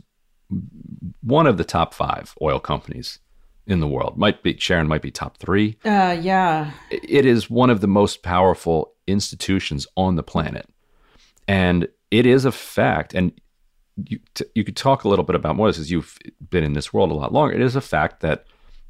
one 1.22 1.46
of 1.46 1.56
the 1.56 1.64
top 1.64 1.94
five 1.94 2.34
oil 2.40 2.58
companies 2.58 3.18
in 3.66 3.80
the 3.80 3.88
world. 3.88 4.16
Might 4.16 4.42
be 4.42 4.56
Sharon 4.58 4.88
might 4.88 5.02
be 5.02 5.10
top 5.10 5.38
three. 5.38 5.78
Uh, 5.84 6.16
yeah. 6.20 6.72
It 6.90 7.26
is 7.26 7.48
one 7.48 7.70
of 7.70 7.80
the 7.80 7.88
most 7.88 8.22
powerful 8.22 8.92
institutions 9.06 9.86
on 9.96 10.16
the 10.16 10.22
planet, 10.22 10.68
and 11.48 11.88
it 12.10 12.26
is 12.26 12.44
a 12.44 12.52
fact. 12.52 13.14
And 13.14 13.32
you 14.04 14.18
t- 14.34 14.44
you 14.54 14.64
could 14.64 14.76
talk 14.76 15.04
a 15.04 15.08
little 15.08 15.24
bit 15.24 15.36
about 15.36 15.56
more 15.56 15.68
this, 15.68 15.78
as 15.78 15.90
you've 15.90 16.18
been 16.50 16.64
in 16.64 16.72
this 16.72 16.92
world 16.92 17.10
a 17.10 17.14
lot 17.14 17.32
longer. 17.32 17.54
It 17.54 17.60
is 17.60 17.76
a 17.76 17.80
fact 17.80 18.20
that 18.20 18.46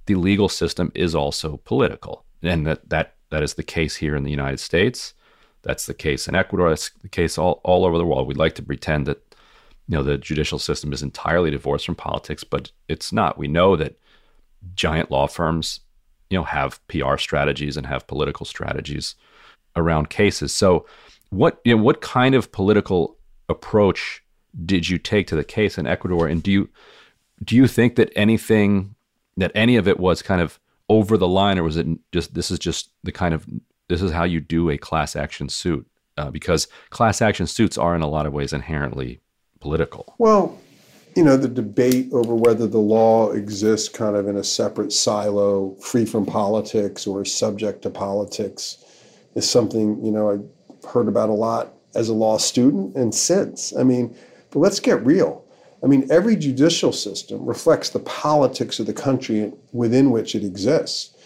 the 0.07 0.15
legal 0.15 0.49
system 0.49 0.91
is 0.95 1.15
also 1.15 1.59
political, 1.59 2.25
and 2.43 2.67
that 2.67 2.89
that 2.89 3.17
that 3.33 3.43
is 3.43 3.55
the 3.55 3.63
case 3.63 3.97
here 3.97 4.15
in 4.15 4.25
the 4.25 4.31
United 4.31 4.61
States. 4.61 5.15
That's 5.63 5.87
the 5.87 5.95
case 5.95 6.29
in 6.29 6.35
Ecuador. 6.35 6.69
That's 6.69 6.91
the 7.01 7.09
case 7.09 7.39
all, 7.39 7.63
all 7.65 7.87
over 7.87 7.97
the 7.97 8.05
world. 8.05 8.29
We'd 8.29 8.37
like 8.37 8.55
to 8.57 8.63
pretend 8.63 9.07
that 9.07 9.35
you 9.89 9.97
know 9.97 10.03
the 10.03 10.19
judicial 10.19 10.59
system 10.59 10.93
is 10.93 11.03
entirely 11.03 11.51
divorced 11.51 11.87
from 11.87 11.95
politics, 11.95 12.45
but 12.45 12.71
it's 12.89 13.11
not. 13.11 13.39
We 13.39 13.49
know 13.49 13.75
that 13.77 13.99
giant 14.75 15.11
law 15.11 15.27
firms, 15.27 15.81
you 16.29 16.39
know, 16.39 16.45
have 16.45 16.87
PR 16.89 17.17
strategies 17.17 17.79
and 17.79 17.87
have 17.87 18.07
political 18.07 18.45
strategies 18.45 19.15
around 19.77 20.11
cases. 20.11 20.53
So, 20.53 20.85
what 21.31 21.59
you 21.65 21.75
know, 21.75 21.83
what 21.83 22.03
kind 22.03 22.35
of 22.35 22.53
political 22.53 23.17
approach 23.49 24.23
did 24.67 24.91
you 24.91 24.99
take 24.99 25.27
to 25.29 25.37
the 25.37 25.45
case 25.45 25.79
in 25.79 25.87
Ecuador, 25.87 26.29
and 26.29 26.43
do 26.43 26.53
you 26.53 26.69
do 27.43 27.57
you 27.57 27.67
think 27.67 27.97
that 27.97 28.13
anything 28.15 28.95
that 29.39 29.53
any 29.55 29.77
of 29.77 29.89
it 29.89 29.99
was 29.99 30.21
kind 30.21 30.43
of 30.43 30.61
over 30.93 31.17
the 31.17 31.29
line, 31.29 31.59
or 31.59 31.63
was 31.63 31.77
it 31.77 31.87
just 32.13 32.35
this 32.35 32.51
is 32.51 32.59
just 32.59 32.91
the 33.03 33.13
kind 33.13 33.35
of 33.35 33.47
this 33.89 34.03
is 34.03 34.13
how 34.13 34.25
you 34.25 34.41
do 34.41 34.71
a 34.71 34.77
class 34.79 35.17
action 35.17 35.49
suit? 35.49 35.87
Uh, 36.19 36.31
because 36.31 36.69
class 36.91 37.23
action 37.23 37.47
suits 37.47 37.79
are 37.79 37.97
in 37.97 38.03
a 38.03 38.09
lot 38.09 38.27
of 38.27 38.35
ways 38.35 38.53
inherently 38.53 39.21
political. 39.61 40.15
Well, 40.19 40.59
you 41.17 41.25
know, 41.25 41.39
the 41.39 41.49
debate 41.49 42.13
over 42.13 42.35
whether 42.35 42.67
the 42.67 42.79
law 42.79 43.31
exists 43.31 43.89
kind 43.89 44.15
of 44.15 44.29
in 44.29 44.37
a 44.37 44.45
separate 44.45 44.93
silo, 44.93 45.75
free 45.77 46.05
from 46.05 46.27
politics 46.27 47.07
or 47.07 47.25
subject 47.25 47.83
to 47.83 47.91
politics, 47.91 48.85
is 49.35 49.49
something, 49.49 50.05
you 50.05 50.11
know, 50.11 50.31
I've 50.31 50.91
heard 50.91 51.09
about 51.09 51.31
a 51.31 51.35
lot 51.35 51.73
as 51.95 52.11
a 52.11 52.15
law 52.15 52.37
student 52.37 52.95
and 52.95 53.15
since. 53.15 53.75
I 53.77 53.83
mean, 53.83 54.15
but 54.51 54.59
let's 54.59 54.81
get 54.81 55.05
real. 55.05 55.45
I 55.83 55.87
mean, 55.89 56.07
every 56.11 56.37
judicial 56.37 56.93
system 56.93 57.45
reflects 57.45 57.91
the 57.91 57.99
politics 58.01 58.79
of 58.79 58.87
the 58.87 58.93
country 58.93 59.53
within 59.73 60.11
which 60.11 60.35
it 60.35 60.45
exists. 60.45 61.17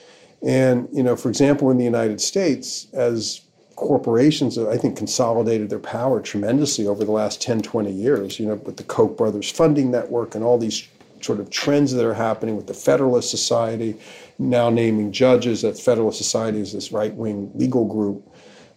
And, 0.46 0.88
you 0.92 1.02
know, 1.02 1.16
for 1.16 1.28
example, 1.28 1.70
in 1.70 1.78
the 1.78 1.84
United 1.84 2.20
States, 2.20 2.86
as 2.92 3.42
corporations 3.74 4.57
I 4.57 4.78
think, 4.78 4.96
consolidated 4.96 5.68
their 5.68 5.78
power 5.78 6.20
tremendously 6.20 6.86
over 6.86 7.04
the 7.04 7.12
last 7.12 7.42
10, 7.42 7.61
20 7.61 7.92
years, 7.92 8.40
you 8.40 8.46
know, 8.46 8.54
with 8.54 8.78
the 8.78 8.82
Koch 8.82 9.16
brothers 9.16 9.50
funding 9.50 9.90
network 9.90 10.34
and 10.34 10.42
all 10.42 10.57
these 10.57 10.88
sort 11.20 11.40
of 11.40 11.50
trends 11.50 11.92
that 11.92 12.04
are 12.04 12.14
happening 12.14 12.57
with 12.57 12.66
the 12.66 12.74
Federalist 12.74 13.30
Society, 13.30 13.96
now 14.38 14.70
naming 14.70 15.12
judges. 15.12 15.62
That 15.62 15.78
Federalist 15.78 16.18
Society 16.18 16.61
is 16.61 16.72
this 16.72 16.92
right 16.92 17.14
wing 17.14 17.50
legal 17.54 17.84
group 17.84 18.26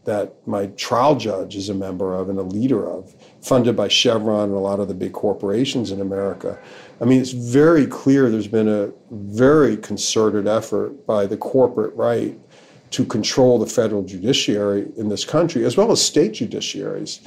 that 0.06 0.36
my 0.48 0.68
trial 0.68 1.16
judge 1.16 1.56
is 1.56 1.70
a 1.70 1.74
member 1.74 2.16
of 2.16 2.30
and 2.30 2.40
a 2.40 2.44
leader 2.44 2.90
of, 2.90 3.14
funded 3.42 3.76
by 3.76 3.88
Chevron 3.88 4.46
and 4.46 4.54
a 4.54 4.60
lot 4.60 4.80
of 4.80 4.88
the 4.88 4.94
big 4.94 5.14
corporations 5.14 5.92
in 5.92 6.02
America. 6.02 6.58
I 7.02 7.06
mean, 7.06 7.22
it's 7.22 7.32
very 7.32 7.86
clear 7.86 8.30
there's 8.30 8.48
been 8.48 8.70
a 8.70 8.92
very 9.12 9.78
concerted 9.78 10.48
effort 10.48 11.06
by 11.06 11.26
the 11.26 11.38
corporate 11.38 11.96
right 11.96 12.40
to 12.92 13.06
control 13.06 13.60
the 13.60 13.68
federal 13.68 14.04
judiciary 14.04 14.88
in 14.98 15.10
this 15.10 15.24
country, 15.26 15.64
as 15.64 15.78
well 15.78 15.92
as 15.92 16.02
state 16.02 16.34
judiciaries. 16.34 17.20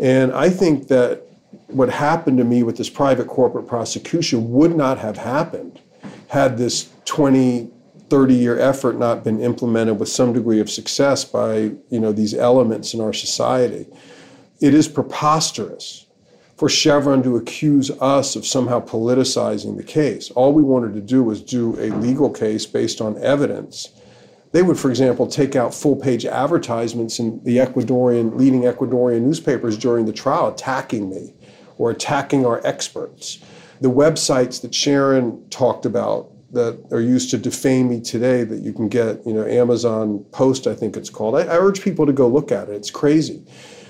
And 0.00 0.32
I 0.32 0.50
think 0.50 0.88
that 0.88 1.22
what 1.68 1.88
happened 1.88 2.38
to 2.38 2.44
me 2.44 2.62
with 2.62 2.76
this 2.76 2.90
private 2.90 3.28
corporate 3.28 3.66
prosecution 3.66 4.50
would 4.52 4.74
not 4.74 4.98
have 4.98 5.16
happened 5.16 5.80
had 6.28 6.58
this 6.58 6.90
20, 7.04 7.70
30 8.14 8.32
year 8.32 8.56
effort 8.60 8.96
not 8.96 9.24
been 9.24 9.40
implemented 9.40 9.98
with 9.98 10.08
some 10.08 10.32
degree 10.32 10.60
of 10.60 10.70
success 10.70 11.24
by 11.24 11.72
you 11.90 11.98
know, 11.98 12.12
these 12.12 12.32
elements 12.32 12.94
in 12.94 13.00
our 13.00 13.12
society. 13.12 13.88
It 14.60 14.72
is 14.72 14.86
preposterous 14.86 16.06
for 16.56 16.68
Chevron 16.68 17.24
to 17.24 17.34
accuse 17.34 17.90
us 18.00 18.36
of 18.36 18.46
somehow 18.46 18.78
politicizing 18.78 19.76
the 19.76 19.82
case. 19.82 20.30
All 20.30 20.52
we 20.52 20.62
wanted 20.62 20.94
to 20.94 21.00
do 21.00 21.24
was 21.24 21.42
do 21.42 21.74
a 21.80 21.90
legal 21.96 22.30
case 22.30 22.66
based 22.66 23.00
on 23.00 23.20
evidence 23.20 23.88
they 24.52 24.62
would, 24.62 24.78
for 24.78 24.88
example, 24.88 25.26
take 25.26 25.56
out 25.56 25.74
full 25.74 25.96
page 25.96 26.24
advertisements 26.24 27.18
in 27.18 27.42
the 27.42 27.56
Ecuadorian, 27.56 28.36
leading 28.38 28.62
Ecuadorian 28.62 29.22
newspapers 29.22 29.76
during 29.76 30.06
the 30.06 30.12
trial, 30.12 30.46
attacking 30.46 31.10
me 31.10 31.34
or 31.76 31.90
attacking 31.90 32.46
our 32.46 32.64
experts. 32.64 33.40
The 33.80 33.90
websites 33.90 34.62
that 34.62 34.72
Sharon 34.72 35.44
talked 35.50 35.84
about 35.84 36.30
that 36.54 36.82
are 36.90 37.00
used 37.00 37.30
to 37.30 37.38
defame 37.38 37.88
me 37.88 38.00
today 38.00 38.44
that 38.44 38.60
you 38.62 38.72
can 38.72 38.88
get, 38.88 39.26
you 39.26 39.32
know, 39.32 39.44
Amazon 39.44 40.24
Post, 40.32 40.66
I 40.66 40.74
think 40.74 40.96
it's 40.96 41.10
called. 41.10 41.36
I, 41.36 41.42
I 41.42 41.58
urge 41.58 41.82
people 41.82 42.06
to 42.06 42.12
go 42.12 42.26
look 42.28 42.50
at 42.50 42.68
it. 42.68 42.74
It's 42.74 42.90
crazy. 42.90 43.44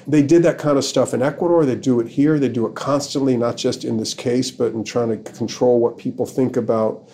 They 0.07 0.23
did 0.23 0.43
that 0.43 0.59
kind 0.59 0.77
of 0.77 0.85
stuff 0.85 1.15
in 1.15 1.23
Ecuador. 1.23 1.65
They 1.65 1.77
do 1.77 2.01
it 2.01 2.09
here. 2.09 2.39
They 2.39 2.49
do 2.49 2.67
it 2.67 2.75
constantly, 2.75 3.37
not 3.37 3.57
just 3.57 3.85
in 3.85 3.97
this 3.97 4.13
case, 4.13 4.51
but 4.51 4.73
in 4.73 4.85
trying 4.85 5.09
to 5.09 5.33
control 5.33 5.81
what 5.81 5.97
people 5.97 6.27
think 6.27 6.57
about 6.57 7.09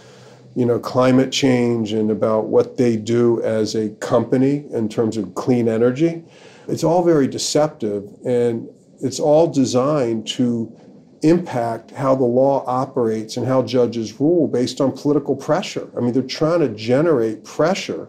you 0.57 0.67
know, 0.67 0.79
climate 0.79 1.31
change 1.31 1.93
and 1.93 2.11
about 2.11 2.47
what 2.47 2.77
they 2.77 2.97
do 2.97 3.41
as 3.43 3.75
a 3.75 3.91
company 3.97 4.65
in 4.73 4.89
terms 4.89 5.17
of 5.17 5.35
clean 5.35 5.69
energy. 5.69 6.25
It's 6.67 6.85
all 6.85 7.05
very 7.05 7.29
deceptive 7.29 8.09
and 8.25 8.69
it's 9.01 9.21
all 9.21 9.47
designed 9.47 10.27
to 10.29 10.77
impact 11.23 11.91
how 11.91 12.15
the 12.15 12.25
law 12.25 12.65
operates 12.67 13.37
and 13.37 13.47
how 13.47 13.63
judges 13.63 14.21
rule 14.21 14.49
based 14.49 14.81
on 14.81 14.93
political 14.93 15.37
pressure. 15.37 15.91
I 15.97 16.01
mean, 16.01 16.13
they're 16.13 16.23
trying 16.23 16.61
to 16.61 16.69
generate 16.69 17.45
pressure 17.45 18.09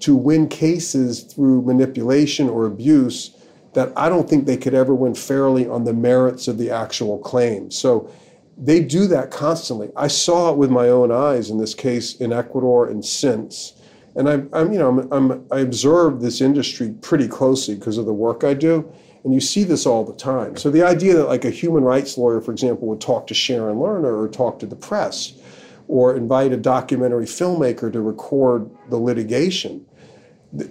to 0.00 0.16
win 0.16 0.48
cases 0.48 1.22
through 1.22 1.62
manipulation 1.62 2.48
or 2.48 2.66
abuse 2.66 3.36
that 3.74 3.92
I 3.96 4.08
don't 4.08 4.28
think 4.28 4.46
they 4.46 4.56
could 4.56 4.74
ever 4.74 4.94
win 4.94 5.14
fairly 5.14 5.66
on 5.66 5.84
the 5.84 5.92
merits 5.92 6.48
of 6.48 6.58
the 6.58 6.70
actual 6.70 7.18
claim. 7.18 7.70
So 7.70 8.10
they 8.56 8.80
do 8.80 9.06
that 9.06 9.30
constantly. 9.30 9.90
I 9.96 10.08
saw 10.08 10.50
it 10.50 10.56
with 10.56 10.70
my 10.70 10.88
own 10.88 11.12
eyes 11.12 11.50
in 11.50 11.58
this 11.58 11.74
case 11.74 12.16
in 12.16 12.32
Ecuador 12.32 12.88
and 12.88 13.04
since. 13.04 13.74
And 14.16 14.28
I, 14.28 14.58
am 14.58 14.72
you 14.72 14.78
know, 14.78 14.88
I'm, 14.88 15.12
I'm, 15.12 15.46
I 15.52 15.60
observe 15.60 16.20
this 16.20 16.40
industry 16.40 16.94
pretty 17.00 17.28
closely 17.28 17.76
because 17.76 17.96
of 17.96 18.06
the 18.06 18.12
work 18.12 18.42
I 18.42 18.54
do. 18.54 18.90
And 19.24 19.34
you 19.34 19.40
see 19.40 19.64
this 19.64 19.86
all 19.86 20.04
the 20.04 20.14
time. 20.14 20.56
So 20.56 20.70
the 20.70 20.82
idea 20.82 21.14
that 21.14 21.28
like 21.28 21.44
a 21.44 21.50
human 21.50 21.84
rights 21.84 22.16
lawyer, 22.16 22.40
for 22.40 22.52
example, 22.52 22.88
would 22.88 23.00
talk 23.00 23.26
to 23.26 23.34
Sharon 23.34 23.76
Lerner 23.76 24.18
or 24.18 24.28
talk 24.28 24.58
to 24.60 24.66
the 24.66 24.76
press 24.76 25.34
or 25.88 26.16
invite 26.16 26.52
a 26.52 26.56
documentary 26.56 27.26
filmmaker 27.26 27.92
to 27.92 28.00
record 28.00 28.70
the 28.88 28.96
litigation, 28.96 29.84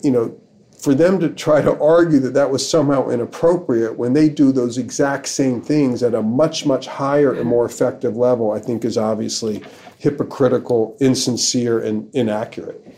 you 0.02 0.12
know, 0.12 0.40
for 0.80 0.96
them 0.96 1.20
to 1.20 1.30
try 1.30 1.62
to 1.62 1.78
argue 1.82 2.20
that 2.20 2.34
that 2.34 2.50
was 2.50 2.68
somehow 2.68 3.10
inappropriate 3.10 3.98
when 3.98 4.14
they 4.14 4.30
do 4.30 4.52
those 4.52 4.78
exact 4.78 5.28
same 5.28 5.62
things 5.62 6.02
at 6.02 6.14
a 6.14 6.22
much, 6.22 6.66
much 6.66 6.88
higher 6.88 7.34
and 7.34 7.46
more 7.46 7.66
effective 7.66 8.16
level, 8.16 8.52
I 8.52 8.60
think 8.60 8.86
is 8.86 8.98
obviously 8.98 9.62
hypocritical, 9.98 10.96
insincere, 11.02 11.80
and 11.80 12.10
inaccurate. 12.16 12.96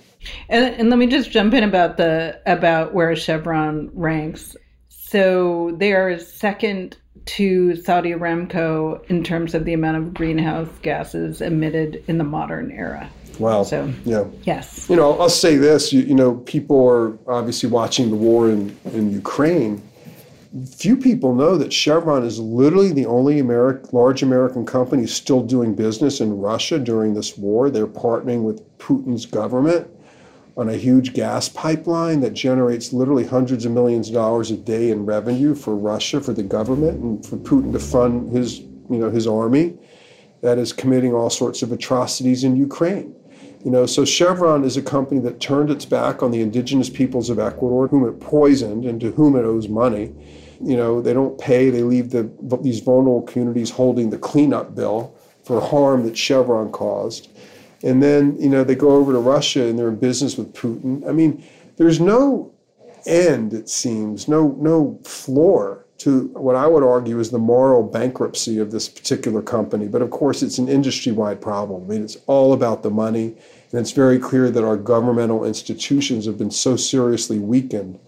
And, 0.50 0.76
and 0.76 0.90
let 0.92 1.00
me 1.00 1.08
just 1.08 1.32
jump 1.32 1.56
in 1.56 1.64
about 1.64 1.98
the 1.98 2.40
about 2.46 2.94
where 2.94 3.16
Chevron 3.16 3.90
ranks. 3.94 4.56
So 5.12 5.76
they 5.78 5.92
are 5.92 6.18
second 6.18 6.96
to 7.26 7.76
Saudi 7.76 8.12
Aramco 8.12 9.04
in 9.10 9.26
terms 9.26 9.54
of 9.54 9.66
the 9.66 9.74
amount 9.74 9.98
of 9.98 10.14
greenhouse 10.14 10.70
gases 10.84 11.42
emitted 11.42 12.02
in 12.08 12.18
the 12.18 12.24
modern 12.24 12.72
era. 12.72 13.10
Wow. 13.38 13.64
So, 13.64 13.94
yeah. 14.06 14.24
Yes. 14.44 14.90
You 14.90 14.96
know, 14.96 15.20
I'll 15.20 15.30
say 15.30 15.58
this 15.58 15.92
you, 15.92 16.00
you 16.04 16.16
know, 16.16 16.36
people 16.36 16.88
are 16.88 17.18
obviously 17.28 17.68
watching 17.68 18.10
the 18.10 18.16
war 18.16 18.50
in, 18.50 18.74
in 18.94 19.12
Ukraine. 19.12 19.84
Few 20.78 20.96
people 20.96 21.36
know 21.36 21.58
that 21.58 21.74
Chevron 21.74 22.24
is 22.24 22.40
literally 22.40 22.94
the 22.94 23.06
only 23.06 23.42
Ameri- 23.42 23.92
large 23.92 24.24
American 24.24 24.66
company 24.66 25.08
still 25.08 25.44
doing 25.44 25.76
business 25.76 26.22
in 26.22 26.38
Russia 26.38 26.80
during 26.80 27.16
this 27.16 27.38
war. 27.38 27.70
They're 27.70 27.86
partnering 27.86 28.44
with 28.44 28.62
Putin's 28.78 29.26
government 29.26 29.90
on 30.58 30.70
a 30.70 30.76
huge 30.76 31.14
gas 31.14 31.48
pipeline 31.48 32.20
that 32.22 32.34
generates 32.34 32.92
literally 32.92 33.26
hundreds 33.26 33.66
of 33.66 33.72
millions 33.72 34.10
of 34.10 34.14
dollars 34.14 34.52
a 34.52 34.58
day 34.58 34.92
in 34.92 35.06
revenue 35.06 35.56
for 35.56 35.76
Russia, 35.76 36.20
for 36.20 36.34
the 36.34 36.44
government, 36.44 37.02
and 37.02 37.26
for 37.26 37.38
Putin 37.38 37.72
to 37.72 37.80
fund 37.80 38.32
his, 38.32 38.60
you 38.60 38.98
know, 38.98 39.10
his 39.10 39.28
army 39.28 39.78
that 40.42 40.58
is 40.58 40.74
committing 40.74 41.14
all 41.14 41.30
sorts 41.30 41.62
of 41.62 41.72
atrocities 41.72 42.44
in 42.44 42.56
Ukraine. 42.56 43.16
You 43.64 43.70
know, 43.70 43.86
so 43.86 44.04
Chevron 44.06 44.64
is 44.64 44.76
a 44.76 44.82
company 44.82 45.22
that 45.22 45.40
turned 45.40 45.70
its 45.70 45.86
back 45.86 46.24
on 46.24 46.32
the 46.32 46.42
indigenous 46.42 46.90
peoples 46.90 47.30
of 47.30 47.38
Ecuador, 47.38 47.88
whom 47.88 48.08
it 48.08 48.20
poisoned 48.20 48.86
and 48.86 49.00
to 49.02 49.12
whom 49.12 49.36
it 49.36 49.46
owes 49.46 49.70
money. 49.70 50.14
You 50.60 50.76
know, 50.76 51.02
they 51.02 51.14
don't 51.14 51.40
pay. 51.40 51.70
They 51.70 51.84
leave 51.84 52.10
the, 52.10 52.30
these 52.62 52.80
vulnerable 52.80 53.22
communities 53.22 53.70
holding 53.70 54.10
the 54.10 54.18
cleanup 54.18 54.76
bill 54.76 55.16
for 55.44 55.62
harm 55.62 56.04
that 56.04 56.18
Chevron 56.18 56.72
caused. 56.72 57.30
And 57.84 58.02
then, 58.02 58.40
you 58.40 58.50
know, 58.50 58.64
they 58.64 58.76
go 58.76 58.92
over 58.92 59.12
to 59.12 59.20
Russia 59.20 59.66
and 59.66 59.78
they're 59.78 59.90
in 59.90 59.96
business 59.96 60.38
with 60.38 60.54
Putin. 60.54 61.08
I 61.08 61.12
mean, 61.12 61.44
there's 61.78 62.00
no 62.00 62.52
end, 63.06 63.54
it 63.54 63.70
seems, 63.70 64.28
no, 64.28 64.56
no 64.60 65.00
floor 65.04 65.86
to 66.00 66.28
what 66.30 66.56
I 66.56 66.66
would 66.66 66.84
argue 66.84 67.20
is 67.20 67.30
the 67.30 67.38
moral 67.38 67.84
bankruptcy 67.84 68.58
of 68.58 68.72
this 68.72 68.90
particular 68.90 69.42
company. 69.42 69.88
But 69.88 70.02
of 70.02 70.10
course, 70.10 70.42
it's 70.42 70.58
an 70.58 70.68
industry 70.68 71.12
wide 71.12 71.42
problem. 71.42 71.84
I 71.84 71.88
mean, 71.88 72.04
it's 72.04 72.18
all 72.26 72.54
about 72.54 72.82
the 72.82 72.90
money. 72.90 73.36
And 73.72 73.80
it's 73.80 73.92
very 73.92 74.18
clear 74.18 74.50
that 74.50 74.64
our 74.64 74.78
governmental 74.78 75.46
institutions 75.46 76.26
have 76.26 76.38
been 76.38 76.52
so 76.52 76.76
seriously 76.76 77.38
weakened 77.38 78.00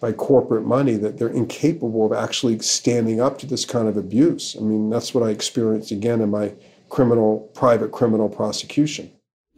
by 0.00 0.12
corporate 0.12 0.64
money 0.64 0.96
that 0.96 1.18
they're 1.18 1.28
incapable 1.28 2.06
of 2.06 2.12
actually 2.12 2.58
standing 2.58 3.20
up 3.20 3.38
to 3.38 3.46
this 3.46 3.64
kind 3.64 3.86
of 3.86 3.96
abuse. 3.96 4.56
I 4.58 4.62
mean, 4.62 4.90
that's 4.90 5.14
what 5.14 5.22
I 5.22 5.30
experienced 5.30 5.92
again 5.92 6.20
in 6.22 6.30
my 6.30 6.54
criminal, 6.88 7.50
private 7.54 7.92
criminal 7.92 8.28
prosecution. 8.28 9.12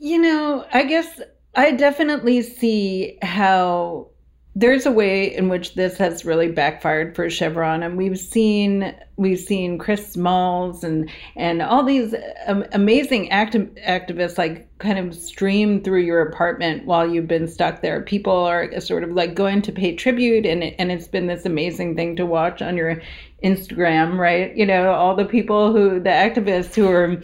You 0.04 0.20
know, 0.20 0.66
I 0.70 0.82
guess 0.82 1.22
I 1.54 1.70
definitely 1.70 2.42
see 2.42 3.16
how 3.22 4.08
there's 4.54 4.84
a 4.84 4.92
way 4.92 5.34
in 5.34 5.48
which 5.48 5.76
this 5.76 5.96
has 5.96 6.26
really 6.26 6.48
backfired 6.48 7.16
for 7.16 7.30
Chevron, 7.30 7.82
and 7.82 7.96
we've 7.96 8.18
seen 8.18 8.94
we've 9.16 9.38
seen 9.38 9.78
Chris 9.78 10.12
Smalls 10.12 10.84
and 10.84 11.08
and 11.36 11.62
all 11.62 11.82
these 11.82 12.14
um, 12.46 12.66
amazing 12.72 13.30
acti- 13.30 13.70
activists 13.88 14.36
like 14.36 14.68
kind 14.76 14.98
of 14.98 15.14
stream 15.14 15.82
through 15.82 16.02
your 16.02 16.20
apartment 16.20 16.84
while 16.84 17.10
you've 17.10 17.26
been 17.26 17.48
stuck 17.48 17.80
there. 17.80 18.02
People 18.02 18.36
are 18.36 18.78
sort 18.82 19.04
of 19.04 19.12
like 19.12 19.34
going 19.34 19.62
to 19.62 19.72
pay 19.72 19.96
tribute, 19.96 20.44
and 20.44 20.64
and 20.64 20.92
it's 20.92 21.08
been 21.08 21.28
this 21.28 21.46
amazing 21.46 21.96
thing 21.96 22.14
to 22.16 22.26
watch 22.26 22.60
on 22.60 22.76
your 22.76 23.00
Instagram, 23.42 24.18
right? 24.18 24.54
You 24.54 24.66
know, 24.66 24.92
all 24.92 25.16
the 25.16 25.24
people 25.24 25.72
who 25.72 25.98
the 25.98 26.10
activists 26.10 26.74
who 26.74 26.90
are 26.90 27.22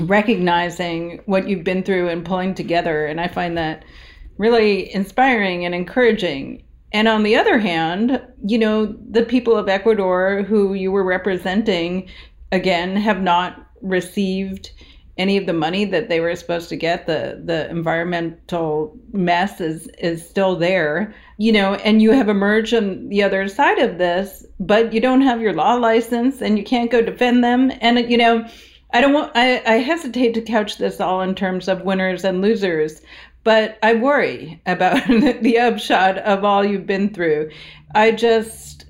recognizing 0.00 1.20
what 1.26 1.48
you've 1.48 1.64
been 1.64 1.82
through 1.82 2.08
and 2.08 2.24
pulling 2.24 2.54
together, 2.54 3.06
and 3.06 3.20
I 3.20 3.28
find 3.28 3.56
that 3.58 3.84
really 4.38 4.92
inspiring 4.94 5.64
and 5.64 5.74
encouraging 5.74 6.62
and 6.92 7.08
on 7.08 7.22
the 7.22 7.36
other 7.36 7.58
hand, 7.58 8.20
you 8.44 8.58
know, 8.58 8.86
the 8.86 9.22
people 9.22 9.56
of 9.56 9.68
Ecuador 9.68 10.42
who 10.42 10.74
you 10.74 10.90
were 10.90 11.04
representing, 11.04 12.08
again, 12.50 12.96
have 12.96 13.20
not 13.20 13.66
received 13.80 14.70
any 15.16 15.36
of 15.36 15.46
the 15.46 15.52
money 15.52 15.84
that 15.84 16.08
they 16.08 16.18
were 16.18 16.34
supposed 16.34 16.68
to 16.70 16.76
get. 16.76 17.06
The 17.06 17.40
the 17.44 17.68
environmental 17.70 18.96
mess 19.12 19.60
is 19.60 19.86
is 19.98 20.28
still 20.28 20.56
there, 20.56 21.14
you 21.38 21.52
know, 21.52 21.74
and 21.74 22.02
you 22.02 22.10
have 22.10 22.28
emerged 22.28 22.74
on 22.74 23.08
the 23.08 23.22
other 23.22 23.46
side 23.46 23.78
of 23.78 23.98
this, 23.98 24.44
but 24.58 24.92
you 24.92 25.00
don't 25.00 25.20
have 25.20 25.40
your 25.40 25.52
law 25.52 25.74
license 25.74 26.40
and 26.40 26.58
you 26.58 26.64
can't 26.64 26.90
go 26.90 27.02
defend 27.02 27.44
them. 27.44 27.70
And 27.80 28.10
you 28.10 28.16
know, 28.16 28.48
I 28.92 29.00
don't 29.00 29.12
want 29.12 29.32
I, 29.34 29.62
I 29.66 29.78
hesitate 29.78 30.34
to 30.34 30.42
couch 30.42 30.78
this 30.78 31.00
all 31.00 31.20
in 31.20 31.34
terms 31.34 31.68
of 31.68 31.82
winners 31.82 32.24
and 32.24 32.42
losers, 32.42 33.00
but 33.44 33.78
I 33.82 33.94
worry 33.94 34.60
about 34.66 35.06
the 35.08 35.58
upshot 35.58 36.18
of 36.18 36.44
all 36.44 36.64
you've 36.64 36.86
been 36.86 37.12
through. 37.12 37.50
I 37.94 38.10
just 38.12 38.86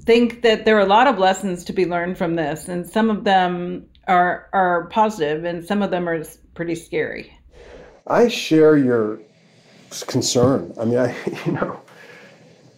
think 0.00 0.42
that 0.42 0.64
there 0.64 0.76
are 0.76 0.80
a 0.80 0.86
lot 0.86 1.06
of 1.06 1.18
lessons 1.18 1.64
to 1.64 1.72
be 1.72 1.86
learned 1.86 2.16
from 2.16 2.36
this, 2.36 2.68
and 2.68 2.88
some 2.88 3.10
of 3.10 3.24
them 3.24 3.86
are 4.06 4.48
are 4.52 4.86
positive, 4.86 5.44
and 5.44 5.64
some 5.64 5.82
of 5.82 5.90
them 5.90 6.08
are 6.08 6.22
pretty 6.54 6.74
scary. 6.74 7.32
I 8.06 8.28
share 8.28 8.76
your 8.76 9.18
concern. 10.06 10.72
I 10.80 10.84
mean, 10.84 10.98
I 10.98 11.16
you 11.46 11.52
know, 11.52 11.80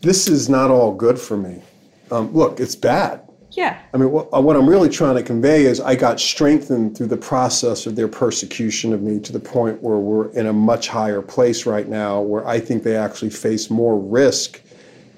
this 0.00 0.28
is 0.28 0.48
not 0.48 0.70
all 0.70 0.94
good 0.94 1.18
for 1.18 1.36
me. 1.36 1.62
Um, 2.10 2.32
look, 2.32 2.58
it's 2.58 2.76
bad. 2.76 3.27
Yeah. 3.52 3.80
I 3.94 3.96
mean, 3.96 4.10
what, 4.10 4.28
uh, 4.32 4.40
what, 4.40 4.56
I'm 4.56 4.68
really 4.68 4.88
trying 4.88 5.16
to 5.16 5.22
convey 5.22 5.64
is 5.64 5.80
I 5.80 5.94
got 5.94 6.20
strengthened 6.20 6.96
through 6.96 7.06
the 7.06 7.16
process 7.16 7.86
of 7.86 7.96
their 7.96 8.08
persecution 8.08 8.92
of 8.92 9.02
me 9.02 9.18
to 9.20 9.32
the 9.32 9.40
point 9.40 9.82
where 9.82 9.96
we're 9.96 10.30
in 10.32 10.46
a 10.46 10.52
much 10.52 10.88
higher 10.88 11.22
place 11.22 11.64
right 11.64 11.88
now, 11.88 12.20
where 12.20 12.46
I 12.46 12.60
think 12.60 12.82
they 12.82 12.96
actually 12.96 13.30
face 13.30 13.70
more 13.70 13.98
risk 13.98 14.60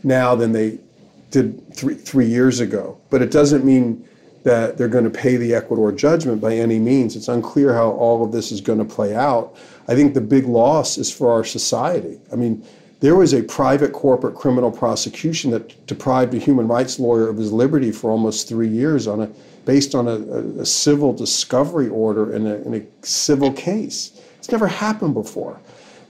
now 0.05 0.35
than 0.35 0.53
they 0.53 0.79
did 1.31 1.75
three, 1.75 1.95
three 1.95 2.27
years 2.27 2.61
ago. 2.61 2.99
But 3.11 3.23
it 3.23 3.31
doesn't 3.31 3.65
mean 3.65 4.07
that 4.43 4.79
they're 4.79 4.89
going 4.89 5.05
to 5.05 5.11
pay 5.11 5.37
the 5.37 5.55
Ecuador 5.55 5.93
judgment 5.93 6.41
by 6.41 6.55
any 6.55 6.79
means. 6.79 7.17
It's 7.17 7.29
unclear 7.29 7.75
how 7.75 7.91
all 7.91 8.25
of 8.25 8.33
this 8.33 8.53
is 8.53 8.61
going 8.61 8.79
to 8.79 8.85
play 8.85 9.15
out. 9.15 9.57
I 9.87 9.95
think 9.95 10.15
the 10.15 10.21
big 10.21 10.47
loss 10.47 10.99
is 10.99 11.13
for 11.13 11.31
our 11.31 11.45
society. 11.45 12.21
I 12.33 12.37
mean, 12.37 12.65
there 13.01 13.17
was 13.17 13.33
a 13.33 13.43
private 13.43 13.93
corporate 13.93 14.35
criminal 14.35 14.71
prosecution 14.71 15.51
that 15.51 15.87
deprived 15.87 16.35
a 16.35 16.39
human 16.39 16.69
rights 16.69 16.99
lawyer 16.99 17.29
of 17.29 17.37
his 17.37 17.51
liberty 17.51 17.91
for 17.91 18.11
almost 18.11 18.49
three 18.49 18.69
years 18.69 19.07
on 19.07 19.23
a 19.23 19.31
based 19.65 19.95
on 19.95 20.09
a, 20.09 20.13
a, 20.13 20.61
a 20.61 20.67
civil 20.67 21.13
discovery 21.13 21.89
order 21.89 22.35
in 22.35 22.47
a, 22.47 22.55
in 22.57 22.75
a 22.75 23.07
civil 23.07 23.53
case. 23.53 24.21
It's 24.39 24.51
never 24.51 24.67
happened 24.67 25.15
before. 25.15 25.61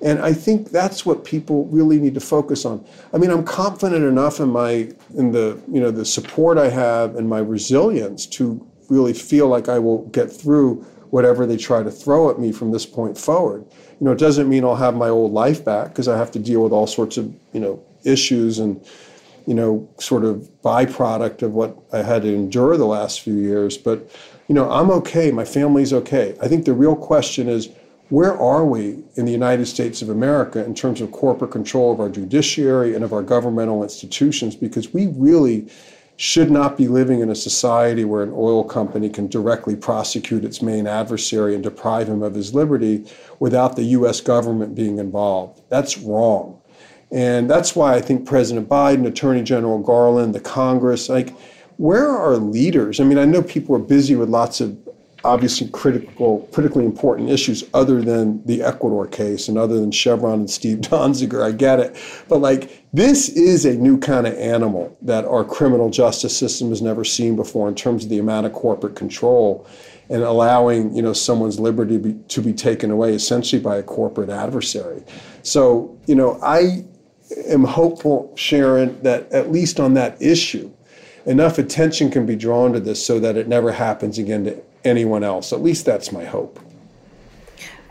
And 0.02 0.18
I 0.20 0.32
think 0.32 0.70
that's 0.70 1.04
what 1.04 1.24
people 1.24 1.66
really 1.66 1.98
need 1.98 2.14
to 2.14 2.20
focus 2.20 2.64
on. 2.64 2.84
I 3.12 3.18
mean, 3.18 3.30
I'm 3.30 3.44
confident 3.44 4.04
enough 4.04 4.40
in 4.40 4.48
my 4.48 4.88
in 5.14 5.32
the 5.32 5.60
you 5.70 5.80
know 5.80 5.90
the 5.90 6.04
support 6.04 6.58
I 6.58 6.68
have 6.70 7.16
and 7.16 7.28
my 7.28 7.38
resilience 7.38 8.26
to 8.26 8.66
really 8.88 9.12
feel 9.12 9.46
like 9.46 9.68
I 9.68 9.78
will 9.78 10.06
get 10.06 10.32
through 10.32 10.84
whatever 11.10 11.46
they 11.46 11.56
try 11.56 11.82
to 11.82 11.90
throw 11.90 12.30
at 12.30 12.38
me 12.38 12.52
from 12.52 12.72
this 12.72 12.86
point 12.86 13.18
forward. 13.18 13.64
You 14.00 14.06
know, 14.06 14.12
it 14.12 14.18
doesn't 14.18 14.48
mean 14.48 14.64
I'll 14.64 14.76
have 14.76 14.94
my 14.94 15.08
old 15.08 15.32
life 15.32 15.64
back 15.64 15.88
because 15.88 16.08
I 16.08 16.16
have 16.16 16.30
to 16.32 16.38
deal 16.38 16.62
with 16.62 16.72
all 16.72 16.86
sorts 16.86 17.16
of, 17.16 17.32
you 17.52 17.60
know, 17.60 17.82
issues 18.04 18.58
and, 18.58 18.84
you 19.46 19.54
know, 19.54 19.88
sort 19.98 20.24
of 20.24 20.48
byproduct 20.64 21.42
of 21.42 21.52
what 21.52 21.76
I 21.92 22.02
had 22.02 22.22
to 22.22 22.34
endure 22.34 22.76
the 22.76 22.86
last 22.86 23.20
few 23.20 23.34
years. 23.34 23.76
But, 23.76 24.10
you 24.48 24.54
know, 24.54 24.70
I'm 24.70 24.90
okay. 24.92 25.30
My 25.30 25.44
family's 25.44 25.92
okay. 25.92 26.36
I 26.40 26.48
think 26.48 26.64
the 26.64 26.72
real 26.72 26.96
question 26.96 27.48
is 27.48 27.68
where 28.10 28.36
are 28.36 28.64
we 28.64 29.04
in 29.14 29.24
the 29.24 29.32
United 29.32 29.66
States 29.66 30.02
of 30.02 30.08
America 30.08 30.64
in 30.64 30.74
terms 30.74 31.00
of 31.00 31.12
corporate 31.12 31.52
control 31.52 31.92
of 31.92 32.00
our 32.00 32.08
judiciary 32.08 32.94
and 32.94 33.04
of 33.04 33.12
our 33.12 33.22
governmental 33.22 33.82
institutions? 33.82 34.56
Because 34.56 34.92
we 34.92 35.08
really 35.08 35.68
should 36.20 36.50
not 36.50 36.76
be 36.76 36.86
living 36.86 37.20
in 37.20 37.30
a 37.30 37.34
society 37.34 38.04
where 38.04 38.22
an 38.22 38.30
oil 38.34 38.62
company 38.62 39.08
can 39.08 39.26
directly 39.26 39.74
prosecute 39.74 40.44
its 40.44 40.60
main 40.60 40.86
adversary 40.86 41.54
and 41.54 41.64
deprive 41.64 42.10
him 42.10 42.22
of 42.22 42.34
his 42.34 42.54
liberty 42.54 43.02
without 43.38 43.74
the 43.74 43.84
US 43.84 44.20
government 44.20 44.74
being 44.74 44.98
involved. 44.98 45.62
That's 45.70 45.96
wrong. 45.96 46.60
And 47.10 47.48
that's 47.48 47.74
why 47.74 47.94
I 47.94 48.02
think 48.02 48.26
President 48.26 48.68
Biden, 48.68 49.06
Attorney 49.06 49.42
General 49.42 49.78
Garland, 49.78 50.34
the 50.34 50.40
Congress, 50.40 51.08
like, 51.08 51.34
where 51.78 52.10
are 52.10 52.36
leaders? 52.36 53.00
I 53.00 53.04
mean, 53.04 53.16
I 53.16 53.24
know 53.24 53.42
people 53.42 53.74
are 53.74 53.78
busy 53.78 54.14
with 54.14 54.28
lots 54.28 54.60
of 54.60 54.78
obviously 55.24 55.68
critical, 55.68 56.48
critically 56.52 56.84
important 56.84 57.30
issues 57.30 57.64
other 57.74 58.00
than 58.00 58.44
the 58.46 58.62
Ecuador 58.62 59.06
case 59.06 59.48
and 59.48 59.58
other 59.58 59.78
than 59.78 59.90
Chevron 59.90 60.40
and 60.40 60.50
Steve 60.50 60.78
Donziger. 60.80 61.44
I 61.44 61.52
get 61.52 61.80
it. 61.80 61.96
But 62.28 62.38
like, 62.38 62.84
this 62.92 63.28
is 63.28 63.64
a 63.64 63.74
new 63.74 63.98
kind 63.98 64.26
of 64.26 64.34
animal 64.34 64.96
that 65.02 65.24
our 65.24 65.44
criminal 65.44 65.90
justice 65.90 66.36
system 66.36 66.70
has 66.70 66.82
never 66.82 67.04
seen 67.04 67.36
before 67.36 67.68
in 67.68 67.74
terms 67.74 68.04
of 68.04 68.10
the 68.10 68.18
amount 68.18 68.46
of 68.46 68.52
corporate 68.52 68.96
control 68.96 69.66
and 70.08 70.22
allowing, 70.22 70.94
you 70.94 71.02
know, 71.02 71.12
someone's 71.12 71.60
liberty 71.60 71.96
to 71.96 72.02
be, 72.02 72.14
to 72.28 72.42
be 72.42 72.52
taken 72.52 72.90
away 72.90 73.14
essentially 73.14 73.62
by 73.62 73.76
a 73.76 73.82
corporate 73.82 74.28
adversary. 74.28 75.04
So, 75.42 75.96
you 76.06 76.16
know, 76.16 76.38
I 76.42 76.84
am 77.46 77.62
hopeful, 77.62 78.32
Sharon, 78.36 79.00
that 79.02 79.30
at 79.32 79.52
least 79.52 79.78
on 79.78 79.94
that 79.94 80.20
issue, 80.20 80.72
enough 81.26 81.58
attention 81.58 82.10
can 82.10 82.26
be 82.26 82.34
drawn 82.34 82.72
to 82.72 82.80
this 82.80 83.04
so 83.04 83.20
that 83.20 83.36
it 83.36 83.46
never 83.46 83.70
happens 83.70 84.18
again 84.18 84.44
to 84.44 84.60
anyone 84.84 85.24
else. 85.24 85.52
At 85.52 85.62
least 85.62 85.86
that's 85.86 86.12
my 86.12 86.24
hope. 86.24 86.58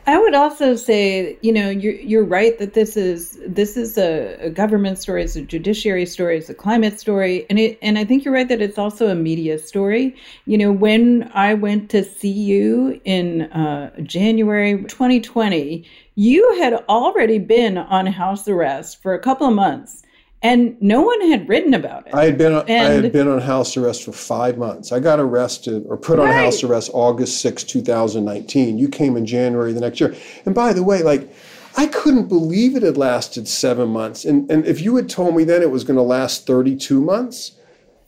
I 0.09 0.17
would 0.17 0.33
also 0.33 0.75
say, 0.75 1.37
you 1.41 1.51
know, 1.51 1.69
you're 1.69 1.93
you're 1.93 2.23
right 2.23 2.57
that 2.57 2.73
this 2.73 2.97
is 2.97 3.37
this 3.45 3.77
is 3.77 3.95
a, 3.95 4.37
a, 4.41 4.49
government 4.49 4.97
story, 4.97 5.23
it's 5.23 5.35
a 5.35 5.43
judiciary 5.43 6.07
story, 6.07 6.39
it's 6.39 6.49
a 6.49 6.55
climate 6.55 6.99
story, 6.99 7.45
and 7.47 7.59
it 7.59 7.77
and 7.83 7.99
I 7.99 8.05
think 8.05 8.25
you're 8.25 8.33
right 8.33 8.47
that 8.47 8.59
it's 8.59 8.79
also 8.79 9.09
a 9.09 9.13
media 9.13 9.59
story. 9.59 10.15
You 10.45 10.57
know, 10.57 10.71
when 10.71 11.29
I 11.35 11.53
went 11.53 11.91
to 11.91 12.03
see 12.03 12.31
you 12.31 12.99
in 13.05 13.43
uh, 13.51 13.91
January 14.01 14.83
2020, 14.85 15.85
you 16.15 16.55
had 16.57 16.73
already 16.89 17.37
been 17.37 17.77
on 17.77 18.07
house 18.07 18.47
arrest 18.47 19.03
for 19.03 19.13
a 19.13 19.19
couple 19.19 19.45
of 19.45 19.53
months 19.53 20.01
and 20.41 20.81
no 20.81 21.01
one 21.01 21.19
had 21.29 21.49
written 21.49 21.73
about 21.73 22.07
it. 22.07 22.13
I 22.13 22.25
had 22.25 22.37
been 22.37 22.53
on, 22.53 22.69
I 22.69 22.73
had 22.73 23.11
been 23.11 23.27
on 23.27 23.41
house 23.41 23.75
arrest 23.75 24.03
for 24.03 24.13
five 24.13 24.57
months. 24.57 24.91
I 24.91 24.99
got 24.99 25.19
arrested 25.19 25.85
or 25.87 25.97
put 25.97 26.17
on 26.19 26.27
house 26.27 26.63
arrest 26.63 26.91
August 26.93 27.41
6, 27.41 27.63
2019. 27.63 28.77
You 28.77 28.87
came 28.87 29.17
in 29.17 29.25
January 29.25 29.73
the 29.73 29.81
next 29.81 29.99
year. 29.99 30.15
And 30.45 30.55
by 30.55 30.71
the 30.71 30.83
way, 30.83 31.03
like 31.03 31.33
I 31.75 31.87
couldn't 31.87 32.27
believe 32.27 32.75
it 32.75 32.83
had 32.83 32.97
lasted 32.97 33.47
seven 33.47 33.89
months. 33.89 34.23
And 34.23 34.49
and 34.49 34.65
if 34.65 34.81
you 34.81 34.95
had 34.95 35.09
told 35.09 35.35
me 35.35 35.43
then 35.43 35.61
it 35.61 35.71
was 35.71 35.83
going 35.83 35.97
to 35.97 36.03
last 36.03 36.47
32 36.47 37.01
months, 37.01 37.51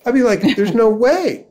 I'd 0.05 0.13
be 0.13 0.23
like, 0.23 0.41
there's 0.55 0.73
no 0.73 0.89
way. 1.07 1.47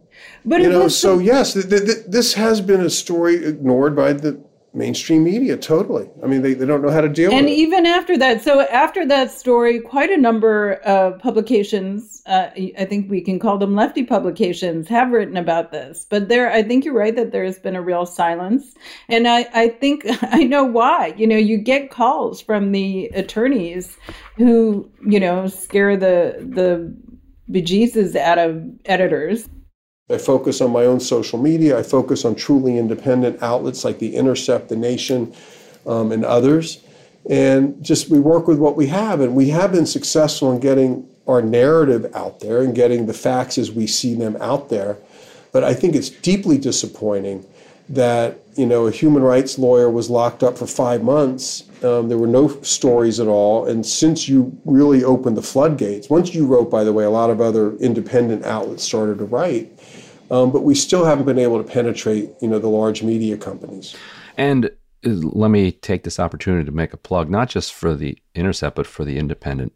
but 0.46 0.62
you 0.62 0.70
know, 0.70 0.88
so 0.88 1.18
yes, 1.18 1.52
th- 1.52 1.68
th- 1.68 2.06
this 2.08 2.34
has 2.34 2.62
been 2.62 2.80
a 2.80 2.90
story 2.90 3.44
ignored 3.44 3.94
by 3.94 4.14
the 4.14 4.42
mainstream 4.72 5.24
media 5.24 5.56
totally. 5.56 6.08
I 6.22 6.26
mean 6.26 6.42
they, 6.42 6.54
they 6.54 6.64
don't 6.64 6.82
know 6.82 6.90
how 6.90 7.00
to 7.00 7.08
deal 7.08 7.30
and 7.30 7.46
with 7.46 7.46
it. 7.46 7.50
And 7.50 7.60
even 7.60 7.86
after 7.86 8.16
that 8.18 8.42
so 8.42 8.60
after 8.60 9.04
that 9.06 9.30
story 9.30 9.80
quite 9.80 10.10
a 10.10 10.16
number 10.16 10.74
of 10.84 11.18
publications 11.18 12.22
uh, 12.26 12.50
i 12.56 12.84
think 12.84 13.10
we 13.10 13.20
can 13.20 13.38
call 13.38 13.58
them 13.58 13.74
lefty 13.74 14.04
publications 14.04 14.88
have 14.88 15.10
written 15.10 15.36
about 15.36 15.72
this. 15.72 16.06
But 16.08 16.28
there 16.28 16.52
i 16.52 16.62
think 16.62 16.84
you're 16.84 16.94
right 16.94 17.16
that 17.16 17.32
there 17.32 17.44
has 17.44 17.58
been 17.58 17.76
a 17.76 17.82
real 17.82 18.06
silence. 18.06 18.74
And 19.08 19.26
i 19.26 19.48
i 19.54 19.68
think 19.68 20.04
i 20.22 20.44
know 20.44 20.64
why. 20.64 21.14
You 21.16 21.26
know 21.26 21.36
you 21.36 21.58
get 21.58 21.90
calls 21.90 22.40
from 22.40 22.72
the 22.72 23.06
attorneys 23.14 23.96
who 24.36 24.88
you 25.06 25.18
know 25.18 25.48
scare 25.48 25.96
the 25.96 26.36
the 26.38 26.94
bejesus 27.50 28.14
out 28.14 28.38
of 28.38 28.62
editors 28.84 29.48
I 30.10 30.18
focus 30.18 30.60
on 30.60 30.72
my 30.72 30.84
own 30.84 31.00
social 31.00 31.38
media. 31.38 31.78
I 31.78 31.82
focus 31.82 32.24
on 32.24 32.34
truly 32.34 32.78
independent 32.78 33.42
outlets 33.42 33.84
like 33.84 33.98
The 33.98 34.16
Intercept, 34.16 34.68
The 34.68 34.76
Nation, 34.76 35.32
um, 35.86 36.12
and 36.12 36.24
others. 36.24 36.82
And 37.28 37.82
just 37.84 38.08
we 38.08 38.18
work 38.18 38.48
with 38.48 38.58
what 38.58 38.76
we 38.76 38.86
have. 38.88 39.20
And 39.20 39.34
we 39.34 39.50
have 39.50 39.72
been 39.72 39.86
successful 39.86 40.52
in 40.52 40.60
getting 40.60 41.08
our 41.28 41.42
narrative 41.42 42.10
out 42.14 42.40
there 42.40 42.62
and 42.62 42.74
getting 42.74 43.06
the 43.06 43.14
facts 43.14 43.56
as 43.56 43.70
we 43.70 43.86
see 43.86 44.14
them 44.14 44.36
out 44.40 44.68
there. 44.68 44.96
But 45.52 45.64
I 45.64 45.74
think 45.74 45.94
it's 45.94 46.10
deeply 46.10 46.58
disappointing 46.58 47.46
that 47.88 48.38
you 48.54 48.66
know 48.66 48.86
a 48.86 48.90
human 48.90 49.22
rights 49.22 49.58
lawyer 49.58 49.90
was 49.90 50.08
locked 50.08 50.42
up 50.42 50.56
for 50.56 50.66
five 50.66 51.02
months. 51.02 51.64
Um, 51.82 52.08
there 52.08 52.18
were 52.18 52.26
no 52.26 52.48
stories 52.62 53.20
at 53.20 53.26
all, 53.26 53.66
and 53.66 53.84
since 53.84 54.28
you 54.28 54.56
really 54.64 55.02
opened 55.02 55.36
the 55.36 55.42
floodgates, 55.42 56.10
once 56.10 56.34
you 56.34 56.46
wrote, 56.46 56.70
by 56.70 56.84
the 56.84 56.92
way, 56.92 57.04
a 57.04 57.10
lot 57.10 57.30
of 57.30 57.40
other 57.40 57.74
independent 57.76 58.44
outlets 58.44 58.82
started 58.82 59.18
to 59.18 59.24
write. 59.24 59.72
Um, 60.30 60.52
but 60.52 60.62
we 60.62 60.74
still 60.74 61.04
haven't 61.04 61.24
been 61.24 61.38
able 61.38 61.62
to 61.62 61.68
penetrate, 61.68 62.30
you 62.40 62.48
know, 62.48 62.58
the 62.58 62.68
large 62.68 63.02
media 63.02 63.36
companies. 63.36 63.96
And 64.36 64.66
uh, 64.66 64.68
let 65.10 65.50
me 65.50 65.72
take 65.72 66.04
this 66.04 66.20
opportunity 66.20 66.64
to 66.64 66.72
make 66.72 66.92
a 66.92 66.96
plug, 66.96 67.28
not 67.30 67.48
just 67.48 67.74
for 67.74 67.94
the 67.94 68.16
Intercept, 68.34 68.76
but 68.76 68.86
for 68.86 69.04
the 69.04 69.18
independent 69.18 69.72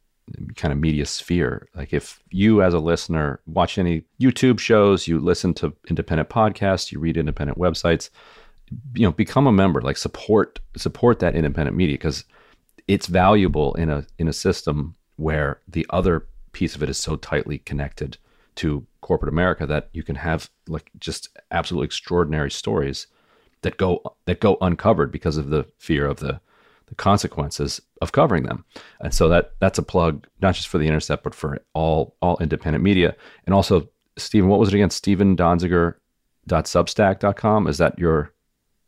kind 0.56 0.72
of 0.72 0.78
media 0.78 1.06
sphere. 1.06 1.68
Like 1.74 1.92
if 1.92 2.20
you 2.30 2.62
as 2.62 2.72
a 2.72 2.78
listener 2.78 3.40
watch 3.46 3.78
any 3.78 4.04
YouTube 4.20 4.58
shows, 4.58 5.06
you 5.06 5.18
listen 5.18 5.54
to 5.54 5.74
independent 5.88 6.28
podcasts, 6.28 6.92
you 6.92 6.98
read 6.98 7.16
independent 7.16 7.58
websites, 7.58 8.10
you 8.94 9.02
know, 9.02 9.12
become 9.12 9.46
a 9.46 9.52
member, 9.52 9.80
like 9.80 9.96
support 9.96 10.60
support 10.76 11.18
that 11.20 11.34
independent 11.34 11.76
media 11.76 11.94
because 11.94 12.24
it's 12.88 13.06
valuable 13.06 13.74
in 13.74 13.90
a 13.90 14.06
in 14.18 14.28
a 14.28 14.32
system 14.32 14.94
where 15.16 15.60
the 15.68 15.86
other 15.90 16.26
piece 16.52 16.74
of 16.74 16.82
it 16.82 16.88
is 16.88 16.96
so 16.98 17.16
tightly 17.16 17.58
connected 17.58 18.16
to 18.56 18.86
corporate 19.00 19.32
America 19.32 19.66
that 19.66 19.88
you 19.92 20.02
can 20.02 20.16
have 20.16 20.50
like 20.68 20.90
just 20.98 21.28
absolutely 21.50 21.86
extraordinary 21.86 22.50
stories 22.50 23.06
that 23.62 23.76
go 23.76 24.02
that 24.26 24.40
go 24.40 24.56
uncovered 24.60 25.12
because 25.12 25.36
of 25.36 25.50
the 25.50 25.66
fear 25.78 26.06
of 26.06 26.20
the 26.20 26.40
the 26.86 26.94
consequences 26.94 27.80
of 28.02 28.12
covering 28.12 28.42
them. 28.44 28.62
And 29.00 29.14
so 29.14 29.28
that 29.28 29.52
that's 29.58 29.78
a 29.78 29.82
plug 29.82 30.26
not 30.40 30.54
just 30.54 30.68
for 30.68 30.78
the 30.78 30.86
Intercept 30.86 31.24
but 31.24 31.34
for 31.34 31.58
all 31.72 32.14
all 32.20 32.36
independent 32.38 32.84
media. 32.84 33.16
And 33.46 33.54
also 33.54 33.88
Steven, 34.16 34.48
what 34.48 34.60
was 34.60 34.68
it 34.68 34.74
again? 34.74 34.90
Steven 34.90 35.36
Donziger.substack.com. 35.36 37.66
Is 37.66 37.78
that 37.78 37.98
your 37.98 38.32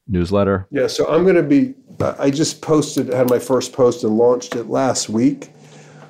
newsletter? 0.08 0.66
Yeah, 0.70 0.86
so 0.86 1.06
I'm 1.08 1.22
going 1.24 1.36
to 1.36 1.42
be 1.42 1.74
I 2.18 2.30
just 2.30 2.62
posted 2.62 3.08
had 3.08 3.30
my 3.30 3.38
first 3.38 3.72
post 3.72 4.04
and 4.04 4.16
launched 4.16 4.54
it 4.54 4.68
last 4.68 5.08
week. 5.08 5.50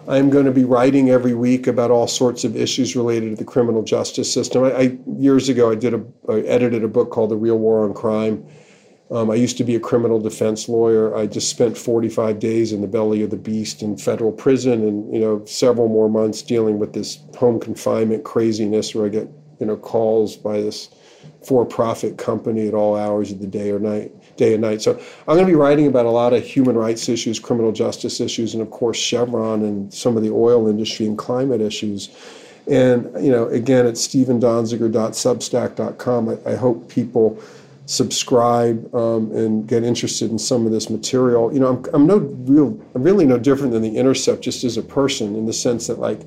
I'm 0.09 0.31
going 0.31 0.45
to 0.47 0.53
be 0.53 0.65
writing 0.65 1.11
every 1.11 1.35
week 1.35 1.67
about 1.67 1.91
all 1.91 2.07
sorts 2.07 2.45
of 2.45 2.57
issues 2.57 2.95
related 2.95 3.31
to 3.31 3.37
the 3.37 3.45
criminal 3.45 3.83
justice 3.83 4.33
system. 4.33 4.65
I, 4.65 4.73
I 4.73 4.99
years 5.19 5.49
ago 5.49 5.71
I 5.71 5.75
did 5.75 5.95
a 5.95 6.05
I 6.29 6.41
edited 6.41 6.85
a 6.85 6.89
book 6.89 7.11
called 7.11 7.31
The 7.31 7.37
Real 7.37 7.59
War 7.59 7.85
on 7.85 7.95
Crime. 7.95 8.47
Um, 9.11 9.31
I 9.31 9.37
used 9.37 9.57
to 9.59 9.65
be 9.65 9.77
a 9.77 9.81
criminal 9.81 10.19
defense 10.19 10.69
lawyer. 10.69 11.17
I 11.17 11.27
just 11.27 11.49
spent 11.49 11.79
45 11.79 12.41
days 12.41 12.73
in 12.73 12.81
the 12.81 12.89
belly 12.89 13.23
of 13.23 13.31
the 13.31 13.37
beast 13.37 13.81
in 13.81 13.97
federal 13.97 14.33
prison, 14.33 14.83
and 14.87 15.13
you 15.15 15.21
know 15.21 15.45
several 15.45 15.89
more 15.89 16.09
months 16.09 16.43
dealing 16.43 16.79
with 16.79 16.93
this 16.93 17.21
home 17.37 17.61
confinement 17.61 18.25
craziness, 18.25 18.95
where 18.95 19.07
I 19.07 19.09
get 19.09 19.29
you 19.61 19.67
know 19.67 19.77
calls 19.77 20.37
by 20.37 20.61
this 20.61 20.89
for-profit 21.45 22.19
company 22.19 22.69
at 22.69 22.75
all 22.75 22.97
hours 22.97 23.31
of 23.31 23.39
the 23.39 23.47
day 23.47 23.71
or 23.71 23.79
night 23.79 24.13
day 24.37 24.53
and 24.53 24.61
night. 24.63 24.83
So 24.83 25.01
I'm 25.27 25.35
going 25.35 25.47
to 25.47 25.47
be 25.47 25.55
writing 25.55 25.87
about 25.87 26.05
a 26.07 26.11
lot 26.11 26.33
of 26.33 26.45
human 26.45 26.77
rights 26.77 27.09
issues, 27.09 27.41
criminal 27.41 27.73
justice 27.73 28.21
issues, 28.21 28.55
and 28.55 28.63
of 28.63 28.71
course 28.71 28.99
Chevron 28.99 29.63
and 29.63 29.93
some 29.93 30.17
of 30.17 30.23
the 30.23 30.31
oil 30.31 30.69
industry 30.69 31.07
and 31.07 31.17
climate 31.17 31.61
issues. 31.61 32.11
And 32.69 33.05
you 33.25 33.31
know, 33.31 33.47
again, 33.49 33.87
it's 33.87 34.05
stevendonziger.substack.com. 34.07 36.29
I, 36.29 36.39
I 36.51 36.57
hope 36.57 36.89
people 36.89 37.41
subscribe 37.87 38.95
um, 38.95 39.31
and 39.31 39.67
get 39.69 39.85
interested 39.85 40.31
in 40.31 40.39
some 40.39 40.67
of 40.67 40.73
this 40.73 40.91
material. 40.91 41.51
You 41.53 41.61
know, 41.61 41.69
I'm, 41.69 41.85
I'm 41.95 42.07
no 42.07 42.19
real, 42.19 42.79
I'm 42.95 43.03
really 43.03 43.25
no 43.25 43.39
different 43.39 43.73
than 43.73 43.81
the 43.83 43.97
Intercept, 43.97 44.43
just 44.43 44.65
as 44.65 44.77
a 44.77 44.83
person, 44.83 45.37
in 45.37 45.47
the 45.47 45.53
sense 45.53 45.87
that 45.87 46.01
like 46.01 46.23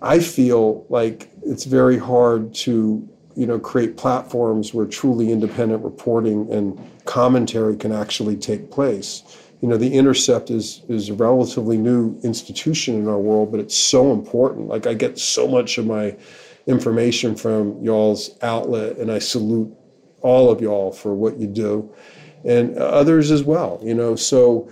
I 0.00 0.20
feel 0.20 0.86
like 0.88 1.28
it's 1.44 1.64
very 1.64 1.98
hard 1.98 2.54
to 2.54 3.08
you 3.36 3.46
know 3.46 3.58
create 3.58 3.96
platforms 3.96 4.74
where 4.74 4.86
truly 4.86 5.30
independent 5.30 5.82
reporting 5.84 6.50
and 6.52 6.78
commentary 7.04 7.76
can 7.76 7.92
actually 7.92 8.36
take 8.36 8.70
place. 8.70 9.22
You 9.60 9.68
know, 9.68 9.76
the 9.76 9.92
Intercept 9.92 10.50
is 10.50 10.82
is 10.88 11.08
a 11.08 11.14
relatively 11.14 11.76
new 11.78 12.18
institution 12.22 12.96
in 12.96 13.08
our 13.08 13.18
world, 13.18 13.50
but 13.50 13.60
it's 13.60 13.76
so 13.76 14.12
important. 14.12 14.68
Like 14.68 14.86
I 14.86 14.94
get 14.94 15.18
so 15.18 15.46
much 15.46 15.78
of 15.78 15.86
my 15.86 16.16
information 16.66 17.34
from 17.36 17.82
y'all's 17.82 18.36
outlet, 18.42 18.98
and 18.98 19.10
I 19.10 19.18
salute 19.18 19.72
all 20.20 20.50
of 20.50 20.60
y'all 20.60 20.92
for 20.92 21.14
what 21.14 21.38
you 21.38 21.46
do, 21.46 21.92
and 22.44 22.76
others 22.76 23.30
as 23.30 23.42
well. 23.42 23.80
You 23.82 23.94
know, 23.94 24.16
so 24.16 24.70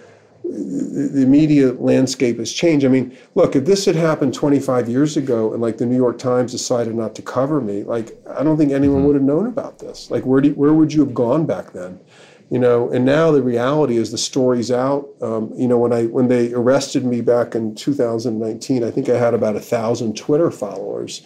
the 0.50 1.26
media 1.26 1.72
landscape 1.74 2.38
has 2.38 2.52
changed. 2.52 2.84
I 2.84 2.88
mean, 2.88 3.16
look, 3.34 3.54
if 3.54 3.64
this 3.64 3.84
had 3.84 3.94
happened 3.94 4.34
25 4.34 4.88
years 4.88 5.16
ago 5.16 5.52
and 5.52 5.62
like 5.62 5.78
the 5.78 5.86
New 5.86 5.96
York 5.96 6.18
Times 6.18 6.52
decided 6.52 6.94
not 6.94 7.14
to 7.14 7.22
cover 7.22 7.60
me, 7.60 7.82
like 7.84 8.12
I 8.28 8.42
don't 8.42 8.56
think 8.56 8.72
anyone 8.72 8.98
mm-hmm. 8.98 9.06
would 9.06 9.14
have 9.16 9.24
known 9.24 9.46
about 9.46 9.78
this. 9.78 10.10
Like 10.10 10.24
where 10.24 10.40
do, 10.40 10.52
where 10.54 10.72
would 10.72 10.92
you 10.92 11.04
have 11.04 11.14
gone 11.14 11.46
back 11.46 11.72
then? 11.72 12.00
You 12.50 12.58
know, 12.58 12.90
and 12.90 13.04
now 13.04 13.30
the 13.30 13.42
reality 13.42 13.96
is 13.96 14.10
the 14.10 14.18
story's 14.18 14.72
out. 14.72 15.08
Um, 15.22 15.52
you 15.54 15.68
know, 15.68 15.78
when 15.78 15.92
I 15.92 16.06
when 16.06 16.26
they 16.26 16.52
arrested 16.52 17.04
me 17.04 17.20
back 17.20 17.54
in 17.54 17.76
2019, 17.76 18.82
I 18.82 18.90
think 18.90 19.08
I 19.08 19.16
had 19.16 19.34
about 19.34 19.54
a 19.54 19.60
thousand 19.60 20.16
Twitter 20.16 20.50
followers 20.50 21.22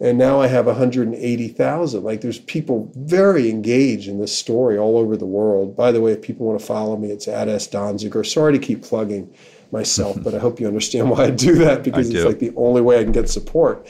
and 0.00 0.18
now 0.18 0.40
I 0.40 0.48
have 0.48 0.66
180,000. 0.66 2.02
Like 2.02 2.20
there's 2.20 2.40
people 2.40 2.90
very 2.96 3.48
engaged 3.48 4.08
in 4.08 4.20
this 4.20 4.36
story 4.36 4.76
all 4.76 4.98
over 4.98 5.16
the 5.16 5.26
world. 5.26 5.76
By 5.76 5.92
the 5.92 6.00
way, 6.00 6.12
if 6.12 6.22
people 6.22 6.46
want 6.46 6.58
to 6.58 6.66
follow 6.66 6.96
me, 6.96 7.10
it's 7.10 7.28
at 7.28 7.48
S 7.48 7.68
Donziger. 7.68 8.26
Sorry 8.26 8.52
to 8.52 8.58
keep 8.58 8.82
plugging 8.82 9.32
myself, 9.70 10.16
but 10.22 10.34
I 10.34 10.38
hope 10.38 10.60
you 10.60 10.66
understand 10.66 11.10
why 11.10 11.24
I 11.24 11.30
do 11.30 11.54
that 11.56 11.82
because 11.84 12.10
it's 12.10 12.24
like 12.24 12.38
the 12.38 12.52
only 12.56 12.82
way 12.82 12.98
I 12.98 13.04
can 13.04 13.12
get 13.12 13.28
support. 13.28 13.86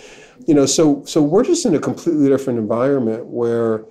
You 0.47 0.55
know, 0.55 0.67
so 0.67 1.05
so 1.05 1.23
we're 1.23 1.45
just 1.45 1.65
in 1.65 1.75
a 1.75 1.81
completely 1.81 2.29
different 2.29 2.59
environment 2.59 3.27
where 3.27 3.85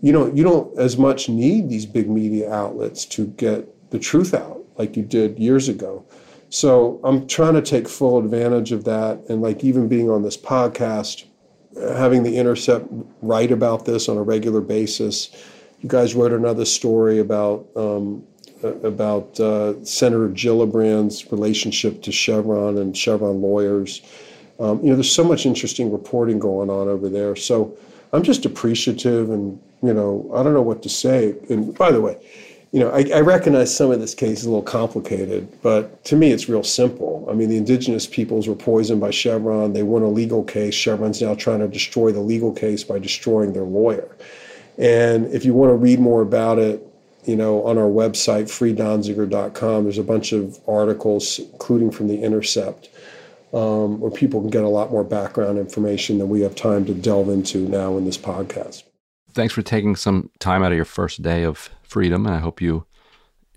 you 0.00 0.12
know 0.12 0.32
you 0.32 0.44
don't 0.44 0.78
as 0.78 0.96
much 0.96 1.28
need 1.28 1.68
these 1.68 1.84
big 1.84 2.08
media 2.08 2.50
outlets 2.50 3.04
to 3.06 3.26
get 3.26 3.90
the 3.90 3.98
truth 3.98 4.32
out 4.32 4.62
like 4.78 4.96
you 4.96 5.02
did 5.02 5.38
years 5.38 5.68
ago. 5.68 6.04
So 6.50 6.98
I'm 7.04 7.26
trying 7.26 7.54
to 7.54 7.62
take 7.62 7.86
full 7.86 8.18
advantage 8.18 8.72
of 8.72 8.84
that 8.84 9.20
and 9.28 9.42
like 9.42 9.62
even 9.64 9.86
being 9.86 10.08
on 10.08 10.22
this 10.22 10.36
podcast 10.36 11.24
having 11.76 12.22
the 12.22 12.36
Intercept 12.36 12.86
write 13.22 13.52
about 13.52 13.84
this 13.84 14.08
on 14.08 14.16
a 14.16 14.22
regular 14.22 14.60
basis. 14.60 15.30
You 15.80 15.88
guys 15.88 16.14
wrote 16.14 16.32
another 16.32 16.64
story 16.64 17.18
about 17.18 17.66
um, 17.76 18.26
about 18.62 19.38
uh, 19.38 19.84
Senator 19.84 20.28
Gillibrand's 20.28 21.30
relationship 21.30 22.02
to 22.02 22.12
Chevron 22.12 22.78
and 22.78 22.96
Chevron 22.96 23.40
lawyers. 23.40 24.02
Um, 24.58 24.80
you 24.82 24.90
know, 24.90 24.96
there's 24.96 25.12
so 25.12 25.22
much 25.22 25.46
interesting 25.46 25.92
reporting 25.92 26.40
going 26.40 26.68
on 26.68 26.88
over 26.88 27.08
there. 27.08 27.36
So 27.36 27.76
I'm 28.12 28.24
just 28.24 28.44
appreciative, 28.44 29.30
and 29.30 29.60
you 29.82 29.94
know, 29.94 30.28
I 30.34 30.42
don't 30.42 30.54
know 30.54 30.62
what 30.62 30.82
to 30.82 30.88
say. 30.88 31.36
And 31.48 31.76
by 31.76 31.92
the 31.92 32.00
way, 32.00 32.16
you 32.72 32.80
know, 32.80 32.90
I, 32.90 33.10
I, 33.14 33.20
recognize 33.20 33.74
some 33.74 33.90
of 33.90 34.00
this 34.00 34.14
case 34.14 34.40
is 34.40 34.44
a 34.44 34.50
little 34.50 34.62
complicated, 34.62 35.48
but 35.62 36.04
to 36.04 36.16
me, 36.16 36.32
it's 36.32 36.48
real 36.48 36.62
simple. 36.62 37.26
I 37.30 37.32
mean, 37.32 37.48
the 37.48 37.56
indigenous 37.56 38.06
peoples 38.06 38.46
were 38.46 38.54
poisoned 38.54 39.00
by 39.00 39.10
Chevron. 39.10 39.72
They 39.72 39.82
won 39.82 40.02
a 40.02 40.08
legal 40.08 40.44
case. 40.44 40.74
Chevron's 40.74 41.22
now 41.22 41.34
trying 41.34 41.60
to 41.60 41.68
destroy 41.68 42.12
the 42.12 42.20
legal 42.20 42.52
case 42.52 42.84
by 42.84 42.98
destroying 42.98 43.54
their 43.54 43.64
lawyer. 43.64 44.14
And 44.76 45.26
if 45.32 45.44
you 45.44 45.54
want 45.54 45.70
to 45.70 45.76
read 45.76 45.98
more 45.98 46.20
about 46.20 46.58
it, 46.58 46.86
you 47.24 47.36
know, 47.36 47.62
on 47.64 47.78
our 47.78 47.88
website, 47.88 48.44
freedonziger.com, 48.44 49.84
there's 49.84 49.98
a 49.98 50.04
bunch 50.04 50.32
of 50.32 50.60
articles, 50.68 51.38
including 51.38 51.90
from 51.90 52.08
The 52.08 52.22
Intercept, 52.22 52.90
um, 53.54 53.98
where 53.98 54.10
people 54.10 54.40
can 54.40 54.50
get 54.50 54.64
a 54.64 54.68
lot 54.68 54.90
more 54.90 55.04
background 55.04 55.58
information 55.58 56.18
than 56.18 56.28
we 56.28 56.42
have 56.42 56.54
time 56.54 56.84
to 56.84 56.94
delve 56.94 57.30
into 57.30 57.66
now 57.68 57.96
in 57.96 58.04
this 58.04 58.18
podcast. 58.18 58.82
Thanks 59.32 59.54
for 59.54 59.62
taking 59.62 59.96
some 59.96 60.30
time 60.38 60.62
out 60.62 60.72
of 60.72 60.76
your 60.76 60.84
first 60.84 61.22
day 61.22 61.44
of 61.44 61.70
freedom. 61.88 62.26
And 62.26 62.34
I 62.34 62.38
hope 62.38 62.60
you 62.60 62.84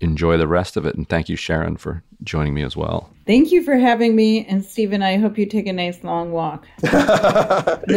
enjoy 0.02 0.36
the 0.36 0.48
rest 0.48 0.76
of 0.76 0.84
it. 0.84 0.96
And 0.96 1.08
thank 1.08 1.28
you, 1.28 1.36
Sharon, 1.36 1.76
for 1.76 2.02
joining 2.22 2.54
me 2.54 2.62
as 2.62 2.76
well. 2.76 3.10
Thank 3.24 3.52
you 3.52 3.62
for 3.62 3.76
having 3.76 4.16
me. 4.16 4.44
And 4.46 4.64
Steven, 4.64 5.02
I 5.02 5.16
hope 5.16 5.38
you 5.38 5.46
take 5.46 5.66
a 5.66 5.72
nice 5.72 6.02
long 6.02 6.32
walk. 6.32 6.66
Look 6.82 6.92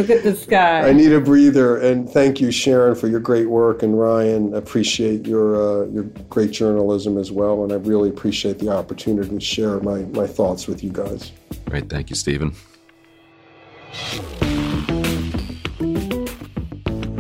at 0.10 0.24
the 0.24 0.38
sky. 0.40 0.88
I 0.88 0.94
need 0.94 1.12
a 1.12 1.20
breather. 1.20 1.78
And 1.78 2.08
thank 2.08 2.40
you, 2.40 2.52
Sharon, 2.52 2.96
for 2.96 3.08
your 3.08 3.20
great 3.20 3.50
work. 3.50 3.82
And 3.82 4.00
Ryan, 4.00 4.54
appreciate 4.54 5.26
your, 5.26 5.56
uh, 5.56 5.86
your 5.88 6.04
great 6.30 6.52
journalism 6.52 7.18
as 7.18 7.32
well. 7.32 7.64
And 7.64 7.74
I 7.74 7.78
really 7.78 8.10
appreciate 8.10 8.60
the 8.60 8.70
opportunity 8.70 9.30
to 9.30 9.40
share 9.40 9.80
my, 9.80 10.02
my 10.04 10.28
thoughts 10.28 10.68
with 10.68 10.84
you 10.84 10.92
guys. 10.92 11.32
Great. 11.66 11.90
Thank 11.90 12.12
you, 12.12 12.16
Steven. 12.16 12.56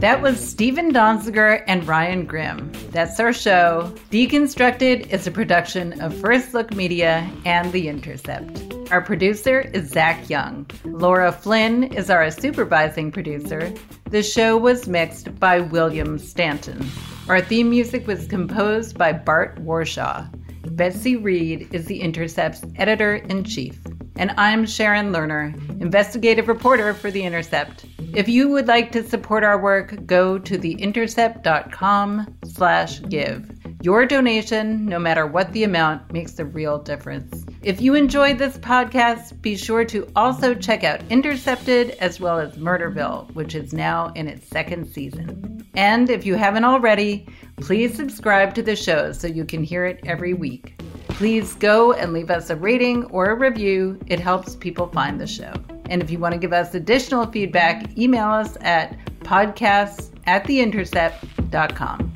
That 0.05 0.21
was 0.21 0.39
Steven 0.39 0.93
Donziger 0.93 1.63
and 1.65 1.87
Ryan 1.87 2.27
Grim. 2.27 2.71
That's 2.91 3.19
our 3.19 3.33
show. 3.33 3.91
Deconstructed 4.11 5.11
is 5.11 5.25
a 5.25 5.31
production 5.31 5.99
of 5.99 6.15
First 6.19 6.53
Look 6.53 6.75
Media 6.75 7.27
and 7.43 7.71
The 7.71 7.87
Intercept. 7.87 8.91
Our 8.91 9.01
producer 9.01 9.61
is 9.61 9.89
Zach 9.89 10.29
Young. 10.29 10.69
Laura 10.83 11.31
Flynn 11.31 11.85
is 11.85 12.11
our 12.11 12.29
supervising 12.29 13.11
producer. 13.11 13.73
The 14.11 14.21
show 14.21 14.55
was 14.57 14.87
mixed 14.87 15.39
by 15.39 15.59
William 15.59 16.19
Stanton. 16.19 16.87
Our 17.27 17.41
theme 17.41 17.71
music 17.71 18.05
was 18.05 18.27
composed 18.27 18.99
by 18.99 19.11
Bart 19.11 19.55
Warshaw. 19.65 20.29
Betsy 20.75 21.15
Reed 21.15 21.67
is 21.73 21.87
The 21.87 22.01
Intercept's 22.01 22.63
editor 22.75 23.15
in 23.15 23.43
chief. 23.43 23.79
And 24.17 24.31
I'm 24.37 24.65
Sharon 24.65 25.11
Lerner, 25.11 25.53
investigative 25.81 26.47
reporter 26.47 26.93
for 26.93 27.11
The 27.11 27.23
Intercept. 27.23 27.85
If 28.13 28.29
you 28.29 28.47
would 28.49 28.67
like 28.67 28.93
to 28.93 29.03
support 29.03 29.43
our 29.43 29.61
work, 29.61 30.05
go 30.05 30.39
to 30.39 30.57
theintercept.com 30.57 32.37
slash 32.45 33.01
give. 33.09 33.51
Your 33.85 34.07
donation, 34.07 34.87
no 34.87 34.97
matter 34.97 35.27
what 35.27 35.53
the 35.53 35.63
amount, 35.63 36.11
makes 36.11 36.39
a 36.39 36.45
real 36.45 36.79
difference. 36.79 37.45
If 37.61 37.81
you 37.81 37.93
enjoyed 37.93 38.39
this 38.39 38.57
podcast, 38.57 39.39
be 39.43 39.55
sure 39.55 39.85
to 39.85 40.07
also 40.15 40.55
check 40.55 40.83
out 40.83 41.03
Intercepted 41.11 41.91
as 41.99 42.19
well 42.19 42.39
as 42.39 42.57
Murderville, 42.57 43.31
which 43.35 43.53
is 43.53 43.73
now 43.73 44.11
in 44.15 44.27
its 44.27 44.47
second 44.47 44.87
season. 44.87 45.63
And 45.75 46.09
if 46.09 46.25
you 46.25 46.33
haven't 46.33 46.63
already, 46.63 47.27
please 47.57 47.95
subscribe 47.95 48.55
to 48.55 48.63
the 48.63 48.75
show 48.75 49.11
so 49.11 49.27
you 49.27 49.45
can 49.45 49.63
hear 49.63 49.85
it 49.85 49.99
every 50.07 50.33
week. 50.33 50.81
Please 51.09 51.53
go 51.53 51.93
and 51.93 52.11
leave 52.11 52.31
us 52.31 52.49
a 52.49 52.55
rating 52.55 53.03
or 53.11 53.29
a 53.29 53.35
review. 53.35 53.99
It 54.07 54.19
helps 54.19 54.55
people 54.55 54.87
find 54.87 55.21
the 55.21 55.27
show. 55.27 55.53
And 55.91 56.01
if 56.01 56.09
you 56.09 56.17
want 56.17 56.33
to 56.33 56.39
give 56.39 56.53
us 56.53 56.73
additional 56.73 57.27
feedback, 57.27 57.95
email 57.99 58.29
us 58.29 58.57
at 58.61 58.97
podcasts 59.19 60.09
at 60.25 60.43
theintercept.com. 60.45 62.13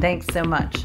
Thanks 0.00 0.26
so 0.26 0.42
much. 0.42 0.84